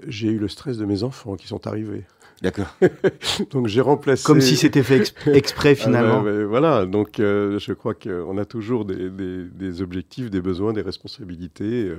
j'ai 0.08 0.30
eu 0.30 0.40
le 0.40 0.48
stress 0.48 0.78
de 0.78 0.86
mes 0.86 1.04
enfants 1.04 1.36
qui 1.36 1.48
sont 1.48 1.68
arrivés. 1.68 2.06
D'accord. 2.42 2.76
donc 3.52 3.68
j'ai 3.68 3.80
remplacé. 3.80 4.26
Comme 4.26 4.42
si 4.42 4.58
c'était 4.58 4.84
fait 4.84 5.14
exprès 5.28 5.72
ah 5.72 5.76
finalement. 5.76 6.24
voilà, 6.50 6.86
donc 6.86 7.14
je 7.20 7.74
crois 7.74 7.94
qu'on 7.94 8.38
a 8.38 8.44
toujours 8.44 8.84
des, 8.84 9.10
des, 9.10 9.46
des, 9.46 9.82
objectifs, 9.82 10.30
des 10.30 10.42
besoins, 10.42 10.74
des 10.74 10.82
responsabilités. 10.82 11.94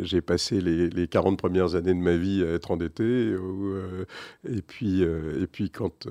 j'ai 0.00 0.20
passé 0.20 0.60
les, 0.60 0.88
les, 0.88 1.06
40 1.06 1.38
premières 1.38 1.76
années 1.76 1.94
de 1.94 2.00
ma 2.00 2.16
vie 2.16 2.42
à 2.42 2.54
être 2.54 2.72
endetté. 2.72 3.36
et, 4.48 4.62
puis, 4.62 5.02
et 5.02 5.46
puis 5.46 5.70
quand 5.70 6.08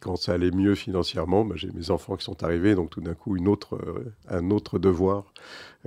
quand 0.00 0.16
ça 0.16 0.32
allait 0.32 0.50
mieux 0.50 0.74
financièrement, 0.74 1.44
bah, 1.44 1.54
j'ai 1.56 1.70
mes 1.72 1.90
enfants 1.90 2.16
qui 2.16 2.24
sont 2.24 2.42
arrivés, 2.44 2.74
donc 2.74 2.90
tout 2.90 3.00
d'un 3.00 3.14
coup, 3.14 3.36
une 3.36 3.48
autre, 3.48 3.74
euh, 3.74 4.12
un 4.28 4.50
autre 4.50 4.78
devoir, 4.78 5.32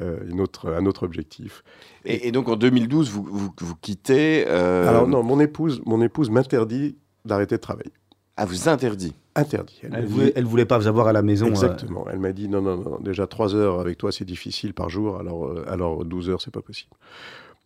euh, 0.01 0.19
une 0.29 0.41
autre, 0.41 0.73
un 0.73 0.85
autre 0.85 1.03
objectif. 1.03 1.63
Et, 2.05 2.31
donc 2.31 2.49
en 2.49 2.55
2012, 2.55 3.09
vous, 3.11 3.23
vous, 3.23 3.75
quittez. 3.81 4.45
Euh, 4.47 4.87
Alors 4.87 5.07
non, 5.07 5.23
mon 5.23 5.39
épouse, 5.39 5.81
mon 5.85 6.01
épouse 6.01 6.29
m'interdit 6.29 6.97
d'arrêter 7.25 7.55
de 7.55 7.61
travailler. 7.61 7.93
Ah, 8.35 8.45
vous 8.45 8.67
interdit 8.67 9.13
Interdit. 9.35 9.81
Elle, 9.91 10.05
voulait, 10.05 10.41
voulait 10.41 10.65
pas 10.65 10.77
vous 10.77 10.87
avoir 10.87 11.07
à 11.07 11.13
la 11.13 11.23
maison. 11.23 11.47
Exactement. 11.47 12.05
Elle 12.11 12.19
m'a 12.19 12.33
dit 12.33 12.47
non, 12.47 12.61
non, 12.61 12.77
non, 12.77 12.99
déjà 12.99 13.25
3 13.25 13.55
heures 13.55 13.79
avec 13.79 13.97
toi, 13.97 14.11
c'est 14.11 14.25
difficile 14.25 14.73
par 14.73 14.89
jour, 14.89 15.17
alors, 15.17 15.51
alors 15.67 16.05
12 16.05 16.29
heures, 16.29 16.41
c'est 16.41 16.53
pas 16.53 16.61
possible. 16.61 16.91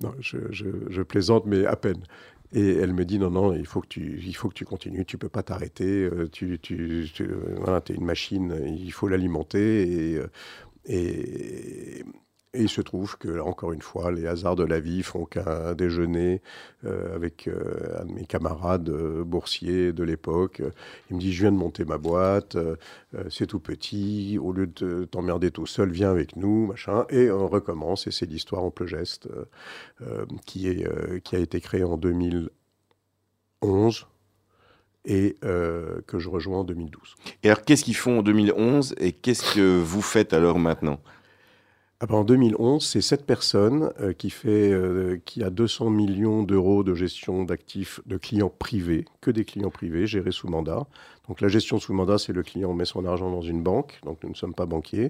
Non, 0.02 0.14
je, 0.20 0.38
je, 0.52 1.02
plaisante, 1.02 1.46
mais 1.48 1.66
à 1.66 1.76
peine. 1.76 2.04
Et 2.54 2.76
elle 2.78 2.94
me 2.94 3.06
dit 3.06 3.20
non, 3.20 3.30
non, 3.30 3.54
il 3.54 3.66
faut 3.66 3.82
que 3.82 3.88
tu, 3.88 4.22
il 4.26 4.36
faut 4.36 4.50
que 4.50 4.54
tu 4.54 4.66
continues, 4.66 5.06
tu 5.06 5.18
peux 5.18 5.30
pas 5.30 5.44
t'arrêter, 5.44 6.10
tu, 6.32 6.60
tu, 6.60 7.10
tu 7.14 7.24
es 7.24 7.96
une 7.96 8.06
machine, 8.06 8.56
il 8.66 8.92
faut 8.92 9.08
l'alimenter. 9.08 10.16
Et, 10.16 10.22
et, 10.86 12.04
et 12.54 12.62
il 12.62 12.70
se 12.70 12.82
trouve 12.82 13.18
que, 13.18 13.40
encore 13.40 13.74
une 13.74 13.82
fois, 13.82 14.10
les 14.10 14.26
hasards 14.26 14.56
de 14.56 14.64
la 14.64 14.80
vie 14.80 15.04
font 15.04 15.26
qu'un 15.26 15.74
déjeuner 15.74 16.42
euh, 16.86 17.14
avec 17.14 17.48
euh, 17.48 18.02
un 18.02 18.06
de 18.06 18.14
mes 18.14 18.26
camarades 18.26 18.90
euh, 18.90 19.26
boursiers 19.26 19.92
de 19.92 20.04
l'époque, 20.04 20.62
il 21.10 21.18
me 21.18 21.22
dit 21.22 21.34
Je 21.34 21.42
viens 21.42 21.52
de 21.52 21.58
monter 21.58 21.84
ma 21.84 21.98
boîte, 21.98 22.58
c'est 23.30 23.48
tout 23.48 23.60
petit, 23.60 24.40
au 24.42 24.54
lieu 24.54 24.68
de 24.68 25.06
t'emmerder 25.06 25.52
tout 25.52 25.66
seul, 25.66 25.92
viens 25.92 26.10
avec 26.10 26.38
nous, 26.38 26.68
machin. 26.68 27.06
Et 27.10 27.30
on 27.30 27.48
recommence, 27.48 28.08
et 28.08 28.12
c'est 28.12 28.26
l'histoire 28.26 28.64
en 28.64 28.74
geste 28.86 29.28
qui, 30.46 30.68
est, 30.68 30.88
qui 31.24 31.36
a 31.36 31.40
été 31.40 31.60
créée 31.60 31.84
en 31.84 31.98
2011 31.98 34.08
et 35.06 35.36
que 35.42 36.20
je 36.20 36.30
rejoins 36.30 36.60
en 36.60 36.64
2012. 36.64 37.16
Et 37.44 37.50
alors, 37.50 37.64
qu'est-ce 37.64 37.84
qu'ils 37.84 37.96
font 37.96 38.20
en 38.20 38.24
2011 38.24 38.96
et 39.00 39.12
qu'est-ce 39.12 39.56
que 39.56 39.80
vous 39.80 40.02
faites 40.02 40.34
alors 40.34 40.60
maintenant? 40.60 41.00
Ah 42.00 42.06
ben, 42.06 42.16
en 42.16 42.24
2011, 42.24 42.86
c'est 42.86 43.02
cette 43.02 43.26
personne 43.26 43.92
euh, 44.00 44.14
qui, 44.14 44.30
fait, 44.30 44.72
euh, 44.72 45.18
qui 45.26 45.44
a 45.44 45.50
200 45.50 45.90
millions 45.90 46.44
d'euros 46.44 46.84
de 46.84 46.94
gestion 46.94 47.44
d'actifs 47.44 48.02
de 48.06 48.18
clients 48.18 48.52
privés, 48.52 49.06
que 49.20 49.32
des 49.32 49.46
clients 49.46 49.72
privés 49.72 50.06
gérés 50.06 50.32
sous 50.32 50.48
mandat. 50.48 50.86
Donc 51.28 51.42
la 51.42 51.48
gestion 51.48 51.80
sous 51.80 51.94
mandat, 51.94 52.20
c'est 52.20 52.34
le 52.34 52.44
client 52.44 52.74
met 52.76 52.86
son 52.86 53.04
argent 53.06 53.32
dans 53.32 53.42
une 53.42 53.64
banque, 53.64 54.00
donc 54.06 54.20
nous 54.24 54.30
ne 54.30 54.36
sommes 54.36 54.54
pas 54.54 54.68
banquiers, 54.68 55.10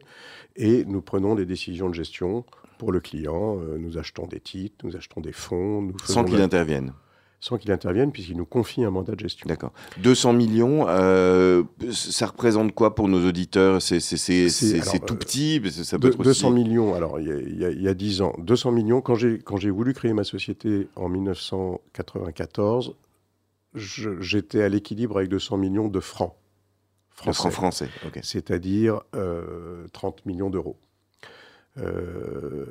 et 0.55 0.85
nous 0.85 1.01
prenons 1.01 1.35
des 1.35 1.45
décisions 1.45 1.89
de 1.89 1.93
gestion 1.93 2.45
pour 2.77 2.93
le 2.93 3.01
client. 3.01 3.59
Euh, 3.59 3.77
nous 3.77 3.97
achetons 3.97 4.25
des 4.25 4.39
titres, 4.39 4.85
nous 4.85 4.95
achetons 4.95 5.19
des 5.19 5.33
fonds. 5.33 5.81
Nous 5.81 5.93
Sans 6.05 6.23
qu'il 6.23 6.41
intervienne 6.41 6.93
sans 7.39 7.57
qu'il 7.57 7.71
intervienne, 7.71 8.11
puisqu'il 8.11 8.35
nous 8.37 8.45
confie 8.45 8.83
un 8.83 8.89
mandat 8.89 9.13
de 9.13 9.19
gestion. 9.19 9.47
D'accord. 9.47 9.71
200 10.01 10.33
millions, 10.33 10.85
euh, 10.87 11.63
ça 11.91 12.25
représente 12.27 12.73
quoi 12.73 12.95
pour 12.95 13.07
nos 13.07 13.27
auditeurs? 13.27 13.81
C'est 13.81 13.99
tout 15.05 15.15
petit 15.15 15.61
ça 15.71 15.99
peut 15.99 16.11
200 16.11 16.51
millions, 16.51 16.93
alors 16.95 17.19
il 17.19 17.57
y, 17.57 17.87
a, 17.87 17.93
10 17.93 18.21
ans, 18.21 18.33
200 18.39 18.71
millions, 18.71 19.01
quand 19.01 19.15
j'ai 19.15 19.69
voulu 19.69 19.93
créer 19.93 20.13
ma 20.13 20.23
société 20.23 20.87
en 20.95 21.09
1994, 21.09 22.95
j'étais 23.75 24.63
à 24.63 24.69
l'équilibre 24.69 25.17
avec 25.17 25.29
200 25.29 25.57
millions 25.57 25.87
de 25.87 25.99
francs. 25.99 26.33
Français. 27.11 27.31
De 27.31 27.35
francs 27.35 27.53
français, 27.53 27.89
C'est-à-dire 28.21 29.01
30 29.11 29.15
euh, 29.15 29.87
millions 30.25 30.51
d'euros. 30.51 30.77
Euh, 31.79 32.65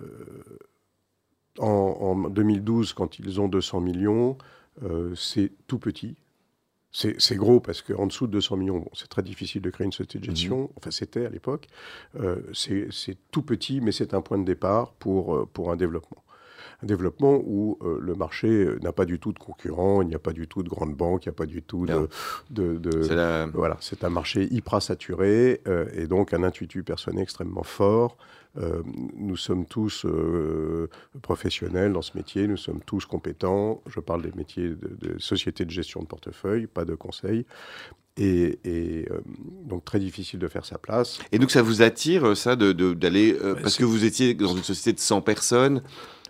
en, 1.59 1.66
en, 2.26 2.28
2012, 2.28 2.92
quand 2.92 3.18
ils 3.18 3.40
ont 3.40 3.48
200 3.48 3.80
millions, 3.80 4.36
euh, 4.82 5.14
c'est 5.14 5.52
tout 5.66 5.78
petit. 5.78 6.16
C'est 6.92 7.36
gros 7.36 7.61
parce 7.61 7.82
qu'en 7.82 8.07
dessous 8.07 8.26
de 8.26 8.32
200 8.32 8.57
millions, 8.57 8.88
c'est 8.94 9.09
très 9.09 9.22
difficile 9.22 9.61
de 9.61 9.68
créer 9.68 9.84
une 9.84 9.92
société 9.92 10.18
de 10.18 10.24
gestion. 10.24 10.62
Mhm. 10.62 10.68
Enfin, 10.76 10.90
c'était 10.90 11.26
à 11.26 11.28
l'époque. 11.28 11.66
Euh, 12.18 12.40
c'est 12.54 13.18
tout 13.30 13.42
petit, 13.42 13.82
mais 13.82 13.92
c'est 13.92 14.14
un 14.14 14.22
point 14.22 14.38
de 14.38 14.44
départ 14.44 14.92
pour, 14.92 15.36
euh, 15.36 15.46
pour 15.52 15.70
un 15.70 15.76
développement 15.76 16.24
un 16.82 16.86
développement 16.86 17.40
où 17.44 17.78
le 17.82 18.14
marché 18.14 18.68
n'a 18.82 18.92
pas 18.92 19.04
du 19.04 19.18
tout 19.18 19.32
de 19.32 19.38
concurrents, 19.38 20.02
il 20.02 20.08
n'y 20.08 20.14
a 20.14 20.18
pas 20.18 20.32
du 20.32 20.46
tout 20.48 20.62
de 20.62 20.68
grandes 20.68 20.94
banques, 20.94 21.26
il 21.26 21.28
n'y 21.28 21.34
a 21.34 21.36
pas 21.36 21.46
du 21.46 21.62
tout 21.62 21.86
de... 21.86 22.08
de, 22.50 23.50
Voilà, 23.54 23.76
c'est 23.80 24.04
un 24.04 24.10
marché 24.10 24.48
hyper 24.50 24.82
saturé 24.82 25.62
et 25.92 26.06
donc 26.06 26.32
un 26.34 26.42
intuitu 26.42 26.82
personnel 26.82 27.22
extrêmement 27.22 27.62
fort 27.62 28.16
euh, 28.58 28.82
nous 29.16 29.36
sommes 29.36 29.66
tous 29.66 30.06
euh, 30.06 30.88
professionnels 31.22 31.92
dans 31.92 32.02
ce 32.02 32.16
métier, 32.16 32.46
nous 32.46 32.56
sommes 32.56 32.80
tous 32.84 33.04
compétents. 33.04 33.82
Je 33.86 34.00
parle 34.00 34.22
des 34.22 34.32
métiers 34.32 34.70
de, 34.70 35.18
société 35.18 35.64
de 35.64 35.70
gestion 35.70 36.00
de 36.00 36.06
portefeuille, 36.06 36.66
pas 36.66 36.84
de 36.84 36.94
conseil. 36.94 37.44
Et, 38.18 38.58
euh, 38.66 39.20
donc 39.64 39.84
très 39.84 39.98
difficile 39.98 40.38
de 40.38 40.48
faire 40.48 40.64
sa 40.64 40.78
place. 40.78 41.18
Et 41.32 41.38
donc 41.38 41.50
ça 41.50 41.60
vous 41.60 41.82
attire 41.82 42.34
ça 42.34 42.56
d'aller 42.56 43.36
parce 43.60 43.76
que 43.76 43.84
vous 43.84 44.04
étiez 44.04 44.32
dans 44.32 44.56
une 44.56 44.62
société 44.62 44.94
de 44.94 45.00
100 45.00 45.20
personnes 45.20 45.82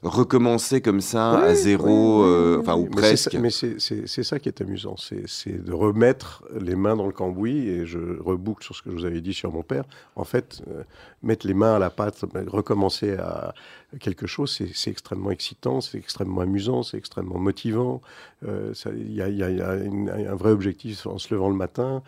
recommencer 0.02 0.80
comme 0.80 1.00
ça 1.00 1.38
à 1.38 1.54
zéro, 1.54 2.24
euh, 2.24 2.58
enfin 2.60 2.76
ou 2.76 2.86
presque. 2.86 3.34
Mais 3.34 3.50
c'est 3.50 4.22
ça 4.22 4.38
qui 4.38 4.48
est 4.48 4.60
amusant, 4.60 4.96
c'est 4.96 5.64
de 5.64 5.72
remettre 5.72 6.44
les 6.60 6.76
mains 6.76 6.96
dans 6.96 7.06
le 7.06 7.12
cambouis, 7.12 7.68
et 7.68 7.86
je 7.86 7.98
reboucle 8.20 8.64
sur 8.64 8.74
ce 8.74 8.82
que 8.82 8.90
je 8.90 8.96
vous 8.96 9.04
avais 9.04 9.20
dit 9.20 9.34
sur 9.34 9.52
mon 9.52 9.62
père. 9.62 9.84
En 10.14 10.24
fait, 10.24 10.62
euh, 10.68 10.82
mettre 11.22 11.46
les 11.46 11.54
mains 11.54 11.74
à 11.74 11.78
la 11.78 11.90
pâte, 11.90 12.24
recommencer 12.46 13.14
à 13.16 13.54
quelque 14.00 14.26
chose, 14.26 14.60
c'est 14.74 14.90
extrêmement 14.90 15.30
excitant, 15.30 15.80
c'est 15.80 15.98
extrêmement 15.98 16.40
amusant, 16.40 16.82
c'est 16.82 16.98
extrêmement 16.98 17.38
motivant. 17.38 18.00
Euh, 18.46 18.74
il 18.92 19.12
y, 19.12 19.22
a, 19.22 19.70
un 19.70 20.34
vrai 20.34 20.50
objectif 20.50 21.06
en 21.06 21.18
se 21.18 21.32
levant 21.32 21.48
le 21.48 21.56
matin. 21.56 22.02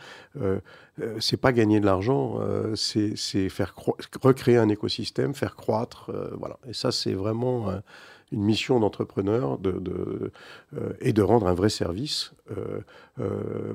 Euh, 1.01 1.17
c'est 1.21 1.37
pas 1.37 1.53
gagner 1.53 1.81
de 1.81 1.87
l'argent, 1.87 2.39
euh, 2.41 2.75
c'est 2.75 3.49
faire 3.49 3.75
recréer 4.23 4.57
un 4.57 4.69
écosystème, 4.69 5.35
faire 5.35 5.55
croître, 5.57 6.11
euh, 6.11 6.31
voilà. 6.39 6.59
Et 6.69 6.73
ça, 6.73 6.93
c'est 6.93 7.13
vraiment 7.13 7.73
une 8.33 8.43
mission 8.43 8.81
d'entrepreneur 8.81 9.59
de, 9.59 10.33
et 11.01 11.13
de 11.13 11.23
rendre 11.23 11.47
un 11.47 11.55
vrai 11.55 11.69
service. 11.69 12.33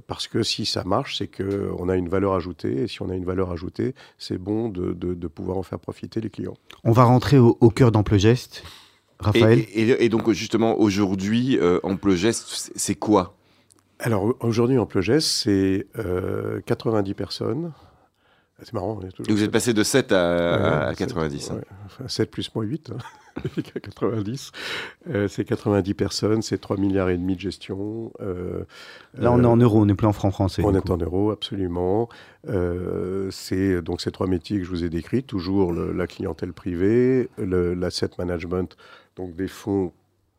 parce 0.08 0.28
que 0.28 0.44
si 0.44 0.66
ça 0.66 0.84
marche, 0.84 1.18
c'est 1.18 1.28
qu'on 1.28 1.90
a 1.90 1.96
une 1.96 2.10
valeur 2.10 2.34
ajoutée. 2.34 2.84
Et 2.84 2.88
si 2.88 3.02
on 3.02 3.10
a 3.10 3.16
une 3.16 3.26
valeur 3.26 3.52
ajoutée, 3.52 3.96
c'est 4.18 4.38
bon 4.38 4.70
de, 4.70 5.28
pouvoir 5.28 5.58
en 5.58 5.64
faire 5.64 5.80
profiter 5.80 6.22
les 6.22 6.30
clients. 6.30 6.58
On 6.84 6.92
va 6.92 7.04
rentrer 7.04 7.38
au, 7.40 7.70
cœur 7.70 7.92
d'Amplegest. 7.92 8.64
Raphaël 9.20 9.60
et, 9.74 10.06
et, 10.06 10.10
donc 10.10 10.30
justement, 10.32 10.80
aujourd'hui, 10.80 11.58
Amplegest, 11.84 12.72
c'est 12.76 12.96
quoi? 12.96 13.36
Alors 14.04 14.36
aujourd'hui 14.42 14.78
en 14.78 14.86
Plogès, 14.86 15.26
c'est 15.26 15.88
90 16.66 17.12
euh, 17.12 17.14
personnes. 17.14 17.72
Ah, 18.60 18.62
c'est 18.66 18.74
marrant. 18.74 19.00
vous 19.28 19.44
êtes 19.44 19.52
passé 19.52 19.74
de 19.74 19.84
7 19.84 20.12
à, 20.12 20.94
90. 20.96 21.52
7 22.08 22.30
plus 22.30 22.54
moins 22.54 22.64
8, 22.64 22.92
90. 23.82 24.52
Euh, 25.10 25.28
c'est 25.28 25.44
90 25.44 25.94
personnes, 25.96 26.42
c'est 26.42 26.60
3 26.60 26.78
milliards 26.78 27.10
et 27.10 27.18
demi 27.18 27.36
de 27.36 27.42
gestion. 27.42 28.14
Euh, 28.22 28.64
Là, 29.16 29.32
on 29.34 29.44
est 29.44 29.48
en 29.48 29.58
euros, 29.58 29.82
on 29.82 29.86
n'est 29.86 29.96
plus 29.96 30.08
en 30.08 30.14
francs 30.14 30.32
français. 30.32 30.62
On 30.64 30.74
est 30.74 30.90
en 30.90 30.98
euros, 30.98 31.32
absolument. 31.32 32.08
c'est 33.32 33.82
donc 33.82 34.02
ces 34.02 34.12
trois 34.12 34.28
métiers 34.28 34.60
que 34.60 34.66
je 34.66 34.70
vous 34.70 34.84
ai 34.84 34.90
décrits, 34.90 35.24
toujours 35.24 35.74
la 35.74 36.08
clientèle 36.08 36.54
privée, 36.54 37.30
l'asset 37.38 38.12
management, 38.18 38.78
donc 39.18 39.36
des 39.36 39.48
fonds 39.50 39.92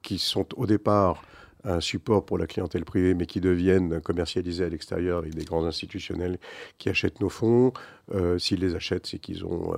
qui 0.02 0.18
sont 0.18 0.46
au 0.56 0.66
départ 0.66 1.22
un 1.64 1.80
support 1.80 2.24
pour 2.24 2.38
la 2.38 2.46
clientèle 2.46 2.84
privée, 2.84 3.14
mais 3.14 3.26
qui 3.26 3.40
deviennent 3.40 4.00
commercialisés 4.00 4.64
à 4.64 4.68
l'extérieur 4.68 5.18
avec 5.18 5.34
des 5.34 5.44
grands 5.44 5.64
institutionnels 5.64 6.38
qui 6.78 6.88
achètent 6.88 7.20
nos 7.20 7.30
fonds. 7.30 7.72
Euh, 8.14 8.38
s'ils 8.38 8.60
les 8.60 8.74
achètent, 8.74 9.06
c'est 9.06 9.18
qu'ils 9.18 9.46
ont, 9.46 9.74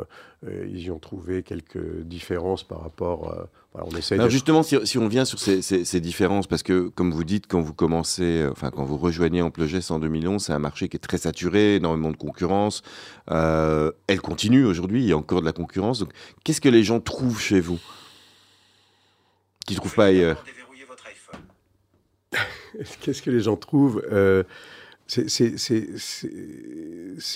euh, 0.46 0.66
ils 0.68 0.80
y 0.80 0.90
ont 0.90 0.98
trouvé 0.98 1.44
quelques 1.44 2.02
différences 2.02 2.64
par 2.64 2.82
rapport. 2.82 3.30
À, 3.30 3.48
voilà, 3.72 3.88
on 3.92 3.96
essaye 3.96 4.18
Alors 4.18 4.30
justement, 4.30 4.64
si, 4.64 4.98
on 4.98 5.06
vient 5.06 5.24
sur 5.24 5.38
ces, 5.38 6.00
différences, 6.00 6.48
parce 6.48 6.64
que 6.64 6.88
comme 6.88 7.12
vous 7.12 7.22
dites, 7.22 7.46
quand 7.46 7.60
vous 7.60 7.74
commencez, 7.74 8.42
euh, 8.42 8.50
enfin 8.50 8.70
quand 8.70 8.84
vous 8.84 8.96
rejoignez 8.96 9.42
Amplogest 9.42 9.92
en 9.92 10.00
2011, 10.00 10.42
c'est 10.42 10.52
un 10.52 10.58
marché 10.58 10.88
qui 10.88 10.96
est 10.96 11.00
très 11.00 11.18
saturé, 11.18 11.76
énormément 11.76 12.10
de 12.10 12.16
concurrence. 12.16 12.82
elle 13.28 14.20
continue 14.20 14.64
aujourd'hui, 14.64 15.02
il 15.02 15.08
y 15.08 15.12
a 15.12 15.16
encore 15.16 15.40
de 15.40 15.46
la 15.46 15.52
concurrence. 15.52 16.00
Donc, 16.00 16.10
qu'est-ce 16.42 16.60
que 16.60 16.68
les 16.68 16.82
gens 16.82 16.98
trouvent 16.98 17.40
chez 17.40 17.60
vous? 17.60 17.78
Qu'ils 19.66 19.76
ne 19.76 19.80
trouvent 19.80 19.94
pas 19.94 20.06
ailleurs? 20.06 20.44
Qu'est-ce 23.00 23.22
que 23.22 23.30
les 23.30 23.40
gens 23.40 23.56
trouvent 23.56 24.02
euh, 24.10 24.42
C'est 25.06 25.52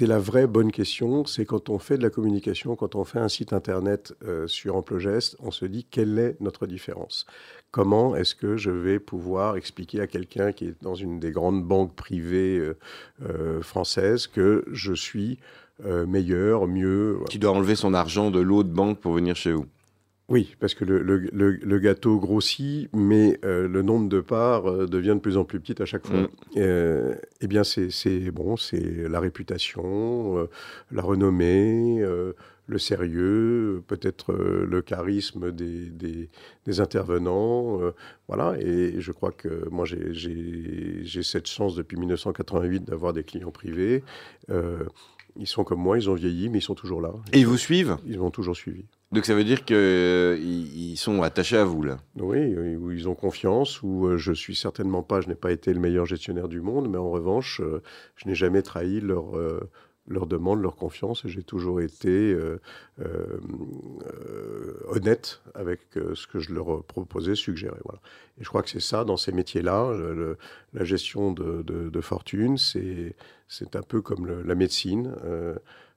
la 0.07 0.19
vraie 0.19 0.47
bonne 0.47 0.73
question. 0.73 1.25
C'est 1.25 1.45
quand 1.45 1.69
on 1.69 1.79
fait 1.79 1.99
de 1.99 2.03
la 2.03 2.11
communication, 2.11 2.77
quand 2.77 2.95
on 2.95 3.05
fait 3.05 3.19
un 3.19 3.29
site 3.29 3.53
internet 3.53 4.15
euh, 4.25 4.47
sur 4.47 4.77
Amplogest, 4.77 5.37
on 5.41 5.51
se 5.51 5.65
dit 5.65 5.85
quelle 5.91 6.19
est 6.19 6.37
notre 6.41 6.67
différence? 6.67 7.27
Comment 7.71 8.17
est-ce 8.17 8.35
que 8.35 8.57
je 8.57 8.71
vais 8.71 8.99
pouvoir 8.99 9.57
expliquer 9.57 10.01
à 10.01 10.07
quelqu'un 10.07 10.53
qui 10.53 10.67
est 10.67 10.83
dans 10.83 10.97
une 10.97 11.21
des 11.21 11.31
grandes 11.31 11.65
banques 11.65 11.95
privées 11.95 12.75
euh, 13.23 13.63
françaises 13.63 14.27
que 14.27 14.65
je 14.73 14.93
suis 14.93 15.39
meilleur, 16.07 16.67
mieux? 16.67 17.21
Qui 17.31 17.39
doit 17.39 17.53
enlever 17.53 17.75
son 17.75 17.95
argent 17.95 18.31
de 18.31 18.41
l'autre 18.41 18.69
banque 18.69 18.99
pour 18.99 19.15
venir 19.15 19.35
chez 19.35 19.53
vous 19.53 19.65
Oui, 20.31 20.55
parce 20.61 20.75
que 20.75 20.85
le, 20.85 21.79
gâteau 21.81 22.21
grossit, 22.21 22.89
mais 22.95 23.41
euh, 23.45 23.67
le 23.67 23.83
nombre 23.83 24.09
de 24.09 24.21
parts 24.21 24.71
euh, 24.71 24.87
devient 24.87 25.15
de 25.17 25.21
plus 25.21 25.37
en 25.37 25.45
plus 25.45 25.59
petit 25.59 25.83
à 25.83 25.87
chaque 25.87 26.07
fois. 26.07 26.21
Mm. 26.21 26.29
Euh, 26.59 27.15
eh 27.41 27.49
bien, 27.49 27.65
c'est 27.65 28.31
bon, 28.31 28.57
c'est 28.57 29.09
la 29.09 29.19
réputation, 29.19 30.49
la 30.93 31.03
renommée, 31.03 32.01
le 32.67 32.79
sérieux, 32.79 33.83
peut-être 33.89 34.33
le 34.33 34.83
charisme 34.83 35.51
des, 35.51 35.91
des 36.67 36.81
intervenants. 36.81 37.81
voilà, 38.29 38.55
et 38.61 39.01
je 39.01 39.11
crois 39.11 39.33
que 39.33 39.69
moi, 39.69 39.85
j'ai 39.85 41.23
cette 41.23 41.49
chance 41.49 41.75
depuis 41.75 41.97
1988 41.97 42.85
d'avoir 42.85 43.13
des 43.13 43.25
clients 43.25 43.51
privés. 43.51 44.05
Ils 45.37 45.47
sont 45.47 45.65
comme 45.65 45.81
moi, 45.81 45.99
ils 45.99 46.09
ont 46.11 46.15
vieilli, 46.15 46.49
mais 46.49 46.59
ils 46.59 46.63
sont 46.63 46.75
toujours 46.75 47.01
là. 47.01 47.13
Et 47.33 47.41
ils 47.41 47.47
vous 47.47 47.59
suivent? 47.59 47.97
Ils 48.07 48.19
m'ont 48.19 48.31
toujours 48.31 48.57
suivi. 48.57 48.85
Donc 49.13 49.25
ça 49.25 49.35
veut 49.35 49.45
dire 49.45 49.65
qu'ils 49.65 49.77
euh, 49.77 50.95
sont 50.97 51.23
attachés 51.23 51.57
à 51.57 51.65
vous, 51.65 51.83
là? 51.83 51.99
Oui, 52.17 52.55
ou 52.77 52.93
ils 52.93 53.09
ont 53.09 53.15
confiance, 53.15 53.83
ou 53.83 54.07
euh, 54.07 54.17
je 54.17 54.33
suis 54.33 54.55
certainement 54.55 55.03
pas, 55.03 55.21
je 55.21 55.29
n'ai 55.29 55.35
pas 55.35 55.51
été 55.51 55.73
le 55.73 55.81
meilleur 55.81 56.07
gestionnaire 56.07 56.49
du 56.49 56.61
monde, 56.61 56.89
mais 56.89 56.99
en 56.99 57.11
revanche, 57.11 57.61
euh, 57.61 57.83
je 58.17 58.29
n'ai 58.29 58.35
jamais 58.35 58.63
trahi 58.63 59.01
leur, 59.01 59.35
leur 60.11 60.27
demande, 60.27 60.61
leur 60.61 60.77
confiance, 60.77 61.25
et 61.25 61.29
j'ai 61.29 61.43
toujours 61.43 61.81
été 61.81 62.37
honnête 64.89 65.41
avec 65.55 65.81
ce 65.95 66.27
que 66.27 66.39
je 66.39 66.53
leur 66.53 66.85
proposais, 66.85 67.35
suggérais. 67.35 67.81
Voilà. 67.85 68.01
Et 68.41 68.45
je 68.45 68.49
crois 68.49 68.63
que 68.63 68.71
c'est 68.71 68.81
ça, 68.81 69.05
dans 69.05 69.17
ces 69.17 69.33
métiers-là, 69.33 69.93
la 70.75 70.85
gestion 70.85 71.33
de, 71.33 71.63
de, 71.63 72.01
fortune, 72.01 72.59
c'est 72.59 73.77
un 73.77 73.83
peu 73.83 74.03
comme 74.03 74.45
la 74.45 74.55
médecine. 74.55 75.15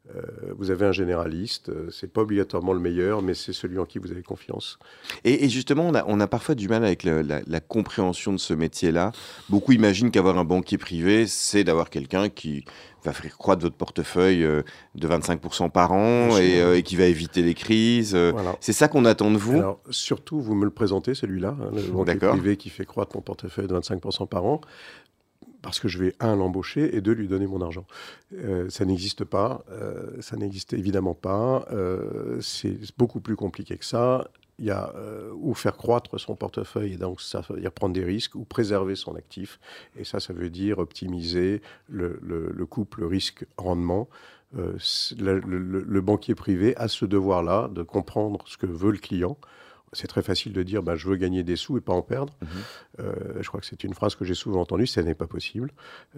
Euh, 0.10 0.22
vous 0.58 0.70
avez 0.70 0.86
un 0.86 0.92
généraliste, 0.92 1.70
euh, 1.70 1.90
c'est 1.90 2.12
pas 2.12 2.22
obligatoirement 2.22 2.74
le 2.74 2.80
meilleur, 2.82 3.22
mais 3.22 3.34
c'est 3.34 3.54
celui 3.54 3.80
en 3.80 3.86
qui 3.86 4.00
vous 4.00 4.12
avez 4.12 4.22
confiance. 4.22 4.78
Et, 5.24 5.48
justement, 5.48 5.88
on 5.88 5.96
a, 5.96 6.04
on 6.08 6.20
a, 6.20 6.28
parfois 6.28 6.56
du 6.56 6.68
mal 6.68 6.84
avec 6.84 7.04
la, 7.04 7.60
compréhension 7.62 8.34
de 8.34 8.38
ce 8.38 8.54
métier-là. 8.54 9.14
Beaucoup 9.50 9.72
imaginent 9.72 10.12
qu'avoir 10.12 10.38
un 10.38 10.44
banquier 10.44 10.78
privé, 10.78 11.26
c'est 11.26 11.64
d'avoir 11.64 11.90
quelqu'un 11.90 12.28
qui 12.28 12.66
va 13.06 13.14
faire 13.14 13.38
croître 13.38 13.62
votre 13.62 13.78
portefeuille 13.78 14.44
euh, 14.44 14.62
de 14.96 15.08
25% 15.08 15.72
par 15.72 15.94
an 15.94 16.38
et, 16.38 16.84
qui 16.84 16.98
va 16.98 17.06
éviter 17.06 17.42
les 17.42 17.54
crises. 17.54 18.18
C'est 18.60 18.74
ça 18.74 18.90
qu'on 18.90 19.06
attend 19.06 19.32
de 19.32 19.38
vous? 19.38 19.58
Alors, 19.58 19.80
surtout, 19.90 20.42
vous 20.42 20.56
me 20.56 20.66
le 20.66 20.72
présentez, 20.72 21.14
celui-là, 21.14 21.56
hein, 21.62 21.70
le 21.74 21.82
banquier 21.92 22.16
privé 22.16 22.58
qui 22.58 22.70
fait 22.70 22.86
croître 22.86 23.16
mon 23.16 23.22
portefeuille 23.22 23.68
de 23.68 23.74
25% 23.74 24.28
par 24.28 24.44
an 24.44 24.60
parce 25.64 25.80
que 25.80 25.88
je 25.88 25.98
vais, 25.98 26.14
un, 26.20 26.36
l'embaucher 26.36 26.96
et 26.96 27.02
deux, 27.02 27.14
lui 27.14 27.28
donner 27.28 27.48
mon 27.48 27.62
argent. 27.62 27.88
Euh, 28.34 28.70
ça 28.70 28.86
n'existe 28.86 29.24
pas, 29.24 29.64
euh, 29.72 30.22
ça 30.22 30.36
n'existe 30.36 30.74
évidemment 30.74 31.16
pas, 31.16 31.66
euh, 31.72 32.40
c'est 32.42 32.78
beaucoup 32.98 33.22
plus 33.22 33.36
compliqué 33.36 33.78
que 33.78 33.86
ça. 33.86 34.28
Il 34.60 34.66
y 34.66 34.72
a 34.72 34.94
ou 35.34 35.56
faire 35.56 35.76
croître 35.76 36.20
son 36.20 36.36
portefeuille, 36.36 36.94
et 36.94 36.98
donc 36.98 37.22
ça 37.22 37.42
veut 37.50 37.60
dire 37.60 37.72
prendre 37.72 37.96
des 37.96 38.04
risques, 38.04 38.36
ou 38.36 38.46
préserver 38.46 38.96
son 38.96 39.16
actif. 39.16 39.60
Et 39.98 40.04
ça, 40.04 40.20
ça 40.20 40.32
veut 40.32 40.52
dire 40.52 40.78
optimiser 40.78 41.64
le, 41.90 42.20
le, 42.22 42.66
couple 42.68 43.04
risque-rendement. 43.04 44.08
Le, 44.54 46.00
banquier 46.02 46.36
privé 46.36 46.78
a 46.78 46.88
ce 46.88 47.06
devoir-là 47.06 47.68
de 47.74 47.82
comprendre 47.82 48.46
ce 48.46 48.58
que 48.58 48.68
veut 48.68 48.92
le 48.92 49.00
client 49.00 49.38
c'est 49.94 50.08
très 50.08 50.22
facile 50.22 50.54
de 50.54 50.64
dire 50.64 50.84
bah, 50.84 50.96
je 50.96 51.08
veux 51.08 51.16
gagner 51.16 51.44
des 51.44 51.56
sous 51.56 51.78
et 51.78 51.82
pas 51.82 51.94
en 51.94 52.02
perdre. 52.02 52.34
Mhm. 52.42 52.48
Euh, 53.00 53.14
je 53.42 53.48
crois 53.48 53.60
que 53.60 53.66
c'est 53.66 53.84
une 53.84 53.94
phrase 53.94 54.16
que 54.16 54.26
j'ai 54.26 54.34
souvent 54.34 54.62
entendue, 54.62 54.88
ça 54.88 55.04
n'est 55.04 55.16
pas 55.16 55.28
possible. 55.28 55.72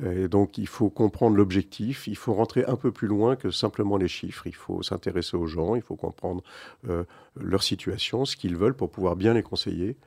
Et 0.03 0.28
donc 0.28 0.57
il 0.57 0.67
faut 0.67 0.89
comprendre 0.89 1.36
l'objectif, 1.36 2.07
il 2.07 2.17
faut 2.17 2.34
rentrer 2.34 2.65
un 2.65 2.76
peu 2.76 2.91
plus 2.91 3.07
loin 3.07 3.36
que 3.36 3.51
simplement 3.51 3.97
les 3.97 4.07
chiffres, 4.07 4.47
il 4.47 4.55
faut 4.55 4.82
s'intéresser 4.82 5.38
aux 5.38 5.47
gens, 5.47 5.76
il 5.76 5.82
faut 5.82 5.95
comprendre 5.95 6.43
euh, 6.89 7.03
leur 7.39 7.63
situation, 7.63 8.26
ce 8.26 8.36
qu'ils 8.36 8.55
veulent 8.55 8.76
pour 8.76 8.89
pouvoir 8.89 9.15
bien 9.15 9.34
les 9.34 9.43
conseiller. 9.43 9.97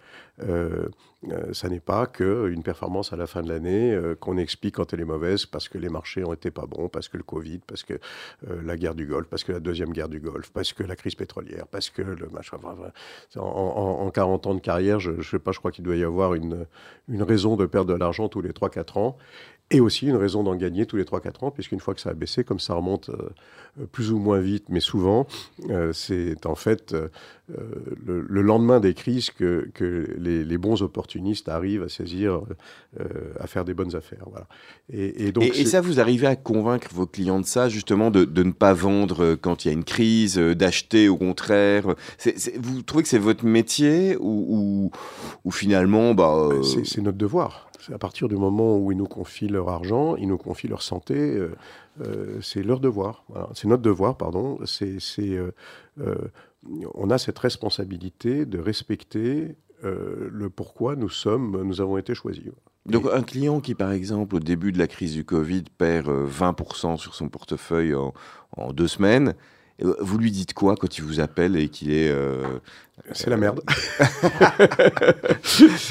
Euh, 0.42 0.88
euh, 1.32 1.52
ça 1.52 1.68
n'est 1.68 1.80
pas 1.80 2.06
qu'une 2.06 2.62
performance 2.62 3.12
à 3.12 3.16
la 3.16 3.26
fin 3.26 3.42
de 3.42 3.48
l'année 3.48 3.92
euh, 3.92 4.14
qu'on 4.14 4.36
explique 4.36 4.76
quand 4.76 4.92
elle 4.92 5.00
est 5.00 5.04
mauvaise 5.04 5.46
parce 5.46 5.68
que 5.68 5.76
les 5.76 5.88
marchés 5.88 6.22
ont 6.22 6.32
été 6.32 6.52
pas 6.52 6.66
bons, 6.66 6.88
parce 6.88 7.08
que 7.08 7.16
le 7.16 7.24
Covid, 7.24 7.58
parce 7.66 7.82
que 7.82 7.94
la 8.46 8.76
guerre 8.76 8.94
du 8.94 9.06
Golfe, 9.06 9.26
parce 9.28 9.42
que 9.42 9.52
la 9.52 9.60
deuxième 9.60 9.92
guerre 9.92 10.08
du 10.08 10.20
Golfe, 10.20 10.50
parce 10.52 10.72
que 10.72 10.84
la 10.84 10.94
crise 10.94 11.16
pétrolière, 11.16 11.66
parce 11.66 11.90
que 11.90 12.02
le 12.02 12.28
machin. 12.28 12.58
En, 13.36 13.40
en, 13.40 14.10
40 14.10 14.46
ans 14.46 14.54
de 14.54 14.60
carrière, 14.60 15.00
je 15.00 15.20
sais 15.22 15.38
pas, 15.38 15.52
je 15.52 15.58
crois 15.58 15.70
qu'il 15.70 15.84
doit 15.84 15.96
y 15.96 16.04
avoir 16.04 16.34
une, 16.34 16.66
une 17.08 17.22
raison 17.22 17.56
de 17.56 17.66
perdre 17.66 17.92
de 17.92 17.98
l'argent 17.98 18.28
tous 18.28 18.40
les 18.40 18.50
3-4 18.50 18.98
ans 18.98 19.18
et 19.70 19.80
aussi 19.80 20.06
une 20.06 20.16
raison 20.16 20.42
d'en 20.42 20.56
gagner 20.56 20.86
tous 20.86 20.96
les 20.96 21.04
3-4 21.04 21.44
ans, 21.44 21.50
puisqu'une 21.50 21.80
fois 21.80 21.94
que 21.94 22.00
ça 22.00 22.10
a 22.10 22.14
baissé, 22.14 22.42
comme 22.42 22.58
ça 22.58 22.74
remonte 22.74 23.10
euh, 23.10 23.84
plus 23.92 24.12
ou 24.12 24.18
moins 24.18 24.40
vite, 24.40 24.64
mais 24.70 24.80
souvent, 24.80 25.26
euh, 25.68 25.92
c'est 25.92 26.46
en 26.46 26.54
fait 26.54 26.94
euh, 26.94 27.08
le, 28.06 28.40
lendemain 28.40 28.80
des 28.80 28.94
crises 28.94 29.30
que, 29.30 29.68
que 29.74 30.16
les, 30.18 30.58
bons 30.58 30.82
opportunistes 30.82 31.50
arrivent 31.50 31.82
à 31.82 31.88
saisir, 31.88 32.40
à 33.38 33.46
faire 33.46 33.64
des 33.64 33.74
bonnes 33.74 33.94
affaires. 33.94 34.24
Voilà. 34.30 34.46
Et, 34.90 35.32
donc, 35.32 35.44
et, 35.44 35.64
ça, 35.66 35.80
vous 35.80 36.00
arrivez 36.00 36.26
à 36.26 36.36
convaincre 36.36 36.88
vos 36.92 37.06
clients 37.06 37.40
de 37.40 37.46
ça, 37.46 37.68
justement, 37.68 38.10
de, 38.10 38.24
de 38.24 38.42
ne 38.42 38.52
pas 38.52 38.72
vendre 38.72 39.34
quand 39.34 39.64
il 39.64 39.68
y 39.68 39.70
a 39.70 39.74
une 39.74 39.84
crise, 39.84 40.36
d'acheter 40.36 41.08
au 41.08 41.16
contraire 41.16 41.94
Vous 42.58 42.82
trouvez 42.82 43.02
que 43.02 43.08
c'est 43.08 43.18
votre 43.18 43.44
métier 43.44 44.16
ou, 44.18 44.90
ou, 45.44 45.50
finalement... 45.50 46.14
Bah, 46.14 46.48
c'est 46.62 47.00
notre 47.00 47.18
devoir 47.18 47.67
à 47.92 47.98
partir 47.98 48.28
du 48.28 48.36
moment 48.36 48.78
où 48.78 48.92
ils 48.92 48.98
nous 48.98 49.06
confient 49.06 49.48
leur 49.48 49.68
argent, 49.68 50.16
ils 50.16 50.28
nous 50.28 50.38
confient 50.38 50.68
leur 50.68 50.82
santé, 50.82 51.14
euh, 51.14 51.54
euh, 52.00 52.40
c'est 52.42 52.62
leur 52.62 52.80
devoir. 52.80 53.24
C'est 53.54 53.68
notre 53.68 53.82
devoir, 53.82 54.16
pardon. 54.16 54.58
Euh, 55.18 55.50
on 56.94 57.10
a 57.10 57.18
cette 57.18 57.38
responsabilité 57.38 58.46
de 58.46 58.58
respecter 58.58 59.56
le 59.82 60.50
pourquoi 60.50 60.96
nous 60.96 61.08
sommes, 61.08 61.62
nous 61.62 61.80
avons 61.80 61.98
été 61.98 62.14
choisis. 62.14 62.50
Donc 62.86 63.06
un 63.12 63.22
client 63.22 63.60
qui, 63.60 63.74
par 63.74 63.92
exemple, 63.92 64.36
au 64.36 64.40
début 64.40 64.72
de 64.72 64.78
la 64.78 64.88
crise 64.88 65.14
du 65.14 65.24
Covid, 65.24 65.64
perd 65.76 66.08
20% 66.08 66.96
sur 66.96 67.14
son 67.14 67.28
portefeuille 67.28 67.94
en 67.94 68.72
deux 68.72 68.88
semaines, 68.88 69.34
vous 69.80 70.18
lui 70.18 70.30
dites 70.30 70.54
quoi 70.54 70.74
quand 70.76 70.98
il 70.98 71.04
vous 71.04 71.20
appelle 71.20 71.56
et 71.56 71.68
qu'il 71.68 71.92
est... 71.92 72.10
Euh, 72.10 72.58
c'est 73.12 73.30
la 73.30 73.36
merde. 73.36 73.60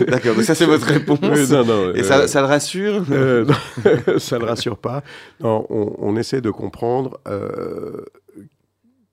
D'accord, 0.07 0.41
ça 0.43 0.55
c'est 0.55 0.65
votre 0.65 0.87
réponse. 0.87 1.19
et 1.23 1.45
ça, 1.45 1.61
euh, 1.61 2.27
ça, 2.27 2.41
le 2.41 2.47
rassure 2.47 3.05
euh, 3.11 3.45
Ça 4.17 4.35
ne 4.35 4.43
le 4.43 4.49
rassure 4.49 4.77
pas. 4.77 5.03
Non, 5.39 5.65
on, 5.69 6.17
essaie 6.17 6.41
de 6.41 6.51
comprendre 6.51 7.17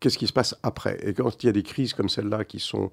qu'est-ce 0.00 0.18
qui 0.18 0.26
se 0.26 0.32
passe 0.32 0.56
après. 0.64 0.98
Et 1.02 1.14
quand 1.14 1.44
il 1.44 1.46
y 1.46 1.48
a 1.48 1.52
des 1.52 1.62
crises 1.62 1.94
comme 1.94 2.08
celle-là 2.08 2.44
qui, 2.44 2.58
sont, 2.58 2.90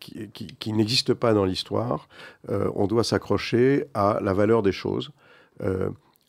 qui, 0.00 0.30
qui, 0.32 0.46
qui 0.58 0.72
n'existent 0.72 1.14
pas 1.14 1.34
dans 1.34 1.44
l'histoire, 1.44 2.08
on 2.48 2.86
doit 2.86 3.04
s'accrocher 3.04 3.84
à 3.92 4.20
la 4.22 4.32
valeur 4.32 4.62
des 4.62 4.72
choses. 4.72 5.10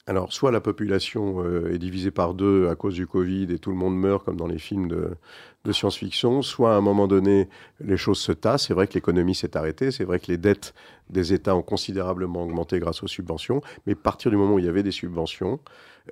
Alors, 0.07 0.31
soit 0.31 0.51
la 0.51 0.61
population 0.61 1.43
euh, 1.43 1.73
est 1.73 1.79
divisée 1.79 2.11
par 2.11 2.35
deux 2.35 2.69
à 2.69 2.75
cause 2.75 2.93
du 2.93 3.07
Covid 3.07 3.47
et 3.51 3.57
tout 3.57 3.71
le 3.71 3.75
monde 3.75 3.97
meurt 3.97 4.23
comme 4.23 4.37
dans 4.37 4.45
les 4.45 4.59
films 4.59 4.87
de, 4.87 5.71
science-fiction, 5.71 6.43
soit 6.43 6.75
à 6.75 6.77
un 6.77 6.81
moment 6.81 7.07
donné, 7.07 7.49
les 7.79 7.97
choses 7.97 8.19
se 8.19 8.31
tassent. 8.31 8.67
C'est 8.67 8.75
vrai 8.75 8.85
que 8.85 8.93
l'économie 8.93 9.33
s'est 9.33 9.57
arrêtée, 9.57 9.89
c'est 9.89 10.03
vrai 10.03 10.19
que 10.19 10.27
les 10.27 10.37
dettes 10.37 10.75
des 11.09 11.33
États 11.33 11.55
ont 11.55 11.63
considérablement 11.63 12.43
augmenté 12.43 12.79
grâce 12.79 13.01
aux 13.01 13.07
subventions, 13.07 13.61
mais 13.87 13.93
à 13.93 13.95
partir 13.95 14.29
du 14.29 14.37
moment 14.37 14.55
où 14.55 14.59
il 14.59 14.65
y 14.65 14.69
avait 14.69 14.83
des 14.83 14.91
subventions 14.91 15.59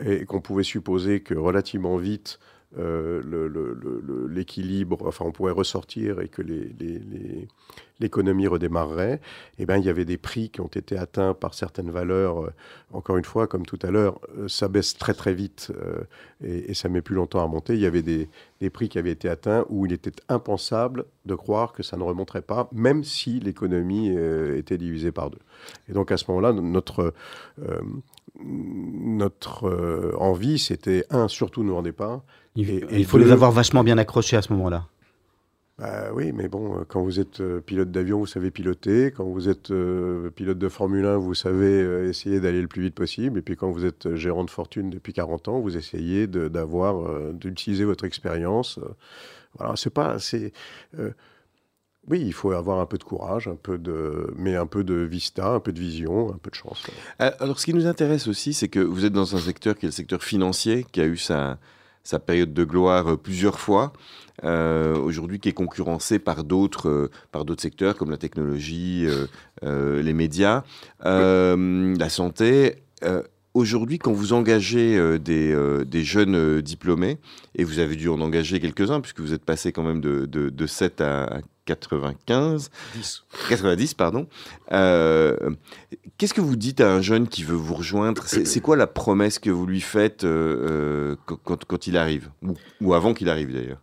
et 0.03 0.25
qu'on 0.25 0.41
pouvait 0.41 0.63
supposer 0.63 1.19
que 1.19 1.35
relativement 1.35 1.97
vite, 1.97 2.39
euh, 2.79 4.27
l'équilibre, 4.29 5.05
enfin 5.05 5.25
on 5.25 5.31
pourrait 5.31 5.51
ressortir 5.51 6.19
et 6.21 6.27
que 6.27 6.41
l'économie 7.99 8.47
redémarrerait, 8.47 9.21
eh 9.59 9.65
ben, 9.67 9.77
il 9.77 9.85
y 9.85 9.89
avait 9.89 10.05
des 10.05 10.17
prix 10.17 10.49
qui 10.49 10.59
ont 10.59 10.67
été 10.67 10.97
atteints 10.97 11.35
par 11.35 11.53
certaines 11.53 11.91
valeurs. 11.91 12.45
Euh, 12.45 12.53
encore 12.91 13.17
une 13.17 13.25
fois, 13.25 13.45
comme 13.45 13.65
tout 13.65 13.77
à 13.83 13.91
l'heure, 13.91 14.19
euh, 14.37 14.47
ça 14.47 14.69
baisse 14.69 14.97
très 14.97 15.13
très 15.13 15.35
vite 15.35 15.71
et, 16.43 16.73
ça 16.73 16.89
met 16.89 17.01
plus 17.01 17.13
longtemps 17.13 17.43
à 17.43 17.47
monter. 17.47 17.75
Il 17.75 17.81
y 17.81 17.85
avait 17.85 18.01
des, 18.01 18.27
prix 18.71 18.89
qui 18.89 18.97
avaient 18.97 19.11
été 19.11 19.29
atteints 19.29 19.65
où 19.69 19.85
il 19.85 19.93
était 19.93 20.13
impensable 20.29 21.05
de 21.25 21.35
croire 21.35 21.73
que 21.73 21.83
ça 21.83 21.95
ne 21.97 22.03
remonterait 22.03 22.41
pas, 22.41 22.69
même 22.71 23.03
si 23.03 23.39
l'économie 23.39 24.09
était 24.55 24.77
divisée 24.77 25.11
par 25.11 25.29
deux. 25.29 25.39
Et 25.89 25.93
donc 25.93 26.11
à 26.11 26.17
ce 26.17 26.25
moment-là, 26.29 26.53
notre 26.53 27.13
notre 28.39 30.15
envie, 30.17 30.57
c'était, 30.57 31.05
un, 31.11 31.27
surtout 31.27 31.63
nous 31.63 31.75
en 31.75 31.83
pas, 31.91 32.23
il, 32.55 33.05
faut 33.05 33.17
les 33.17 33.31
avoir 33.31 33.51
vachement 33.51 33.83
bien 33.83 33.97
accrochés 33.97 34.37
à 34.37 34.41
ce 34.41 34.53
moment-là. 34.53 34.87
Bah 35.79 36.11
oui, 36.13 36.31
mais 36.33 36.47
bon, 36.47 36.77
euh, 36.77 36.83
quand 36.87 37.01
vous 37.01 37.19
êtes 37.19 37.41
euh, 37.41 37.59
pilote 37.59 37.89
d'avion, 37.89 38.19
vous 38.19 38.27
savez 38.27 38.51
piloter. 38.51 39.11
Quand 39.11 39.25
vous 39.25 39.49
êtes 39.49 39.71
euh, 39.71 40.29
pilote 40.29 40.59
de 40.59 40.69
Formule 40.69 41.05
1, 41.05 41.17
vous 41.17 41.33
savez 41.33 42.07
essayer 42.07 42.39
d'aller 42.39 42.61
le 42.61 42.67
plus 42.67 42.83
vite 42.83 42.95
possible. 42.95 43.39
Et 43.39 43.41
puis 43.41 43.55
quand 43.55 43.71
vous 43.71 43.85
êtes 43.85 44.13
gérant 44.15 44.43
de 44.43 44.51
fortune 44.51 44.91
depuis 44.91 45.13
40 45.13 45.47
ans, 45.47 45.59
vous 45.59 45.75
essayez 45.75 46.27
d'avoir, 46.27 47.33
d'utiliser 47.33 47.85
votre 47.85 48.05
expérience. 48.05 48.79
voilà, 49.57 49.75
c'est 49.75 49.89
pas, 49.89 50.19
c'est. 50.19 50.53
oui, 52.07 52.21
il 52.21 52.33
faut 52.33 52.51
avoir 52.51 52.79
un 52.79 52.85
peu 52.85 52.99
de 52.99 53.03
courage, 53.03 53.47
un 53.47 53.55
peu 53.55 53.79
de, 53.79 54.31
mais 54.37 54.55
un 54.55 54.67
peu 54.67 54.83
de 54.83 54.93
vista, 54.93 55.53
un 55.53 55.59
peu 55.59 55.73
de 55.73 55.79
vision, 55.79 56.29
un 56.31 56.37
peu 56.37 56.51
de 56.51 56.55
chance. 56.55 56.85
Alors, 57.17 57.59
ce 57.59 57.65
qui 57.65 57.73
nous 57.73 57.87
intéresse 57.87 58.27
aussi, 58.27 58.53
c'est 58.53 58.67
que 58.67 58.79
vous 58.79 59.05
êtes 59.05 59.13
dans 59.13 59.35
un 59.35 59.39
secteur 59.39 59.75
qui 59.75 59.87
est 59.87 59.89
le 59.89 59.93
secteur 59.93 60.23
financier, 60.23 60.85
qui 60.91 61.01
a 61.01 61.05
eu 61.05 61.17
sa, 61.17 61.57
sa 62.03 62.19
période 62.19 62.53
de 62.53 62.63
gloire 62.63 63.17
plusieurs 63.17 63.59
fois, 63.59 63.93
aujourd'hui 64.43 65.39
qui 65.39 65.49
est 65.49 65.53
concurrencé 65.53 66.19
par 66.19 66.43
d'autres 66.43 67.09
par 67.31 67.45
d'autres 67.45 67.61
secteurs 67.61 67.95
comme 67.95 68.11
la 68.11 68.17
technologie, 68.17 69.07
les 69.61 70.13
médias, 70.13 70.63
la 71.03 72.09
santé. 72.09 72.83
Aujourd'hui, 73.53 73.99
quand 73.99 74.11
vous 74.11 74.33
engagez 74.33 74.97
euh, 74.97 75.19
des, 75.19 75.51
euh, 75.51 75.85
des, 75.85 76.03
jeunes 76.03 76.35
euh, 76.35 76.61
diplômés, 76.63 77.19
et 77.53 77.63
vous 77.63 77.77
avez 77.77 77.95
dû 77.95 78.09
en 78.09 78.19
engager 78.19 78.59
quelques-uns, 78.59 78.99
puisque 78.99 79.19
vous 79.19 79.31
êtes 79.31 79.45
passé 79.45 79.71
quand 79.71 79.83
même 79.83 80.01
de, 80.01 80.25
de, 80.25 80.49
de 80.49 80.67
7 80.67 81.01
à 81.01 81.39
95, 81.65 82.69
10. 82.95 83.23
90, 83.49 83.93
pardon. 83.93 84.27
Qu'est-ce 84.69 86.33
que 86.33 86.41
vous 86.41 86.55
dites 86.55 86.81
à 86.81 86.91
un 86.91 87.01
jeune 87.01 87.27
qui 87.27 87.43
veut 87.43 87.55
vous 87.55 87.75
rejoindre? 87.75 88.23
C'est 88.25 88.61
quoi 88.61 88.75
la 88.75 88.87
promesse 88.87 89.39
que 89.39 89.49
vous 89.49 89.65
lui 89.65 89.81
faites 89.81 90.21
quand, 90.23 91.65
quand, 91.65 91.87
il 91.87 91.97
arrive? 91.97 92.29
Ou, 92.41 92.53
ou 92.81 92.93
avant 92.93 93.13
qu'il 93.13 93.29
arrive 93.29 93.53
d'ailleurs 93.53 93.81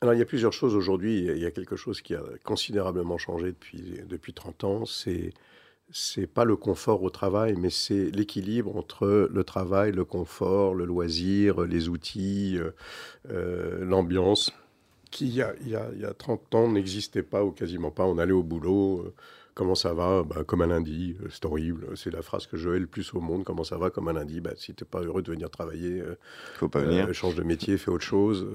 alors, 0.00 0.14
il 0.14 0.18
y 0.18 0.22
a 0.22 0.26
plusieurs 0.26 0.52
choses 0.52 0.76
aujourd'hui. 0.76 1.24
Il 1.24 1.38
y 1.38 1.44
a 1.44 1.50
quelque 1.50 1.74
chose 1.74 2.02
qui 2.02 2.14
a 2.14 2.22
considérablement 2.44 3.18
changé 3.18 3.46
depuis, 3.46 4.00
depuis 4.08 4.32
30 4.32 4.62
ans. 4.62 4.86
C'est 4.86 5.32
c'est 5.90 6.26
pas 6.26 6.44
le 6.44 6.56
confort 6.56 7.02
au 7.02 7.10
travail, 7.10 7.54
mais 7.56 7.70
c'est 7.70 8.10
l'équilibre 8.10 8.76
entre 8.76 9.28
le 9.30 9.44
travail, 9.44 9.92
le 9.92 10.04
confort, 10.04 10.74
le 10.74 10.84
loisir, 10.84 11.62
les 11.62 11.88
outils, 11.88 12.58
euh, 12.58 12.72
euh, 13.30 13.84
l'ambiance, 13.84 14.52
qui 15.10 15.26
il 15.28 15.34
y, 15.34 15.42
a, 15.42 15.54
il, 15.60 15.68
y 15.68 15.76
a, 15.76 15.88
il 15.94 16.00
y, 16.00 16.04
a, 16.04 16.14
30 16.14 16.54
ans 16.54 16.70
n'existait 16.70 17.22
pas 17.22 17.44
ou 17.44 17.50
quasiment 17.50 17.90
pas. 17.90 18.04
On 18.04 18.18
allait 18.18 18.32
au 18.32 18.42
boulot, 18.42 19.00
euh, 19.00 19.14
Comment 19.58 19.74
ça 19.74 19.92
va? 19.92 20.22
Bah, 20.22 20.44
Comme 20.46 20.62
un 20.62 20.68
lundi, 20.68 21.16
euh, 21.20 21.26
c'est 21.32 21.44
horrible. 21.44 21.88
C'est 21.96 22.12
la 22.12 22.22
phrase 22.22 22.46
que 22.46 22.56
je 22.56 22.70
hais 22.70 22.78
le 22.78 22.86
plus 22.86 23.12
au 23.12 23.18
monde. 23.18 23.42
Comment 23.42 23.64
ça 23.64 23.76
va? 23.76 23.90
Comme 23.90 24.06
un 24.06 24.12
lundi. 24.12 24.40
Bah, 24.40 24.52
si 24.54 24.72
tu 24.72 24.84
n'es 24.84 24.88
pas 24.88 25.00
heureux 25.00 25.20
de 25.20 25.32
venir 25.32 25.50
travailler, 25.50 26.00
euh, 26.00 26.16
Faut 26.54 26.68
pas 26.68 26.82
venir. 26.82 27.08
Euh, 27.08 27.12
change 27.12 27.34
de 27.34 27.42
métier, 27.42 27.76
fais 27.76 27.90
autre 27.90 28.04
chose. 28.04 28.46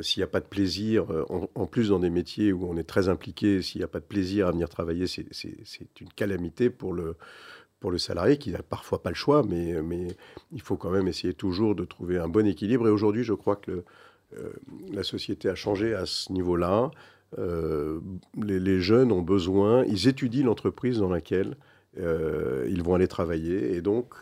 s'il 0.00 0.18
n'y 0.18 0.24
a 0.24 0.26
pas 0.26 0.40
de 0.40 0.46
plaisir, 0.46 1.06
en, 1.54 1.66
plus 1.66 1.90
dans 1.90 2.00
des 2.00 2.10
métiers 2.10 2.52
où 2.52 2.68
on 2.68 2.76
est 2.76 2.82
très 2.82 3.08
impliqué, 3.08 3.62
s'il 3.62 3.82
n'y 3.82 3.84
a 3.84 3.88
pas 3.88 4.00
de 4.00 4.04
plaisir 4.04 4.48
à 4.48 4.50
venir 4.50 4.68
travailler, 4.68 5.06
c'est 5.06 6.00
une 6.00 6.12
calamité 6.16 6.70
pour 6.70 6.92
le, 6.92 7.14
pour 7.78 7.92
le 7.92 7.98
salarié 7.98 8.36
qui 8.36 8.50
n'a 8.50 8.64
parfois 8.64 9.00
pas 9.00 9.10
le 9.10 9.14
choix, 9.14 9.44
mais, 9.48 9.80
mais 9.80 10.08
il 10.50 10.60
faut 10.60 10.76
quand 10.76 10.90
même 10.90 11.06
essayer 11.06 11.34
toujours 11.34 11.76
de 11.76 11.84
trouver 11.84 12.18
un 12.18 12.28
bon 12.28 12.48
équilibre. 12.48 12.88
Et 12.88 12.90
aujourd'hui, 12.90 13.22
je 13.22 13.34
crois 13.34 13.54
que 13.54 13.84
la 14.92 15.02
société 15.02 15.48
a 15.48 15.54
changé 15.54 15.94
à 15.94 16.06
ce 16.06 16.32
niveau-là. 16.32 16.90
Euh, 17.38 18.00
les, 18.36 18.80
jeunes 18.80 19.10
ont 19.10 19.22
besoin, 19.22 19.84
ils 19.84 20.08
étudient 20.08 20.44
l'entreprise 20.44 20.98
dans 20.98 21.08
laquelle 21.08 21.56
euh, 21.98 22.66
ils 22.68 22.82
vont 22.82 22.94
aller 22.94 23.08
travailler, 23.08 23.74
et 23.74 23.80
donc 23.80 24.14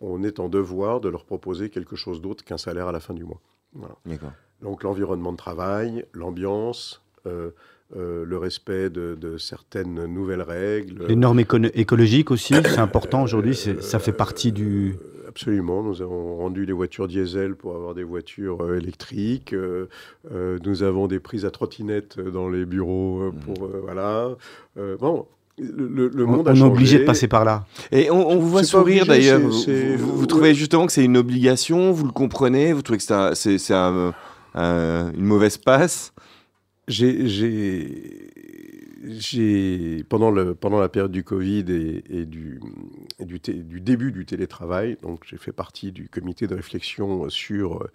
on 0.00 0.22
est 0.22 0.40
en 0.40 0.48
devoir 0.48 1.00
de 1.00 1.08
leur 1.08 1.24
proposer 1.24 1.70
quelque 1.70 1.96
chose 1.96 2.20
d'autre 2.20 2.44
qu'un 2.44 2.58
salaire 2.58 2.88
à 2.88 2.92
la 2.92 3.00
fin 3.00 3.14
du 3.14 3.24
mois. 3.24 3.40
Donc 4.60 4.82
l'environnement 4.82 5.32
de 5.32 5.38
travail, 5.38 6.04
l'ambiance, 6.12 7.02
euh, 7.26 7.52
le 7.96 8.38
respect 8.38 8.90
de, 8.90 9.36
certaines 9.38 10.06
nouvelles 10.06 10.42
règles. 10.42 11.06
Les 11.08 11.16
normes 11.16 11.40
écologiques 11.40 12.30
aussi, 12.30 12.54
c'est 12.54 12.78
important 12.78 13.22
aujourd'hui, 13.22 13.54
ça 13.54 13.98
fait 13.98 14.12
partie 14.12 14.52
du... 14.52 14.96
Absolument. 15.30 15.84
Nous 15.84 16.02
avons 16.02 16.38
rendu 16.38 16.66
les 16.66 16.72
voitures 16.72 17.06
diesel 17.06 17.54
pour 17.54 17.76
avoir 17.76 17.94
des 17.94 18.02
voitures 18.02 18.64
euh, 18.64 18.78
électriques. 18.78 19.52
Euh, 19.52 19.86
euh, 20.32 20.58
nous 20.64 20.82
avons 20.82 21.06
des 21.06 21.20
prises 21.20 21.44
à 21.44 21.52
trottinette 21.52 22.18
dans 22.18 22.48
les 22.48 22.64
bureaux 22.64 23.30
pour 23.44 23.68
mmh. 23.68 23.72
voilà. 23.84 24.30
bon. 24.98 25.26
Le, 25.56 26.08
monde 26.26 26.48
on, 26.48 26.50
a 26.50 26.52
on 26.52 26.56
est 26.56 26.62
obligé 26.62 26.98
de 26.98 27.04
passer 27.04 27.28
par 27.28 27.44
là. 27.44 27.64
Et 27.92 28.10
on, 28.10 28.38
vous 28.40 28.48
voit 28.48 28.64
sourire 28.64 29.06
d'ailleurs. 29.06 29.40
Vous, 29.40 30.26
trouvez 30.26 30.52
justement 30.52 30.86
que 30.86 30.92
c'est 30.92 31.04
une 31.04 31.18
obligation 31.18 31.92
Vous 31.92 32.06
le 32.06 32.12
comprenez 32.12 32.72
Vous 32.72 32.82
trouvez 32.82 32.98
que 32.98 33.34
c'est 33.34 33.70
une 33.72 34.12
mauvaise 35.16 35.58
passe 35.58 36.12
J'ai 36.90 37.14
pendant, 40.08 40.30
le, 40.32 40.54
pendant 40.56 40.80
la 40.80 40.88
période 40.88 41.12
du 41.12 41.22
Covid 41.22 41.64
et, 41.68 42.26
du, 42.26 42.60
du, 43.20 43.38
du, 43.38 43.80
début 43.80 44.10
du 44.10 44.26
télétravail, 44.26 44.96
donc 45.00 45.24
j'ai 45.24 45.36
fait 45.36 45.52
partie 45.52 45.92
du 45.92 46.08
comité 46.08 46.48
de 46.48 46.54
réflexion 46.54 47.28
sur 47.30 47.88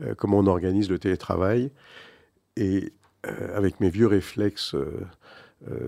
euh, 0.00 0.14
comment 0.16 0.38
on 0.38 0.46
organise 0.46 0.90
le 0.90 0.98
télétravail. 0.98 1.70
Et 2.56 2.92
euh, 3.26 3.56
avec 3.56 3.80
mes 3.80 3.88
vieux 3.88 4.06
réflexes 4.06 4.74
euh, 4.74 5.00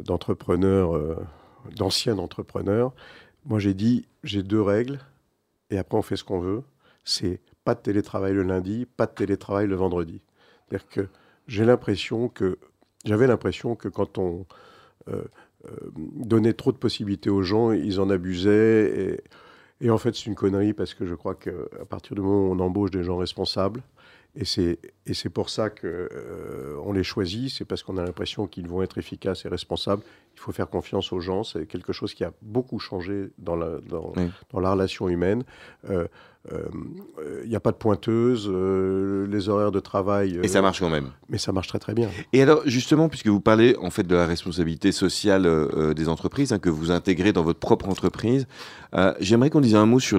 d'entrepreneur, 0.02 1.18
d'ancien 1.76 2.16
entrepreneur, 2.16 2.94
moi 3.44 3.58
j'ai 3.58 3.74
dit 3.74 4.06
j'ai 4.22 4.42
deux 4.42 4.62
règles 4.62 5.00
et 5.70 5.76
après 5.76 5.98
on 5.98 6.02
fait 6.02 6.16
ce 6.16 6.24
qu'on 6.24 6.40
veut. 6.40 6.62
C'est 7.04 7.40
pas 7.64 7.74
de 7.74 7.80
télétravail 7.80 8.32
le 8.32 8.42
lundi, 8.42 8.86
pas 8.96 9.04
de 9.06 9.12
télétravail 9.12 9.66
le 9.66 9.74
vendredi. 9.74 10.22
C'est-à-dire 10.68 10.88
que 10.88 11.08
j'ai 11.46 11.64
l'impression 11.64 12.28
que 12.28 12.58
j'avais 13.04 13.26
l'impression 13.26 13.76
que 13.76 13.88
quand 13.88 14.18
on 14.18 14.46
euh, 15.08 15.22
euh, 15.66 15.70
donnait 15.96 16.54
trop 16.54 16.72
de 16.72 16.78
possibilités 16.78 17.30
aux 17.30 17.42
gens, 17.42 17.72
ils 17.72 18.00
en 18.00 18.10
abusaient. 18.10 19.22
Et, 19.80 19.90
en 19.90 19.98
fait, 19.98 20.14
c'est 20.14 20.26
une 20.26 20.34
connerie 20.34 20.72
parce 20.72 20.94
que 20.94 21.04
je 21.06 21.14
crois 21.14 21.34
qu'à 21.34 21.84
partir 21.88 22.14
du 22.14 22.22
moment 22.22 22.48
où 22.48 22.52
on 22.52 22.60
embauche 22.60 22.90
des 22.90 23.04
gens 23.04 23.18
responsables, 23.18 23.82
et 24.36 24.44
c'est, 24.44 24.78
et 25.06 25.14
c'est 25.14 25.28
pour 25.28 25.48
ça 25.48 25.70
qu'on 25.70 25.86
euh, 25.86 26.76
on 26.84 26.92
les 26.92 27.04
choisit, 27.04 27.50
c'est 27.50 27.64
parce 27.64 27.82
qu'on 27.82 27.98
a 27.98 28.04
l'impression 28.04 28.48
qu'ils 28.48 28.66
vont 28.66 28.82
être 28.82 28.98
efficaces 28.98 29.44
et 29.44 29.48
responsables. 29.48 30.02
Il 30.34 30.40
faut 30.40 30.50
faire 30.50 30.68
confiance 30.68 31.12
aux 31.12 31.20
gens, 31.20 31.44
c'est 31.44 31.66
quelque 31.66 31.92
chose 31.92 32.14
qui 32.14 32.24
a 32.24 32.32
beaucoup 32.42 32.80
changé 32.80 33.30
dans 33.38 33.54
la, 33.54 33.78
dans, 33.88 34.12
dans 34.50 34.60
la 34.60 34.72
relation 34.72 35.08
humaine. 35.08 35.44
Il 36.50 36.56
euh, 37.22 37.46
n'y 37.46 37.56
a 37.56 37.60
pas 37.60 37.70
de 37.70 37.76
pointeuse, 37.76 38.50
euh, 38.52 39.26
les 39.26 39.48
horaires 39.48 39.72
de 39.72 39.80
travail. 39.80 40.40
et 40.42 40.48
ça 40.48 40.60
marche 40.60 40.80
quand 40.80 40.90
même. 40.90 41.08
Mais 41.30 41.38
ça 41.38 41.52
marche 41.52 41.68
très 41.68 41.78
très 41.78 41.94
bien. 41.94 42.10
Et 42.34 42.42
alors 42.42 42.60
justement, 42.66 43.08
puisque 43.08 43.28
vous 43.28 43.40
parlez 43.40 43.76
en 43.80 43.88
fait 43.90 44.06
de 44.06 44.14
la 44.14 44.26
responsabilité 44.26 44.92
sociale 44.92 45.48
des 45.94 46.08
entreprises, 46.08 46.52
hein, 46.52 46.58
que 46.58 46.68
vous 46.68 46.90
intégrez 46.90 47.32
dans 47.32 47.42
votre 47.42 47.60
propre 47.60 47.88
entreprise, 47.88 48.46
j'aimerais 49.20 49.48
qu'on 49.50 49.60
dise 49.60 49.74
un 49.74 49.86
mot 49.86 50.00
sur 50.00 50.18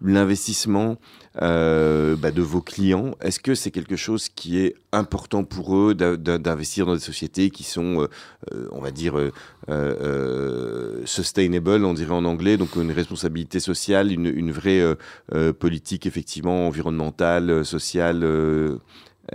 l'investissement 0.00 0.96
bah, 1.34 2.30
de 2.30 2.42
vos 2.42 2.60
clients. 2.60 3.16
Est-ce 3.20 3.40
que 3.40 3.54
c'est 3.54 3.72
quelque 3.72 3.96
chose 3.96 4.28
qui 4.28 4.58
est 4.58 4.76
important 4.92 5.42
pour 5.42 5.76
eux 5.76 5.94
d'investir 5.94 6.86
dans 6.86 6.94
des 6.94 7.00
sociétés 7.00 7.50
qui 7.50 7.64
sont, 7.64 8.08
on 8.70 8.80
va 8.80 8.90
dire, 8.92 9.14
sustainable, 11.04 11.84
on 11.84 11.94
dirait 11.94 12.14
en 12.14 12.24
anglais, 12.24 12.56
donc 12.56 12.76
une 12.76 12.92
responsabilité 12.92 13.58
sociale, 13.58 14.12
une, 14.12 14.26
une 14.26 14.52
vraie 14.52 14.82
politique 15.58 16.06
effectivement 16.06 16.66
environnementale, 16.66 17.50
euh, 17.50 17.64
sociale 17.64 18.22
euh, 18.22 18.78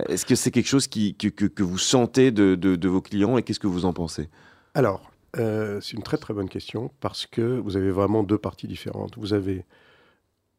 Est-ce 0.08 0.24
que 0.24 0.34
c'est 0.34 0.50
quelque 0.50 0.68
chose 0.68 0.86
qui, 0.86 1.14
que, 1.14 1.28
que, 1.28 1.62
vous 1.62 1.78
sentez 1.78 2.30
de, 2.30 2.54
de, 2.54 2.88
vos 2.88 3.00
clients 3.00 3.36
et 3.38 3.42
qu'est-ce 3.42 3.60
que 3.60 3.66
vous 3.66 3.84
en 3.84 3.92
pensez? 3.92 4.28
Alors, 4.74 5.12
euh, 5.36 5.80
c'est 5.80 5.96
une 5.96 6.02
très 6.02 6.16
très 6.16 6.34
bonne 6.34 6.48
question 6.48 6.90
parce 7.00 7.26
que 7.26 7.42
vous 7.42 7.76
avez 7.76 7.90
vraiment 7.90 8.22
deux 8.22 8.38
parties 8.38 8.68
différentes. 8.68 9.16
Vous 9.18 9.34
avez 9.34 9.64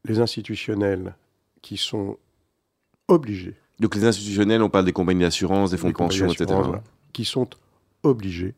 les 0.06 0.20
institutionnels 0.20 1.16
qui 1.62 1.78
sont 1.78 2.18
obligés. 3.08 3.56
Donc 3.80 3.96
les 3.96 4.06
institutionnels, 4.06 4.62
on 4.62 4.70
parle 4.70 4.86
des 4.86 4.94
compagnies 4.94 5.22
d'assurance, 5.22 5.72
des 5.72 5.78
fonds 5.78 5.90
de 5.90 5.94
pension, 5.94 6.32
etc. 6.32 6.60
Qui 7.12 7.26
sont 7.26 7.48
obligés 8.04 8.54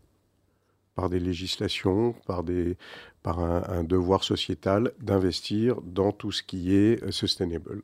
par 0.95 1.09
des 1.09 1.19
législations, 1.19 2.13
par, 2.25 2.43
des, 2.43 2.77
par 3.21 3.39
un, 3.39 3.83
devoir 3.83 4.23
sociétal 4.23 4.93
d'investir 4.99 5.81
dans 5.81 6.11
tout 6.11 6.31
ce 6.31 6.41
qui 6.41 6.73
est 6.73 7.03
euh, 7.03 7.11
sustainable 7.11 7.81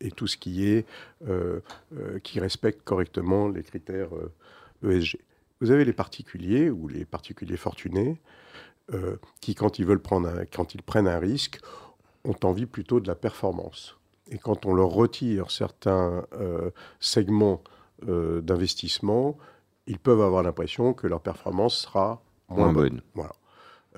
et 0.00 0.10
tout 0.10 0.26
ce 0.26 0.36
qui 0.36 0.66
est 0.66 0.84
euh, 1.28 1.60
euh, 1.96 2.18
qui 2.18 2.40
respecte 2.40 2.82
correctement 2.82 3.48
les 3.48 3.62
critères 3.62 4.10
ESG. 4.84 5.14
E 5.14 5.18
Vous 5.60 5.70
avez 5.70 5.84
les 5.84 5.92
particuliers 5.92 6.70
ou 6.70 6.88
les 6.88 7.04
particuliers 7.04 7.56
fortunés 7.56 8.20
qui, 9.40 9.54
quand 9.54 9.78
ils 9.78 9.86
veulent 9.86 10.02
prendre, 10.02 10.28
quand 10.52 10.74
ils 10.74 10.82
prennent 10.82 11.08
un 11.08 11.20
risque, 11.20 11.60
ont 12.24 12.36
envie 12.42 12.66
plutôt 12.66 13.00
de 13.00 13.08
la 13.08 13.14
performance. 13.14 13.96
Et 14.30 14.36
quand 14.36 14.66
on 14.66 14.74
leur 14.74 14.90
retire 14.90 15.50
certains 15.50 16.26
segments 17.00 17.62
d'investissement, 18.02 19.38
ils 19.86 19.98
peuvent 19.98 20.20
avoir 20.20 20.42
l'impression 20.42 20.92
que 20.92 21.06
leur 21.06 21.20
performance 21.20 21.78
sera 21.78 22.22
moins, 22.52 22.72
bonne. 22.72 23.02
Voilà. 23.14 23.32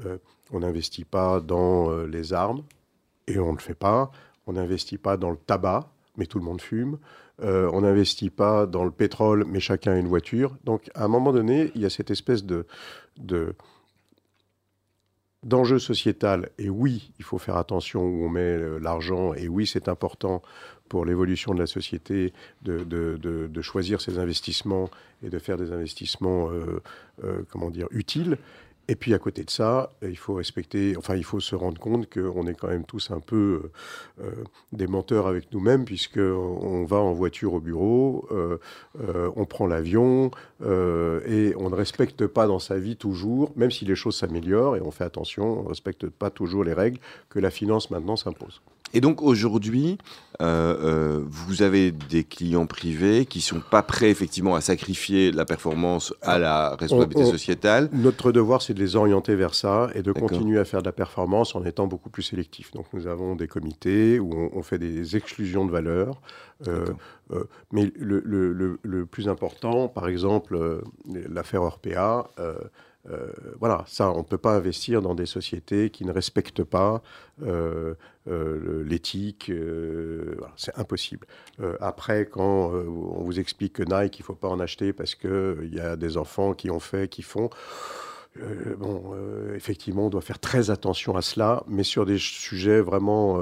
Euh, 0.05 0.19
on 0.53 0.61
n'investit 0.61 1.05
pas 1.05 1.41
dans 1.41 1.91
euh, 1.91 2.07
les 2.07 2.33
armes, 2.33 2.63
et 3.27 3.39
on 3.39 3.53
ne 3.53 3.57
le 3.57 3.63
fait 3.63 3.75
pas. 3.75 4.11
On 4.47 4.55
n'investit 4.55 4.99
pas 4.99 5.17
dans 5.17 5.31
le 5.31 5.37
tabac, 5.37 5.89
mais 6.17 6.27
tout 6.27 6.39
le 6.39 6.45
monde 6.45 6.61
fume. 6.61 6.99
Euh, 7.43 7.69
on 7.73 7.81
n'investit 7.81 8.31
pas 8.31 8.67
dans 8.67 8.85
le 8.85 8.91
pétrole, 8.91 9.45
mais 9.47 9.61
chacun 9.61 9.93
a 9.93 9.97
une 9.97 10.09
voiture. 10.09 10.57
Donc, 10.65 10.91
à 10.95 11.05
un 11.05 11.09
moment 11.09 11.33
donné, 11.33 11.73
il 11.75 11.81
y 11.81 11.87
a 11.87 11.91
cette 11.91 12.11
espèce 12.11 12.45
de, 12.45 12.67
de 13.17 13.55
d'enjeu 15.45 15.79
sociétal. 15.79 16.51
Et 16.59 16.69
oui, 16.69 17.13
il 17.19 17.25
faut 17.25 17.39
faire 17.39 17.57
attention 17.57 18.03
où 18.03 18.25
on 18.25 18.29
met 18.29 18.59
l'argent. 18.81 19.35
Et 19.35 19.49
oui, 19.49 19.67
c'est 19.67 19.89
important 19.89 20.43
pour 20.89 21.05
l'évolution 21.05 21.55
de 21.55 21.61
la 21.61 21.67
société 21.67 22.33
de, 22.63 23.63
choisir 23.63 24.01
ses 24.01 24.19
investissements 24.19 24.91
et 25.23 25.31
de 25.31 25.39
faire 25.39 25.57
des 25.57 25.73
investissements, 25.73 26.51
comment 27.51 27.71
dire, 27.71 27.89
utiles. 27.91 28.39
Et 28.87 28.97
puis 28.97 29.15
à 29.15 29.19
côté 29.19 29.45
de 29.45 29.51
ça, 29.51 29.91
il 30.03 30.19
faut 30.19 30.35
respecter, 30.35 30.95
enfin 30.99 31.17
il 31.17 31.25
faut 31.25 31.41
se 31.41 31.55
rendre 31.55 31.81
compte 31.81 32.13
qu'on 32.13 32.47
est 32.47 32.55
quand 32.55 32.69
même 32.69 32.85
tous 32.85 33.11
un 33.11 33.21
peu 33.21 33.71
euh, 34.21 34.31
des 34.73 34.87
menteurs 34.87 35.27
avec 35.27 35.51
nous-mêmes, 35.53 35.87
puisque 35.87 36.19
on 36.19 36.85
va 36.85 36.99
en 36.99 37.15
voiture 37.15 37.55
au 37.55 37.61
bureau, 37.61 38.29
euh, 38.31 38.59
euh, 39.01 39.31
on 39.37 39.47
prend 39.47 39.67
l'avion 39.67 40.31
et 40.61 41.55
on 41.57 41.71
ne 41.71 41.75
respecte 41.75 42.27
pas 42.27 42.47
dans 42.47 42.59
sa 42.59 42.79
vie 42.79 42.97
toujours, 42.97 43.53
même 43.57 43.71
si 43.71 43.85
les 43.85 43.95
choses 43.95 44.17
s'améliorent 44.17 44.77
et 44.77 44.81
on 44.83 44.91
fait 44.91 45.05
attention, 45.05 45.61
on 45.61 45.63
ne 45.65 45.69
respecte 45.69 46.09
pas 46.09 46.31
toujours 46.31 46.65
les 46.65 46.75
règles 46.75 46.99
que 47.31 47.39
la 47.39 47.51
finance 47.51 47.91
maintenant 47.91 48.17
s'impose. 48.17 48.61
Et 48.95 49.01
donc 49.01 49.23
aujourd'hui, 49.23 49.99
euh, 50.41 50.77
euh, 50.81 51.25
vous 51.27 51.63
avez 51.63 51.91
des 51.91 52.23
clients 52.23 52.67
privés 52.67 53.27
qui 53.27 53.41
sont 53.41 53.61
pas 53.61 53.83
prêts 53.83 54.09
effectivement 54.09 54.55
à 54.55 54.61
sacrifier 54.61 55.33
la 55.33 55.45
performance 55.45 56.15
à 56.23 56.39
la 56.39 56.77
responsabilité 56.77 57.25
sociétale. 57.25 57.91
Notre 57.93 58.31
devoir, 58.31 58.63
c'est 58.63 58.73
de 58.73 58.79
les 58.79 58.95
orienter 58.95 59.35
vers 59.35 59.57
ça 59.57 59.91
et 59.97 60.03
de 60.03 60.13
continuer 60.13 60.61
à 60.61 60.65
faire 60.65 60.81
de 60.81 60.87
la 60.87 60.93
performance 60.93 61.57
en 61.57 61.65
étant 61.65 61.89
beaucoup 61.89 62.09
plus 62.09 62.23
sélectif. 62.23 62.71
Donc 62.73 62.87
nous 62.93 63.09
avons 63.09 63.35
des 63.35 63.49
comités 63.49 64.21
où 64.21 64.31
on, 64.53 64.63
fait 64.63 64.79
des 64.79 65.17
exclusions 65.17 65.67
de 65.67 65.73
valeur. 65.73 66.21
Euh, 66.69 66.87
mais 67.73 67.93
le, 67.97 68.23
le, 68.25 68.79
le, 68.81 69.07
plus 69.07 69.29
important, 69.29 69.89
par 69.89 70.07
exemple, 70.07 70.83
l'affaire 71.29 71.63
Orpea, 71.63 72.29
euh, 73.11 73.27
voilà, 73.61 73.85
ça, 73.87 74.11
on 74.13 74.19
ne 74.19 74.23
peut 74.23 74.39
pas 74.39 74.55
investir 74.55 75.03
dans 75.03 75.15
des 75.15 75.27
sociétés 75.27 75.91
qui 75.91 76.05
ne 76.05 76.13
respectent 76.13 76.65
pas 76.65 77.03
euh, 77.43 77.95
euh, 78.29 78.83
l'éthique. 78.85 79.53
c'est 80.57 80.77
impossible. 80.79 81.27
après, 81.81 82.27
quand 82.27 82.73
on 82.73 83.23
vous 83.23 83.39
explique 83.39 83.75
que 83.75 83.83
Nike, 83.83 84.19
il 84.19 84.23
ne 84.23 84.27
faut 84.27 84.35
pas 84.35 84.49
en 84.49 84.61
acheter 84.61 84.93
parce 84.93 85.15
qu'il 85.15 85.71
y 85.73 85.81
a 85.81 85.97
des 85.97 86.17
enfants 86.17 86.55
qui 86.55 86.71
ont 86.71 86.81
fait, 86.81 87.09
qui 87.09 87.23
font. 87.23 87.51
bon, 88.79 89.15
effectivement, 89.55 90.07
on 90.07 90.11
doit 90.11 90.23
faire 90.23 90.39
très 90.39 90.71
attention 90.71 91.17
à 91.17 91.23
cela, 91.23 91.65
mais 91.69 91.85
sur 91.85 92.07
des 92.07 92.19
sujets 92.19 92.81
vraiment 92.81 93.39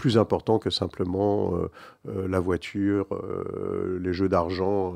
plus 0.00 0.16
important 0.16 0.58
que 0.58 0.70
simplement 0.70 1.54
euh, 1.54 1.70
euh, 2.08 2.26
la 2.26 2.40
voiture, 2.40 3.06
euh, 3.12 3.98
les 4.02 4.14
jeux 4.14 4.30
d'argent. 4.30 4.94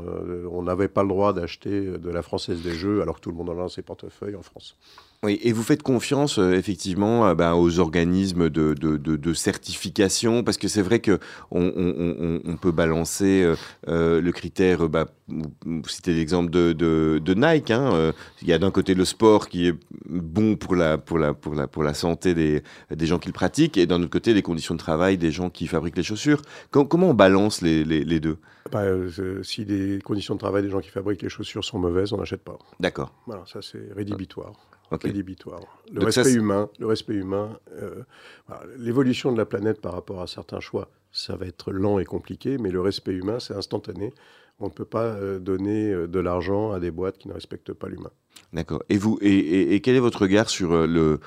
on 0.50 0.62
n'avait 0.62 0.88
pas 0.88 1.02
le 1.02 1.10
droit 1.10 1.34
d'acheter 1.34 1.98
de 1.98 2.10
la 2.10 2.22
française 2.22 2.62
des 2.62 2.72
jeux 2.72 3.02
alors 3.02 3.16
que 3.16 3.20
tout 3.20 3.30
le 3.30 3.36
monde 3.36 3.50
en 3.50 3.66
a 3.66 3.68
ses 3.68 3.82
portefeuilles 3.82 4.34
en 4.34 4.42
France. 4.42 4.76
Oui, 5.22 5.38
et 5.42 5.52
vous 5.52 5.62
faites 5.62 5.82
confiance 5.82 6.36
effectivement 6.36 7.34
ben, 7.34 7.54
aux 7.54 7.78
organismes 7.78 8.50
de, 8.50 9.34
certification? 9.34 10.42
Parce 10.44 10.58
que 10.58 10.68
c'est 10.68 10.82
vrai 10.82 10.98
que 10.98 11.18
on, 11.50 12.56
peut 12.60 12.72
balancer 12.72 13.54
le 13.86 14.30
critère. 14.32 14.86
Bah, 14.90 15.06
vous 15.28 15.88
citez 15.88 16.12
l'exemple 16.12 16.50
de, 16.50 17.34
Nike. 17.34 17.70
Hein, 17.70 18.12
il 18.42 18.48
y 18.48 18.52
a 18.52 18.58
d'un 18.58 18.70
côté 18.70 18.92
le 18.92 19.06
sport 19.06 19.48
qui 19.48 19.68
est 19.68 19.74
bon 20.10 20.56
pour 20.56 20.76
la 20.76 20.98
pour 20.98 21.16
la 21.18 21.32
pour 21.32 21.54
la 21.54 21.68
pour 21.68 21.82
la 21.82 21.94
santé 21.94 22.34
des, 22.34 22.62
des 22.94 23.06
gens 23.06 23.18
qui 23.18 23.28
le 23.28 23.32
pratiquent 23.32 23.78
et 23.78 23.86
d'un 23.94 24.02
autre 24.02 24.12
côté 24.12 24.34
les 24.34 24.42
conditions 24.42 24.74
de 24.74 24.78
travail 24.78 25.16
des 25.18 25.30
gens 25.30 25.50
qui 25.50 25.66
fabriquent 25.66 25.96
les 25.96 26.02
chaussures. 26.02 26.42
comment 26.70 27.10
on 27.10 27.14
balance 27.14 27.62
les, 27.62 28.20
deux? 28.20 28.38
Bah, 28.70 28.82
euh, 28.82 29.42
Si 29.42 29.64
les 29.64 30.00
conditions 30.00 30.34
de 30.34 30.40
travail 30.40 30.62
des 30.62 30.70
gens 30.70 30.80
qui 30.80 30.90
fabriquent 30.90 31.22
les 31.22 31.28
chaussures 31.28 31.64
sont 31.64 31.78
mauvaises, 31.78 32.12
on 32.12 32.18
n'achète 32.18 32.42
pas. 32.42 32.58
D'accord. 32.80 33.12
Voilà, 33.26 33.44
ça 33.46 33.60
c'est 33.62 33.92
rédhibitoire. 33.94 34.52
Rédhibitoire. 34.90 35.60
Le 35.92 36.04
respect, 36.04 36.34
humain, 36.34 36.68
le 36.78 36.86
respect 36.86 37.14
humain, 37.14 37.58
euh, 37.72 38.02
l'évolution 38.76 39.32
de 39.32 39.38
la 39.38 39.46
planète 39.46 39.80
par 39.80 39.92
rapport 39.92 40.20
à 40.20 40.26
certains 40.26 40.60
choix, 40.60 40.88
ça 41.10 41.36
va 41.36 41.46
être 41.46 41.72
lent 41.72 41.98
et 41.98 42.04
compliqué, 42.04 42.58
mais 42.58 42.70
le 42.70 42.80
respect 42.80 43.12
humain, 43.12 43.40
c'est 43.40 43.54
instantané. 43.54 44.12
On 44.60 44.66
ne 44.66 44.70
peut 44.70 44.84
pas 44.84 45.04
euh, 45.04 45.40
donner 45.40 45.92
de 45.92 46.20
l'argent 46.20 46.70
à 46.70 46.78
des 46.78 46.92
boîtes 46.92 47.18
qui 47.18 47.28
ne 47.28 47.32
respectent 47.32 47.72
pas 47.72 47.88
l'humain. 47.88 48.10
D'accord. 48.52 48.84
Et 48.88 48.98
vous, 48.98 49.18
et, 49.20 49.80
quel 49.80 49.96
est 49.96 50.00
votre 50.00 50.22
regard 50.22 50.48
sur 50.48 50.86
le 50.86 51.18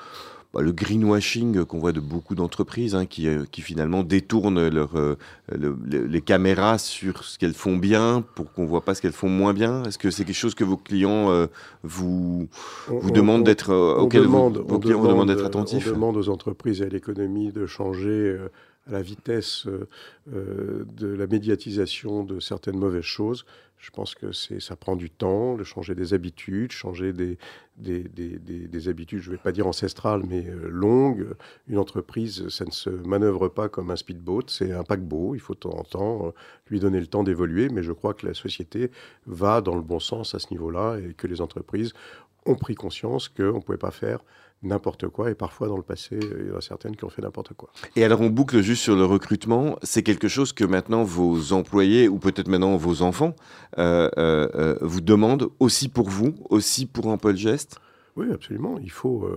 bah, 0.54 0.62
le 0.62 0.72
greenwashing 0.72 1.66
qu'on 1.66 1.78
voit 1.78 1.92
de 1.92 2.00
beaucoup 2.00 2.34
d'entreprises 2.34 2.94
hein, 2.94 3.04
qui, 3.04 3.28
euh, 3.28 3.44
qui, 3.50 3.60
finalement 3.60 4.02
détournent 4.02 4.68
leur, 4.68 4.96
euh, 4.96 5.16
les 5.52 6.22
caméras 6.22 6.78
sur 6.78 7.24
ce 7.24 7.38
qu'elles 7.38 7.52
font 7.52 7.76
bien 7.76 8.24
pour 8.34 8.52
qu'on 8.54 8.62
ne 8.62 8.68
voit 8.68 8.80
pas 8.80 8.94
ce 8.94 9.02
qu'elles 9.02 9.12
font 9.12 9.28
moins 9.28 9.52
bien 9.52 9.82
Est-ce 9.84 9.98
que 9.98 10.10
c'est 10.10 10.24
quelque 10.24 10.34
chose 10.34 10.54
que 10.54 10.64
vos 10.64 10.78
clients 10.78 11.30
euh, 11.30 11.48
vous, 11.82 12.48
vous 12.86 13.10
demandent 13.10 13.44
d'être 13.44 13.74
auquel 13.74 14.22
demande, 14.22 14.56
vos, 14.56 14.78
clients 14.78 15.00
vous 15.00 15.08
demandent 15.08 15.28
d'être 15.28 15.44
attentifs 15.44 15.86
On 15.88 15.92
demande 15.92 16.16
aux 16.16 16.30
entreprises 16.30 16.80
et 16.80 16.86
à 16.86 16.88
l'économie 16.88 17.52
de 17.52 17.66
changer 17.66 18.38
à 18.86 18.92
la 18.92 19.02
vitesse 19.02 19.66
de 20.26 21.06
la 21.06 21.26
médiatisation 21.26 22.24
de 22.24 22.40
certaines 22.40 22.78
mauvaises 22.78 23.02
choses. 23.02 23.44
Je 23.78 23.90
pense 23.90 24.14
que 24.14 24.32
ça 24.32 24.76
prend 24.76 24.96
du 24.96 25.08
temps 25.08 25.54
de 25.54 25.62
changer 25.62 25.94
des 25.94 26.12
habitudes, 26.12 26.72
changer 26.72 27.12
des, 27.12 27.38
des, 27.76 28.02
des, 28.02 28.38
des, 28.38 28.88
habitudes, 28.88 29.20
je 29.20 29.30
ne 29.30 29.36
vais 29.36 29.42
pas 29.42 29.52
dire 29.52 29.66
ancestrales, 29.66 30.22
mais 30.28 30.46
euh, 30.46 30.68
longues. 30.68 31.28
Une 31.68 31.78
entreprise, 31.78 32.48
ça 32.48 32.64
ne 32.64 32.72
se 32.72 32.90
manœuvre 32.90 33.48
pas 33.48 33.68
comme 33.68 33.90
un 33.90 33.96
speedboat, 33.96 34.44
c'est 34.48 34.72
un 34.72 34.82
paquebot. 34.82 35.34
Il 35.34 35.40
faut 35.40 35.54
de 35.54 35.60
temps 35.60 35.78
en 35.78 35.84
temps 35.84 36.26
euh, 36.26 36.30
lui 36.68 36.80
donner 36.80 37.00
le 37.00 37.06
temps 37.06 37.22
d'évoluer, 37.22 37.68
mais 37.68 37.82
je 37.82 37.92
crois 37.92 38.14
que 38.14 38.26
la 38.26 38.34
société 38.34 38.90
va 39.26 39.60
dans 39.60 39.76
le 39.76 39.82
bon 39.82 40.00
sens 40.00 40.34
à 40.34 40.40
ce 40.40 40.48
niveau-là 40.50 40.98
et 40.98 41.14
que 41.14 41.26
les 41.26 41.40
entreprises 41.40 41.92
ont 42.46 42.56
pris 42.56 42.74
conscience 42.74 43.28
qu'on 43.28 43.54
ne 43.54 43.60
pouvait 43.60 43.78
pas 43.78 43.90
faire 43.90 44.20
n'importe 44.62 45.08
quoi. 45.08 45.30
Et 45.30 45.34
parfois, 45.34 45.68
dans 45.68 45.76
le 45.76 45.82
passé, 45.82 46.18
il 46.20 46.48
y 46.48 46.52
en 46.52 46.56
a 46.56 46.60
certaines 46.60 46.96
qui 46.96 47.04
ont 47.04 47.10
fait 47.10 47.22
n'importe 47.22 47.54
quoi. 47.54 47.70
Et 47.96 48.04
alors, 48.04 48.20
on 48.20 48.30
boucle 48.30 48.60
juste 48.60 48.82
sur 48.82 48.96
le 48.96 49.04
recrutement. 49.04 49.78
C'est 49.82 50.02
quelque 50.02 50.28
chose 50.28 50.52
que 50.52 50.64
maintenant 50.64 51.04
vos 51.04 51.52
employés, 51.52 52.08
ou 52.08 52.18
peut-être 52.18 52.48
maintenant 52.48 52.76
vos 52.76 53.02
enfants, 53.02 53.34
euh, 53.78 54.10
euh, 54.18 54.48
euh, 54.54 54.78
vous 54.80 55.00
demandent 55.00 55.48
aussi 55.60 55.88
pour 55.88 56.08
vous, 56.08 56.34
aussi 56.50 56.86
pour 56.86 57.10
un 57.10 57.16
Paul 57.16 57.36
Geste? 57.36 57.78
Oui, 58.16 58.26
absolument. 58.32 58.78
Il 58.82 58.90
faut. 58.90 59.28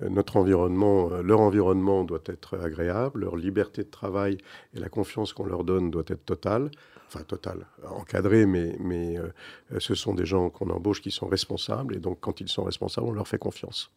notre 0.00 0.36
environnement, 0.36 1.08
leur 1.22 1.40
environnement 1.40 2.04
doit 2.04 2.24
être 2.26 2.58
agréable, 2.58 3.20
leur 3.20 3.36
liberté 3.36 3.82
de 3.82 3.88
travail 3.88 4.36
et 4.74 4.80
la 4.80 4.88
confiance 4.88 5.32
qu'on 5.32 5.46
leur 5.46 5.64
donne 5.64 5.90
doit 5.90 6.04
être 6.08 6.24
totale 6.24 6.70
enfin 7.08 7.22
totale, 7.22 7.66
encadrée, 7.88 8.46
mais, 8.46 8.76
mais 8.80 9.14
ce 9.78 9.94
sont 9.94 10.12
des 10.12 10.26
gens 10.26 10.50
qu'on 10.50 10.70
embauche 10.70 11.00
qui 11.00 11.12
sont 11.12 11.28
responsables, 11.28 11.94
et 11.94 12.00
donc 12.00 12.18
quand 12.20 12.40
ils 12.40 12.48
sont 12.48 12.64
responsables, 12.64 13.06
on 13.06 13.12
leur 13.12 13.28
fait 13.28 13.38
confiance. 13.38 13.92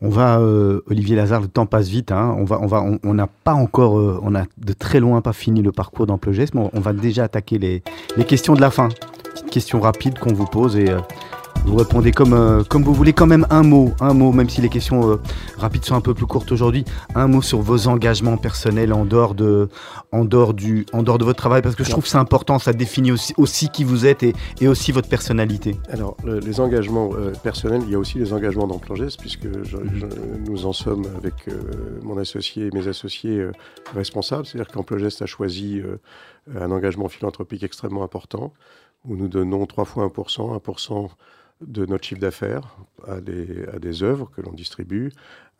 On 0.00 0.08
va, 0.08 0.40
euh, 0.40 0.80
Olivier 0.90 1.14
Lazare, 1.14 1.40
le 1.40 1.48
temps 1.48 1.66
passe 1.66 1.88
vite. 1.88 2.10
Hein. 2.10 2.34
On 2.38 2.44
va, 2.44 2.60
on 2.60 2.66
va, 2.66 2.84
on 3.02 3.14
n'a 3.14 3.26
pas 3.26 3.54
encore, 3.54 3.98
euh, 3.98 4.18
on 4.22 4.34
a 4.34 4.44
de 4.58 4.72
très 4.72 4.98
loin 4.98 5.20
pas 5.20 5.32
fini 5.32 5.62
le 5.62 5.70
parcours 5.70 6.06
d'Amplogest, 6.06 6.54
mais 6.54 6.68
on, 6.72 6.80
va 6.80 6.92
déjà 6.92 7.24
attaquer 7.24 7.58
les, 7.58 7.82
les, 8.16 8.24
questions 8.24 8.54
de 8.54 8.60
la 8.60 8.70
fin. 8.70 8.88
Petite 9.32 9.50
question 9.50 9.80
rapide 9.80 10.18
qu'on 10.18 10.32
vous 10.32 10.44
pose 10.44 10.76
et 10.76 10.90
euh, 10.90 10.98
vous 11.64 11.76
répondez 11.76 12.12
comme, 12.12 12.32
euh, 12.32 12.64
comme 12.64 12.82
vous 12.82 12.92
voulez, 12.92 13.12
quand 13.12 13.26
même 13.26 13.46
un 13.50 13.62
mot, 13.62 13.92
un 14.00 14.14
mot, 14.14 14.32
même 14.32 14.48
si 14.48 14.60
les 14.60 14.68
questions 14.68 15.10
euh, 15.10 15.16
rapides 15.56 15.84
sont 15.84 15.94
un 15.94 16.00
peu 16.00 16.12
plus 16.12 16.26
courtes 16.26 16.50
aujourd'hui, 16.50 16.84
un 17.14 17.28
mot 17.28 17.40
sur 17.40 17.60
vos 17.60 17.88
engagements 17.88 18.36
personnels 18.36 18.92
en 18.92 19.04
dehors 19.04 19.34
de, 19.34 19.68
en 20.10 20.24
dehors 20.24 20.54
du, 20.54 20.86
en 20.92 21.02
dehors 21.02 21.18
de 21.18 21.24
votre 21.24 21.38
travail, 21.38 21.62
parce 21.62 21.76
que 21.76 21.84
je 21.84 21.90
trouve 21.90 22.04
que 22.04 22.10
c'est 22.10 22.18
important, 22.18 22.58
ça 22.58 22.72
définit 22.72 23.12
aussi, 23.12 23.32
aussi 23.36 23.68
qui 23.68 23.84
vous 23.84 24.06
êtes 24.06 24.22
et, 24.22 24.34
et 24.60 24.68
aussi 24.68 24.92
votre 24.92 25.08
personnalité. 25.08 25.76
Alors, 25.88 26.16
les 26.24 26.60
engagements 26.60 27.10
euh, 27.14 27.32
personnels, 27.42 27.82
il 27.86 27.92
y 27.92 27.94
a 27.94 27.98
aussi 27.98 28.18
les 28.18 28.32
engagements 28.32 28.66
d'Amplongès, 28.66 29.16
puisque 29.16 29.46
nous 30.48 30.66
en 30.66 30.72
sommes 30.72 31.06
avec 31.16 31.34
mon 32.02 32.18
associé 32.18 32.66
et 32.66 32.70
mes 32.72 32.88
associés 32.88 33.46
responsables, 33.94 34.46
c'est-à-dire 34.46 34.70
qu'Amplogest 34.72 35.22
a 35.22 35.26
choisi 35.26 35.80
un 36.54 36.70
engagement 36.70 37.08
philanthropique 37.08 37.62
extrêmement 37.62 38.02
important, 38.02 38.52
où 39.08 39.16
nous 39.16 39.28
donnons 39.28 39.66
trois 39.66 39.84
fois 39.84 40.06
1%, 40.06 40.58
1% 40.58 41.08
de 41.66 41.86
notre 41.86 42.04
chiffre 42.04 42.20
d'affaires 42.20 42.76
à 43.06 43.20
des, 43.20 44.02
œuvres 44.02 44.30
que 44.34 44.40
l'on 44.40 44.52
distribue, 44.52 45.12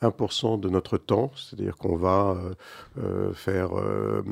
1% 0.02 0.58
de 0.60 0.68
notre 0.68 0.98
temps, 0.98 1.30
c'est-à-dire 1.36 1.76
qu'on 1.76 1.96
va 1.96 2.36
euh, 2.36 2.54
euh, 2.98 3.32
faire 3.32 3.78
euh, 3.78 4.22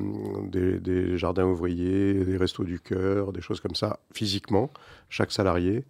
des, 0.51 1.17
jardins 1.17 1.47
ouvriers, 1.47 2.25
des 2.25 2.37
restos 2.37 2.65
du 2.65 2.81
cœur, 2.81 3.33
des 3.33 3.41
choses 3.41 3.61
comme 3.61 3.75
ça, 3.75 4.01
physiquement, 4.13 4.71
chaque 5.09 5.33
salarié, 5.33 5.85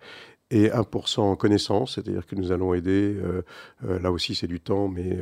et 0.51 0.69
1% 0.69 1.21
en 1.21 1.37
connaissance, 1.37 1.95
c'est-à-dire 1.95 2.27
que 2.27 2.35
nous 2.35 2.51
allons 2.51 2.75
aider, 2.75 3.17
là 3.89 4.11
aussi 4.11 4.35
c'est 4.35 4.49
du 4.49 4.59
temps, 4.59 4.89
mais 4.89 5.17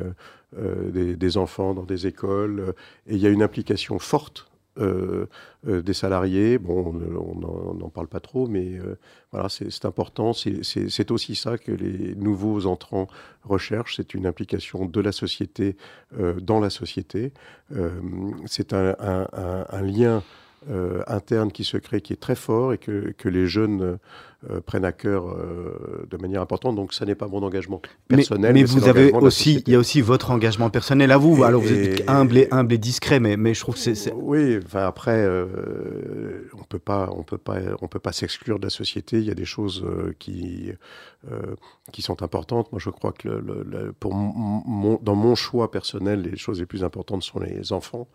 des, 0.57 1.37
enfants 1.37 1.75
dans 1.75 1.83
des 1.83 2.07
écoles, 2.07 2.73
et 3.05 3.13
il 3.13 3.21
y 3.21 3.27
a 3.27 3.29
une 3.29 3.43
implication 3.43 3.99
forte 3.99 4.48
euh, 4.77 5.25
euh, 5.67 5.81
des 5.81 5.93
salariés. 5.93 6.57
Bon, 6.57 6.93
on 6.93 7.73
n'en 7.73 7.89
parle 7.89 8.07
pas 8.07 8.19
trop, 8.19 8.47
mais 8.47 8.77
euh, 8.77 8.97
voilà, 9.31 9.49
c'est 9.49 9.85
important. 9.85 10.31
C'est 10.33 11.11
aussi 11.11 11.35
ça 11.35 11.57
que 11.57 11.71
les 11.71 12.15
nouveaux 12.15 12.65
entrants 12.65 13.07
recherchent. 13.43 13.97
C'est 13.97 14.13
une 14.13 14.25
implication 14.25 14.85
de 14.85 15.01
la 15.01 15.11
société 15.11 15.75
dans 16.41 16.59
la 16.59 16.69
société. 16.69 17.33
c'est 18.45 18.73
un, 18.73 19.81
lien 19.81 20.23
interne 21.07 21.51
qui 21.51 21.63
se 21.63 21.77
crée, 21.77 22.01
qui 22.01 22.13
est 22.13 22.21
très 22.21 22.35
fort 22.35 22.71
et 22.73 22.77
que 22.77 23.29
les 23.29 23.47
jeunes 23.47 23.97
prennent 24.65 24.85
à 24.85 24.91
cœur 24.91 25.35
de 26.09 26.17
manière 26.17 26.41
importante. 26.41 26.75
Donc, 26.75 26.93
ça 26.93 27.05
n'est 27.05 27.15
pas 27.15 27.27
mon 27.27 27.43
engagement 27.43 27.81
personnel. 28.07 28.53
Mais, 28.53 28.63
vous 28.63 28.87
avez 28.87 29.11
aussi, 29.11 29.63
il 29.67 29.73
y 29.73 29.75
a 29.75 29.79
aussi 29.79 30.01
votre 30.01 30.31
engagement 30.31 30.69
personnel 30.69 31.11
à 31.11 31.17
vous. 31.17 31.43
Alors, 31.43 31.61
vous 31.61 31.73
êtes 31.73 32.09
humble 32.09 32.37
et, 32.37 32.47
humble 32.51 32.73
et 32.73 32.77
discret, 32.77 33.19
mais, 33.19 33.35
mais 33.35 33.53
je 33.53 33.59
trouve 33.59 33.75
que 33.75 33.81
c'est. 33.81 34.13
Oui, 34.13 34.59
enfin, 34.65 34.85
après, 34.85 35.27
on 36.57 36.63
peut 36.63 36.79
pas, 36.79 37.09
on 37.15 37.23
peut 37.23 37.37
pas, 37.37 37.59
on 37.81 37.87
peut 37.87 37.99
pas 37.99 38.13
s'exclure 38.13 38.59
de 38.59 38.65
la 38.65 38.69
société. 38.69 39.17
Il 39.17 39.25
y 39.25 39.31
a 39.31 39.35
des 39.35 39.45
choses 39.45 39.85
qui, 40.19 40.71
qui 41.91 42.01
sont 42.01 42.23
importantes. 42.23 42.71
Moi, 42.71 42.79
je 42.79 42.89
crois 42.89 43.11
que 43.11 43.27
le, 43.27 43.93
pour 43.99 44.13
dans 44.13 45.15
mon 45.15 45.35
choix 45.35 45.71
personnel, 45.71 46.21
les 46.21 46.37
choses 46.37 46.59
les 46.59 46.65
plus 46.65 46.83
importantes 46.83 47.23
sont 47.23 47.39
les 47.39 47.73
enfants. 47.73 48.07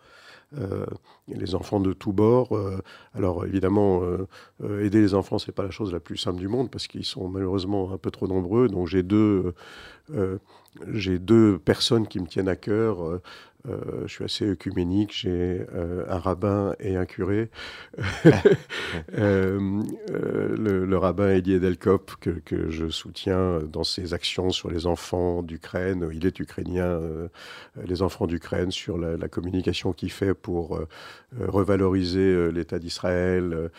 Euh, 0.57 0.85
les 1.27 1.55
enfants 1.55 1.79
de 1.79 1.93
tous 1.93 2.13
bords. 2.13 2.55
Euh, 2.55 2.79
alors 3.13 3.45
évidemment, 3.45 4.01
euh, 4.03 4.83
aider 4.83 5.01
les 5.01 5.13
enfants, 5.13 5.39
c'est 5.39 5.51
pas 5.51 5.63
la 5.63 5.71
chose 5.71 5.91
la 5.91 5.99
plus 5.99 6.17
simple 6.17 6.39
du 6.39 6.47
monde 6.47 6.69
parce 6.69 6.87
qu'ils 6.87 7.05
sont 7.05 7.27
malheureusement 7.27 7.91
un 7.91 7.97
peu 7.97 8.11
trop 8.11 8.27
nombreux. 8.27 8.67
Donc 8.67 8.87
j'ai 8.87 9.03
deux, 9.03 9.53
j'ai 10.93 11.19
deux 11.19 11.57
personnes 11.59 12.07
qui 12.07 12.19
me 12.19 12.27
tiennent 12.27 12.49
à 12.49 12.55
cœur. 12.55 13.19
Euh, 13.67 14.03
je 14.05 14.13
suis 14.13 14.23
assez 14.23 14.47
œcuménique, 14.47 15.11
j'ai 15.13 15.65
euh, 15.73 16.05
un 16.07 16.19
rabbin 16.19 16.75
et 16.79 16.95
un 16.95 17.05
curé. 17.05 17.49
Euh, 19.17 19.83
le, 20.57 20.97
rabbin 20.97 21.27
Elie 21.29 21.59
Delkop, 21.59 22.15
que, 22.21 22.29
que, 22.29 22.69
je 22.69 22.87
soutiens 22.87 23.59
dans 23.59 23.83
ses 23.83 24.13
actions 24.13 24.51
sur 24.51 24.69
les 24.69 24.87
enfants 24.87 25.43
d'Ukraine, 25.43 26.09
il 26.13 26.25
est 26.25 26.39
ukrainien, 26.39 27.01
les 27.83 28.01
enfants 28.01 28.27
d'Ukraine, 28.27 28.71
sur 28.71 28.97
la, 28.97 29.27
communication 29.27 29.91
qu'il 29.91 30.11
fait 30.11 30.33
pour 30.33 30.79
revaloriser 31.39 32.51
l'État 32.51 32.79
d'Israël 32.79 33.71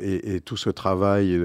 et, 0.00 0.34
et, 0.34 0.40
tout 0.40 0.56
ce 0.56 0.70
travail 0.70 1.40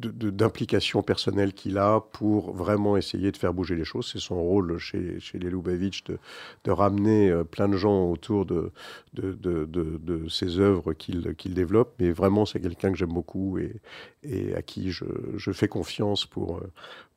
d'implication 0.00 1.02
personnelle 1.02 1.52
qu'il 1.52 1.78
a 1.78 2.00
pour 2.12 2.54
vraiment 2.54 2.96
essayer 2.96 3.32
de 3.32 3.36
faire 3.36 3.52
bouger 3.52 3.74
les 3.74 3.84
choses. 3.84 4.10
C'est 4.12 4.20
son 4.20 4.40
rôle 4.40 4.78
chez, 4.78 5.18
chez 5.20 5.38
les 5.38 5.50
Lubavitch 5.50 6.04
de, 6.04 6.70
ramener 6.70 7.30
euh, 7.30 7.44
plein 7.44 7.68
de 7.68 7.76
gens 7.76 8.10
autour 8.10 8.46
de, 8.46 8.70
de, 9.14 10.28
ces 10.28 10.60
œuvres 10.60 10.92
qu'il 10.92 11.54
développe. 11.54 11.94
Mais 11.98 12.10
vraiment, 12.10 12.46
c'est 12.46 12.60
quelqu'un 12.60 12.92
que 12.92 12.98
j'aime 12.98 13.12
beaucoup 13.12 13.58
et, 13.58 14.54
à 14.54 14.62
qui 14.62 14.90
je, 14.90 15.52
fais 15.52 15.68
confiance 15.68 16.26
pour, 16.26 16.58
euh, 16.58 16.70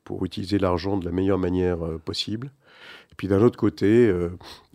pour 0.04 0.24
utiliser 0.24 0.58
l'argent 0.58 0.96
de 0.96 1.04
la 1.04 1.12
meilleure 1.12 1.38
manière 1.38 1.84
euh, 1.84 1.98
possible. 1.98 2.50
Et 3.10 3.14
puis 3.16 3.28
d'un 3.28 3.42
autre 3.42 3.58
côté, 3.58 4.08
euh, 4.08 4.30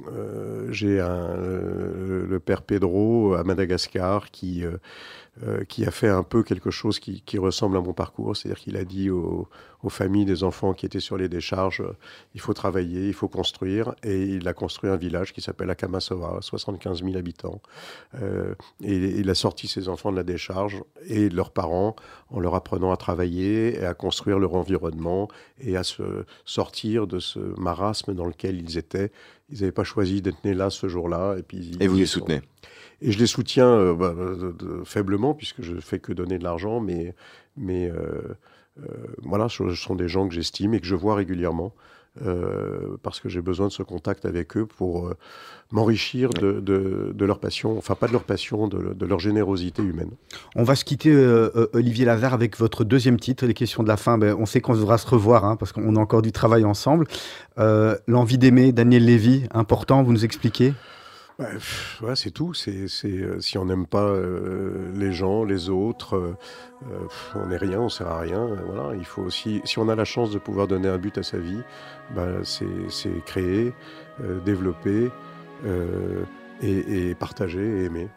euh, 0.08 0.72
j'ai 0.72 0.98
le 0.98 2.40
père 2.40 2.62
Pedro 2.62 3.34
à 3.34 3.44
Madagascar 3.44 4.30
qui, 4.30 4.64
qui 5.70 5.86
a 5.86 5.92
fait 5.92 6.10
un 6.10 6.24
peu 6.24 6.44
quelque 6.44 6.72
chose 6.72 7.00
qui, 7.00 7.22
qui 7.22 7.38
ressemble 7.38 7.78
à 7.78 7.82
mon 7.82 7.94
parcours. 7.94 8.36
C'est-à-dire 8.36 8.60
qu'il 8.60 8.78
a 8.78 8.84
dit 8.84 9.10
aux, 9.10 9.48
aux, 9.84 9.90
familles 9.90 10.26
des 10.26 10.44
enfants 10.44 10.74
qui 10.74 10.86
étaient 10.86 11.00
sur 11.00 11.18
les 11.18 11.30
décharges, 11.30 11.84
il 12.34 12.42
faut 12.42 12.54
travailler, 12.54 13.08
il 13.08 13.14
faut 13.14 13.28
construire. 13.28 13.94
Et 14.04 14.24
il 14.24 14.48
a 14.48 14.54
construit 14.54 14.90
un 14.90 14.96
village 14.96 15.34
qui 15.34 15.42
s'appelle 15.42 15.70
Akamasova, 15.70 16.40
75 16.42 17.04
000 17.04 17.18
habitants. 17.18 17.62
et 18.84 18.96
il 18.96 19.30
a 19.30 19.36
sorti 19.36 19.68
ses 19.68 19.90
enfants 19.90 20.12
de 20.12 20.18
la 20.18 20.24
décharge 20.24 20.84
et 21.08 21.30
leurs 21.30 21.52
parents 21.52 21.96
en 22.30 22.40
leur 22.40 22.56
apprenant 22.56 22.92
à 22.92 22.98
travailler 22.98 23.80
et 23.80 23.86
à 23.86 23.94
construire 23.94 24.40
leur 24.40 24.56
environnement 24.56 25.28
et 25.60 25.78
à 25.78 25.84
se 25.84 26.26
sortir 26.46 27.08
de 27.08 27.20
ce 27.20 27.40
marasme 27.60 28.14
dans 28.14 28.26
lequel 28.26 28.60
ils 28.60 28.78
étaient. 28.78 29.12
Ils 29.50 29.60
n'avaient 29.60 29.72
pas 29.72 29.84
choisi 29.84 30.22
d'être 30.22 30.44
nés 30.44 30.54
là 30.54 30.70
ce 30.70 30.88
jour-là. 30.88 31.36
Et, 31.38 31.44
puis, 31.44 31.78
et 31.80 31.88
vous 31.88 31.98
les 31.98 32.06
soutenez? 32.06 32.42
Et 33.02 33.12
je 33.12 33.20
les 33.20 33.28
soutiens 33.28 33.70
euh, 33.70 33.94
bah, 33.94 34.14
faiblement, 34.86 35.34
puisque 35.34 35.62
je 35.62 35.74
ne 35.74 35.80
fais 35.80 36.00
que 36.00 36.14
donner 36.14 36.40
de 36.40 36.44
l'argent, 36.44 36.80
mais, 36.80 37.14
mais 37.56 37.90
euh, 37.90 37.96
euh, 38.82 38.88
voilà, 39.24 39.50
ce 39.50 39.70
sont 39.76 39.96
des 39.96 40.08
gens 40.08 40.28
que 40.28 40.34
j'estime 40.34 40.74
et 40.74 40.80
que 40.80 40.88
je 40.88 40.96
vois 40.96 41.16
régulièrement. 41.16 41.74
Parce 43.04 43.20
que 43.20 43.30
j'ai 43.30 43.42
besoin 43.42 43.68
de 43.68 43.72
ce 43.72 43.84
contact 43.84 44.26
avec 44.26 44.58
eux 44.58 44.66
pour 44.66 45.14
m'enrichir 45.70 46.32
de, 46.32 47.14
leur 47.24 47.38
passion, 47.38 47.78
enfin 47.78 47.94
pas 47.94 48.08
de 48.08 48.12
leur 48.12 48.24
passion, 48.24 48.68
de, 48.68 49.06
leur 49.06 49.20
générosité 49.20 49.84
humaine. 49.84 50.10
On 50.56 50.64
va 50.64 50.74
se 50.74 50.84
quitter, 50.84 51.16
Olivier 51.74 52.06
Lazare, 52.06 52.34
avec 52.34 52.58
votre 52.58 52.84
deuxième 52.84 53.20
titre, 53.20 53.46
les 53.46 53.54
questions 53.54 53.84
de 53.84 53.88
la 53.88 53.98
fin. 53.98 54.18
Ben, 54.18 54.36
on 54.40 54.48
sait 54.48 54.62
qu'on 54.62 54.74
devra 54.74 54.98
se 54.98 55.06
revoir, 55.06 55.46
hein, 55.46 55.58
parce 55.58 55.72
qu'on 55.72 55.96
a 55.96 56.00
encore 56.00 56.24
du 56.24 56.32
travail 56.32 56.66
ensemble. 56.66 57.06
L'envie 57.56 58.40
d'aimer, 58.40 58.72
Daniel 58.72 59.06
Lévy, 59.06 59.44
important, 59.52 60.02
vous 60.02 60.12
nous 60.12 60.26
expliquez? 60.26 60.74
Ouais, 61.40 62.16
c'est 62.16 62.32
tout. 62.32 62.54
C'est, 62.54 62.88
si 62.88 63.58
on 63.58 63.66
n'aime 63.66 63.86
pas 63.86 64.14
les 64.94 65.12
gens, 65.12 65.44
les 65.44 65.70
autres, 65.70 66.36
on 67.36 67.48
n'est 67.48 67.58
rien, 67.58 67.82
on 67.82 67.90
sert 67.90 68.08
à 68.08 68.20
rien. 68.20 68.48
Voilà, 68.66 68.96
il 68.96 69.06
faut 69.06 69.22
aussi, 69.22 69.62
si 69.66 69.80
on 69.80 69.90
a 69.90 69.96
la 69.96 70.06
chance 70.06 70.32
de 70.32 70.40
pouvoir 70.40 70.68
donner 70.68 70.88
un 70.88 70.98
but 70.98 71.18
à 71.18 71.24
sa 71.24 71.38
vie, 71.38 71.62
bah, 72.16 72.28
c'est 72.44 73.26
créer, 73.26 73.74
euh, 74.22 74.40
développer 74.40 75.12
euh, 75.66 76.24
et, 76.62 77.14
partager 77.16 77.62
et 77.62 77.86
aimer. 77.86 78.08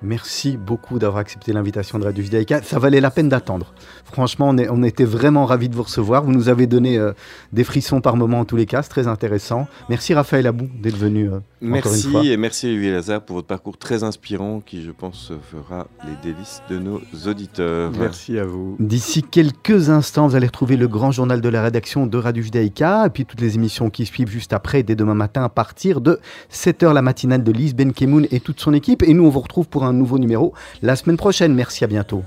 Merci 0.00 0.56
beaucoup 0.56 1.00
d'avoir 1.00 1.18
accepté 1.18 1.52
l'invitation 1.52 1.98
de 1.98 2.04
Radio 2.04 2.22
Judaïka. 2.22 2.62
Ça 2.62 2.78
valait 2.78 3.00
la 3.00 3.10
peine 3.10 3.28
d'attendre. 3.28 3.74
Franchement, 4.04 4.50
on, 4.50 4.58
on, 4.70 4.82
était 4.84 5.04
vraiment 5.04 5.44
ravis 5.44 5.68
de 5.68 5.74
vous 5.74 5.82
recevoir. 5.82 6.22
Vous 6.22 6.30
nous 6.30 6.48
avez 6.48 6.68
donné 6.68 6.98
euh, 6.98 7.12
des 7.52 7.64
frissons 7.64 8.00
par 8.00 8.14
moment 8.14 8.38
en 8.38 8.44
tous 8.44 8.54
les 8.54 8.66
cas. 8.66 8.82
C'est 8.82 8.90
très 8.90 9.08
intéressant. 9.08 9.66
Merci 9.88 10.14
Raphaël 10.14 10.46
Abou 10.46 10.68
d'être 10.80 10.96
venu. 10.96 11.28
Euh, 11.28 11.40
merci 11.60 12.04
une 12.06 12.12
fois. 12.12 12.24
et 12.24 12.36
merci 12.36 12.66
Olivier 12.68 12.92
Lazare 12.92 13.22
pour 13.22 13.36
votre 13.36 13.48
parcours 13.48 13.76
très 13.76 14.04
inspirant 14.04 14.60
qui, 14.64 14.84
je 14.84 14.92
pense, 14.92 15.32
fera 15.50 15.88
les 16.04 16.14
délices 16.22 16.62
de 16.70 16.78
nos 16.78 17.00
auditeurs. 17.26 17.90
Merci 17.98 18.38
à 18.38 18.44
vous. 18.44 18.76
D'ici 18.78 19.24
quelques 19.24 19.90
instants, 19.90 20.28
vous 20.28 20.36
allez 20.36 20.46
retrouver 20.46 20.76
le 20.76 20.86
grand 20.86 21.10
journal 21.10 21.40
de 21.40 21.48
la 21.48 21.60
rédaction 21.60 22.06
de 22.06 22.18
Radio 22.18 22.40
Judaïka 22.40 23.06
et 23.06 23.10
puis 23.10 23.24
toutes 23.24 23.40
les 23.40 23.56
émissions 23.56 23.90
qui 23.90 24.06
suivent 24.06 24.30
juste 24.30 24.52
après, 24.52 24.84
dès 24.84 24.94
demain 24.94 25.14
matin 25.14 25.42
à 25.42 25.48
partir 25.48 26.00
de 26.00 26.20
7h 26.52 26.92
la 26.92 27.02
matinale 27.02 27.42
de 27.42 27.50
Lise 27.50 27.74
Benkemoun 27.74 28.28
et 28.30 28.38
toute 28.38 28.60
son 28.60 28.72
équipe. 28.74 29.02
Et 29.02 29.12
nous, 29.12 29.24
on 29.24 29.30
vous 29.30 29.40
retrouve 29.40 29.66
pour 29.66 29.84
un 29.84 29.87
un 29.88 29.92
nouveau 29.92 30.18
numéro 30.18 30.52
la 30.82 30.96
semaine 30.96 31.16
prochaine. 31.16 31.54
Merci, 31.54 31.84
à 31.84 31.86
bientôt. 31.86 32.22